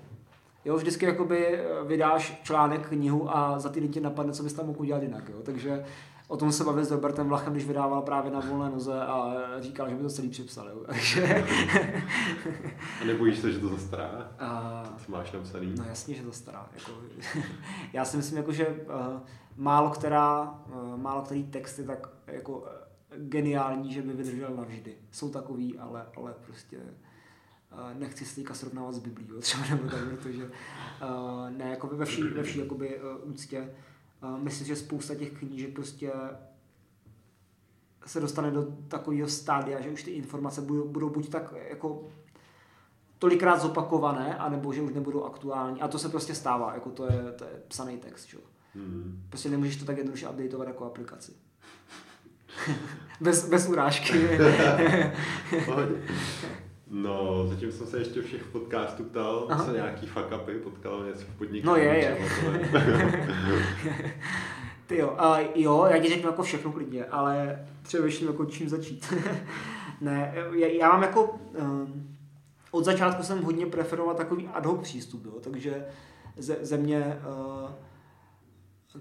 [0.64, 4.80] Jo, vždycky jakoby vydáš článek, knihu a za týden tě napadne, co bys tam mohl
[4.80, 5.28] udělat jinak.
[5.28, 5.36] Jo.
[5.42, 5.84] Takže
[6.28, 9.88] O tom se bavil s Robertem Vlachem, když vydával právě na volné noze a říkal,
[9.88, 10.68] že by to celý připsal.
[10.68, 10.84] Jo.
[13.00, 14.32] a nebojíš se, že to zastará?
[14.38, 14.82] A...
[15.04, 15.74] Co máš napsaný?
[15.78, 16.70] No jasně, že to stará.
[16.74, 16.92] Jako,
[17.92, 18.74] já si myslím, jako, že uh,
[19.56, 22.66] málo, která, uh, málo který text je tak jako uh,
[23.16, 24.96] geniální, že by vydržel navždy.
[25.10, 26.78] Jsou takový, ale, ale prostě
[27.94, 30.50] nechci se teďka srovnávat s Biblí, třeba nebo tak, protože
[31.56, 33.68] ne, jako ve vší, ve vší jakoby, úctě
[34.36, 36.12] myslím, že spousta těch knížek prostě
[38.06, 42.08] se dostane do takového stádia, že už ty informace budou, budou buď tak jako
[43.18, 45.80] tolikrát zopakované, anebo že už nebudou aktuální.
[45.80, 48.26] A to se prostě stává, jako to je, to je psaný text.
[48.26, 48.38] Čo?
[48.74, 49.22] Hmm.
[49.28, 51.32] Prostě nemůžeš to tak jednoduše updateovat jako aplikaci.
[53.20, 54.28] bez, bez urážky.
[56.90, 59.64] No, zatím jsem se ještě všech podcastů ptal, Aha.
[59.64, 61.66] co nějaký fuck upy, potkalo něco v podnikání.
[61.66, 62.18] No je, je.
[64.86, 69.14] Ty jo, a jo, já ti řeknu jako všechno klidně, ale přemýšlím jako čím začít.
[70.00, 72.16] ne, já, já mám jako, um,
[72.70, 75.86] od začátku jsem hodně preferoval takový ad hoc přístup, jo, takže
[76.36, 77.20] ze, ze mě,
[77.64, 77.70] uh,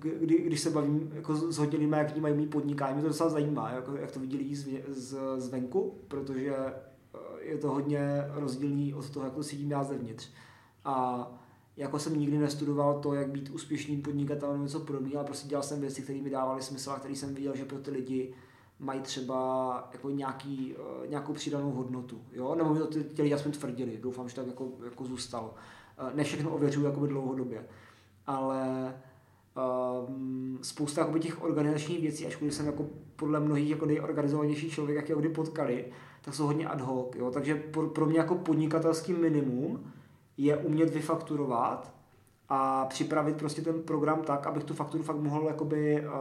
[0.02, 3.30] kdy, když se bavím jako s hodně lidmi, jak mají mý podnikání, mě to docela
[3.30, 6.56] zajímá, jako, jak to vidí lidi z, z, zvenku, protože
[7.40, 10.30] je to hodně rozdílný od toho, jak to cítím já zevnitř.
[10.86, 11.28] A
[11.78, 15.64] jako jsem nikdy nestudoval to, jak být úspěšným podnikatelem nebo něco podobného, ale prostě dělal
[15.64, 18.34] jsem věci, které mi dávaly smysl a které jsem viděl, že pro ty lidi
[18.80, 22.22] mají třeba jako nějaký, uh, nějakou přidanou hodnotu.
[22.32, 22.56] Jo?
[22.56, 25.54] Nebo mi to ty, lidi aspoň tvrdili, doufám, že tak jako, jako zůstalo.
[26.02, 27.66] Uh, ne všechno ověřuju jakoby dlouhodobě,
[28.28, 28.94] ale
[30.08, 32.86] um, spousta jakoby, těch organizačních věcí, ačkoliv jsem jako
[33.16, 35.86] podle mnohých jako nejorganizovanější člověk, jak je kdy potkali,
[36.26, 37.16] tak jsou hodně ad hoc.
[37.16, 37.32] Jo?
[37.32, 39.92] Takže pro, pro mě jako podnikatelský minimum
[40.38, 41.94] je umět vyfakturovat
[42.50, 46.12] a připravit prostě ten program tak, abych tu fakturu fakt mohl jakoby uh,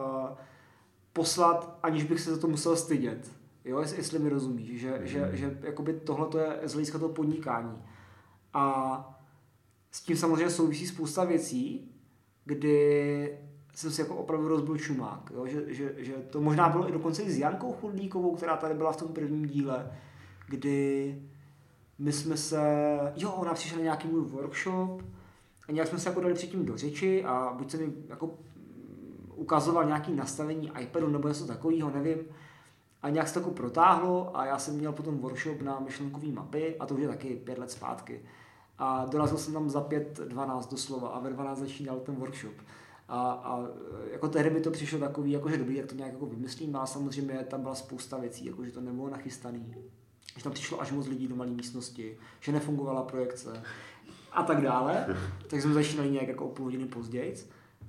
[1.12, 3.32] poslat, aniž bych se za to musel stydět.
[3.64, 5.06] Jo, jestli, jestli mi rozumíš, že, mm.
[5.06, 7.82] že, že jakoby tohle to je z hlediska toho podnikání.
[8.54, 9.20] A
[9.90, 11.92] s tím samozřejmě souvisí spousta věcí,
[12.44, 13.38] kdy
[13.74, 15.30] jsem si jako opravdu rozbil čumák.
[15.34, 15.46] Jo?
[15.46, 18.92] Že, že, že, to možná bylo i dokonce i s Jankou Chudlíkovou, která tady byla
[18.92, 19.90] v tom prvním díle,
[20.48, 21.22] kdy
[21.98, 22.62] my jsme se,
[23.16, 25.02] jo, ona přišla na nějaký můj workshop
[25.68, 28.30] a nějak jsme se jako dali předtím do řeči a buď se mi jako
[29.34, 32.18] ukazoval nějaký nastavení iPadu nebo něco takového, nevím.
[33.02, 36.76] A nějak se to jako protáhlo a já jsem měl potom workshop na myšlenkové mapy
[36.76, 38.20] a to už je taky pět let zpátky.
[38.78, 42.54] A dorazil jsem tam za pět, dvanáct doslova a ve 12 začínal ten workshop.
[43.08, 43.66] A, a
[44.12, 46.86] jako tehdy mi to přišlo takový, jako, že dobrý, jak to nějak jako vymyslím, a
[46.86, 49.74] samozřejmě tam byla spousta věcí, jako, že to nebylo nachystaný,
[50.36, 53.62] že tam přišlo až moc lidí do malé místnosti, že nefungovala projekce
[54.32, 55.06] a tak dále.
[55.48, 57.34] Tak jsme začínali nějak jako o půl hodiny později.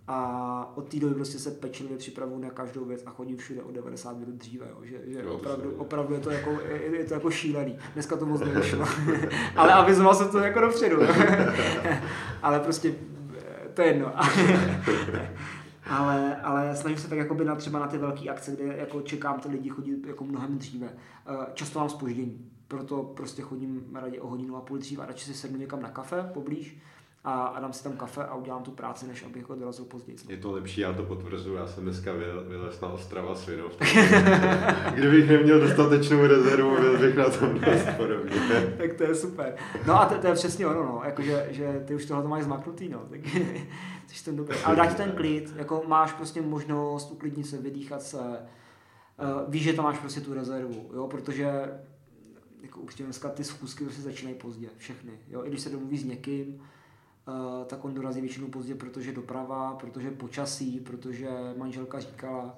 [0.08, 3.72] A od té doby prostě se pečlivě připravuju na každou věc a chodím všude o
[3.72, 4.78] 90 minut dříve, jo.
[4.84, 7.78] že, že jo, opravdu, opravdu je, to jako, je, je, to jako šílený.
[7.94, 8.86] Dneska to moc nevyšlo,
[9.56, 10.98] ale avizoval jsem to jako dopředu.
[12.42, 12.96] ale prostě
[13.76, 14.14] to je jedno.
[15.90, 19.40] ale, ale snažím se tak jako na třeba na ty velké akce, kde jako čekám
[19.40, 20.88] ty lidi chodit jako mnohem dříve.
[20.88, 25.26] Eh, často mám spoždění, proto prostě chodím raději o hodinu a půl dříve a radši
[25.26, 26.78] si sednu někam na kafe poblíž
[27.26, 30.18] a, a dám si tam kafe a udělám tu práci, než abych jako dorazil později.
[30.30, 32.12] Je to lepší, já to potvrzuji, já jsem dneska
[32.48, 33.72] vylez na Ostrava Svinov.
[34.94, 38.36] Kdybych neměl dostatečnou rezervu, byl bych na tom dost podobně.
[38.78, 39.56] tak to je super.
[39.88, 42.44] No a to, to je přesně ono, no, jako, že, že ty už tohle máš
[42.44, 43.20] zmaknutý, no, tak
[44.08, 44.58] jsi ten dobrý.
[44.58, 48.34] Ale dá ti ten klid, jako máš prostě možnost uklidnit se, vydýchat se, uh,
[49.48, 51.72] víš, že tam máš prostě tu rezervu, jo, protože
[52.62, 56.06] jako určitě dneska ty schůzky prostě začínají pozdě, všechny, jo, i když se domluví s
[56.06, 56.62] někým,
[57.66, 62.58] tak on dorazí většinou pozdě, protože doprava, protože počasí, protože manželka říkala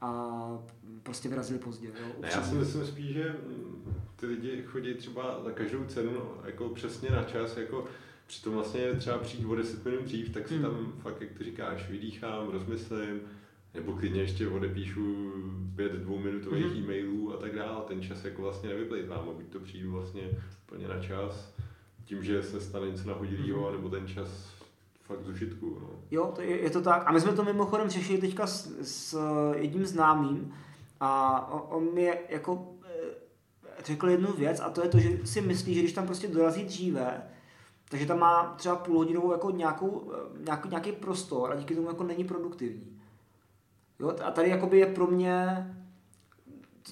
[0.00, 0.58] a
[1.02, 1.88] prostě vyrazili pozdě.
[1.88, 6.12] Jo, ne, já si myslím spíš, že mm, ty lidi chodí třeba za každou cenu
[6.12, 7.86] no, jako přesně na čas, jako
[8.26, 10.62] přitom vlastně třeba přijít o 10 minut dřív, tak si hmm.
[10.62, 13.20] tam fakt, jak ty říkáš, vydýchám, rozmyslím,
[13.74, 15.32] nebo klidně ještě odepíšu
[15.76, 16.76] pět dvouminutových hmm.
[16.76, 17.84] e-mailů a tak dále.
[17.88, 20.22] Ten čas jako vlastně nevyplýtvám, buď to přijdu vlastně
[20.66, 21.53] plně na čas,
[22.04, 23.72] tím, že se stane něco nahodilého, mm-hmm.
[23.72, 24.28] nebo ten čas
[25.02, 25.78] fakt z užitku.
[25.80, 25.88] No.
[26.10, 27.02] Jo, to je, je to tak.
[27.06, 29.18] A my jsme to mimochodem řešili teďka s, s
[29.54, 30.54] jedním známým
[31.00, 35.40] a on, on mi jako eh, řekl jednu věc a to je to, že si
[35.40, 37.22] myslí, že když tam prostě dorazí dříve,
[37.88, 42.04] takže tam má třeba půlhodinovou jako nějakou, eh, nějaký, nějaký prostor a díky tomu jako
[42.04, 43.00] není produktivní.
[44.00, 45.66] Jo, a tady jakoby je pro mě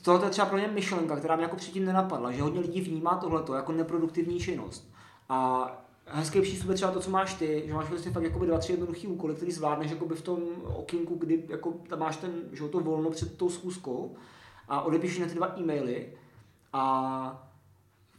[0.02, 3.16] tohle je třeba pro mě myšlenka, která mě jako předtím nenapadla, že hodně lidí vnímá
[3.16, 4.91] tohleto jako neproduktivní činnost.
[5.28, 5.70] A
[6.06, 8.72] hezký přístup je třeba to, co máš ty, že máš prostě fakt jakoby dva, tři
[8.72, 12.80] jednoduchý úkoly, který zvládneš jakoby v tom okinku, kdy jako tam máš ten, že to
[12.80, 14.16] volno před tou schůzkou
[14.68, 16.06] a odepíšeš na ty dva e-maily
[16.72, 17.48] a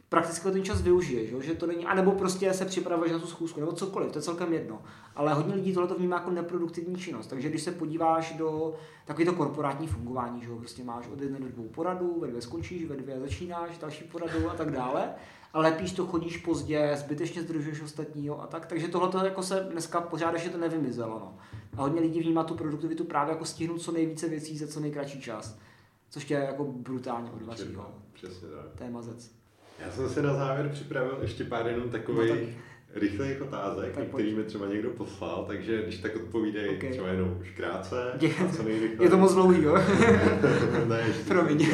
[0.08, 3.60] prakticky ten čas využiješ, že, že to není, anebo prostě se připravuješ na tu schůzku,
[3.60, 4.82] nebo cokoliv, to je celkem jedno.
[5.16, 8.74] Ale hodně lidí tohle vnímá jako neproduktivní činnost, takže když se podíváš do
[9.04, 12.96] takového korporátní fungování, že prostě máš od jedné do dvou poradů, ve dvě skončíš, ve
[12.96, 15.14] dvě začínáš, další poradu a tak dále,
[15.54, 20.00] ale píš to chodíš pozdě, zbytečně zdržuješ ostatního a tak, takže tohle jako se dneska
[20.00, 21.18] pořád ještě to nevymizelo.
[21.18, 21.38] No.
[21.76, 25.20] A hodně lidí vnímá tu produktivitu právě jako stihnout co nejvíce věcí za co nejkratší
[25.20, 25.58] čas,
[26.10, 27.76] což tě jako brutálně odvaří.
[28.12, 28.78] Přesně tak.
[28.78, 29.30] To je mazec.
[29.78, 32.54] Já jsem si na závěr připravil ještě pár jenom takových no tak
[32.94, 36.90] rychlých otázek, tak kterými třeba někdo poslal, takže když tak odpovídej okay.
[36.90, 39.02] třeba jenom už krátce a co nejrychleji.
[39.02, 39.74] Je to moc dlouhý, jo?
[40.88, 41.66] ne, Promiň.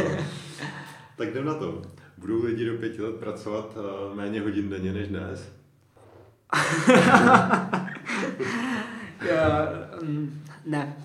[1.16, 1.82] tak jdem na to.
[2.20, 5.52] Budou lidi do pěti let pracovat uh, méně hodin denně než dnes?
[9.28, 9.68] Já,
[10.02, 10.96] mm, ne.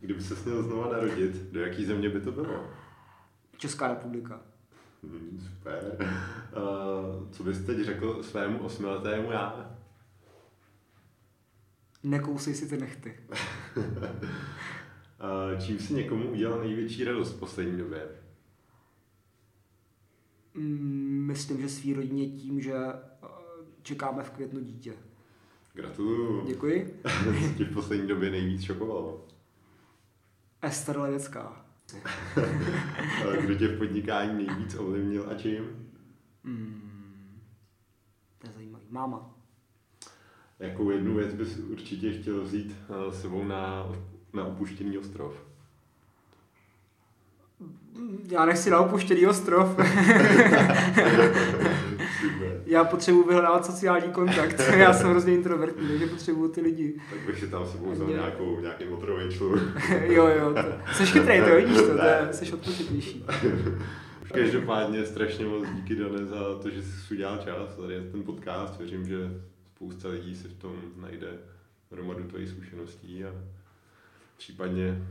[0.00, 2.70] Kdyby se měl znova narodit, do jaký země by to bylo?
[3.56, 4.40] Česká republika.
[5.02, 5.96] Hmm, super.
[6.00, 9.76] Uh, co bys teď řekl svému osmiletému já?
[12.02, 13.14] Nekousej si ty nechty.
[13.76, 13.84] uh,
[15.66, 18.17] čím si někomu udělal největší radost v poslední době?
[20.58, 23.28] Mm, myslím, že svý rodině tím, že eh,
[23.82, 24.92] čekáme v květnu dítě.
[25.74, 26.46] Gratuluju.
[26.46, 27.00] Děkuji.
[27.48, 29.26] Co tě v poslední době nejvíc šokovalo?
[30.62, 31.64] Ester Levická.
[33.40, 35.64] Kdo tě v podnikání nejvíc ovlivnil a čím?
[36.44, 37.40] Mm,
[38.38, 38.86] to je zajímavý.
[38.90, 39.34] Máma.
[40.58, 43.92] Jakou jednu věc bys určitě chtěl vzít eh, s sebou na,
[44.32, 45.44] na opuštěný ostrov?
[48.30, 49.76] Já nechci na opuštěný ostrov.
[52.66, 54.60] Já potřebuji vyhledávat sociální kontakt.
[54.76, 57.00] Já jsem hrozně introvertní, takže potřebuji ty lidi.
[57.10, 59.64] Tak bych si tam sebou vzal nějakou, nějaký motorový člověk.
[60.06, 60.92] jo, jo, to.
[60.92, 63.24] Jsi chytrý, to vidíš to, to je, jsi odpočitější.
[64.34, 67.76] Každopádně strašně moc díky Dane za to, že jsi udělal čas.
[67.76, 69.16] Tady je ten podcast, věřím, že
[69.76, 71.28] spousta lidí si v tom najde
[71.92, 73.30] hromadu tvojich zkušeností a
[74.36, 75.02] případně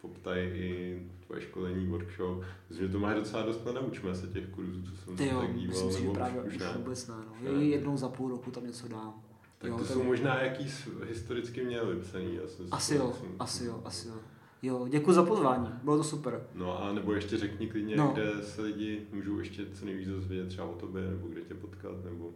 [0.00, 2.42] poptaj i tvoje školení, workshop.
[2.68, 5.40] Myslím, že to máš docela dost na naučme se těch kurzů, co jsem Ty jo,
[5.40, 6.72] tak díval, myslím si, že právě už, už ne.
[6.76, 7.14] vůbec ne.
[7.44, 7.50] No.
[7.60, 9.14] Je jednou za půl roku tam něco dám.
[9.58, 10.66] Tak jo, to tak- jsou možná jaký
[11.08, 12.34] historicky měl vypsaný.
[12.42, 14.14] Já jsem si Asi jo, jsem- asi jo, asi jo.
[14.62, 16.46] Jo, děkuji za pozvání, bylo to super.
[16.54, 18.10] No a nebo ještě řekni klidně, No.
[18.14, 22.04] kde se lidi můžou ještě co nejvíc dozvědět třeba o tobě, nebo kde tě potkat,
[22.04, 22.30] nebo...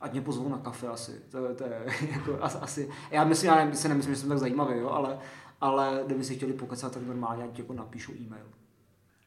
[0.00, 3.64] Ať mě pozvou na kafe asi, to, to je jako as, asi, já myslím, já
[3.64, 5.18] ne, si nemyslím, že jsem tak zajímavý, jo, ale,
[5.64, 8.44] ale kdyby si chtěli pokecat, tak normálně ať jako napíšu e-mail.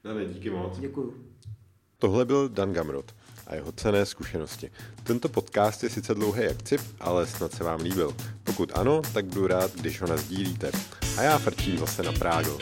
[0.04, 0.80] Ne, ne, díky moc.
[0.80, 1.14] Děkuju.
[1.98, 3.16] Tohle byl Dan Gamrot
[3.48, 4.72] a jeho cené zkušenosti.
[5.04, 8.16] Tento podcast je sice dlouhý jak cip, ale snad se vám líbil.
[8.44, 10.72] Pokud ano, tak budu rád, když ho nazdílíte.
[11.18, 12.58] A já frčím zase na Prágo.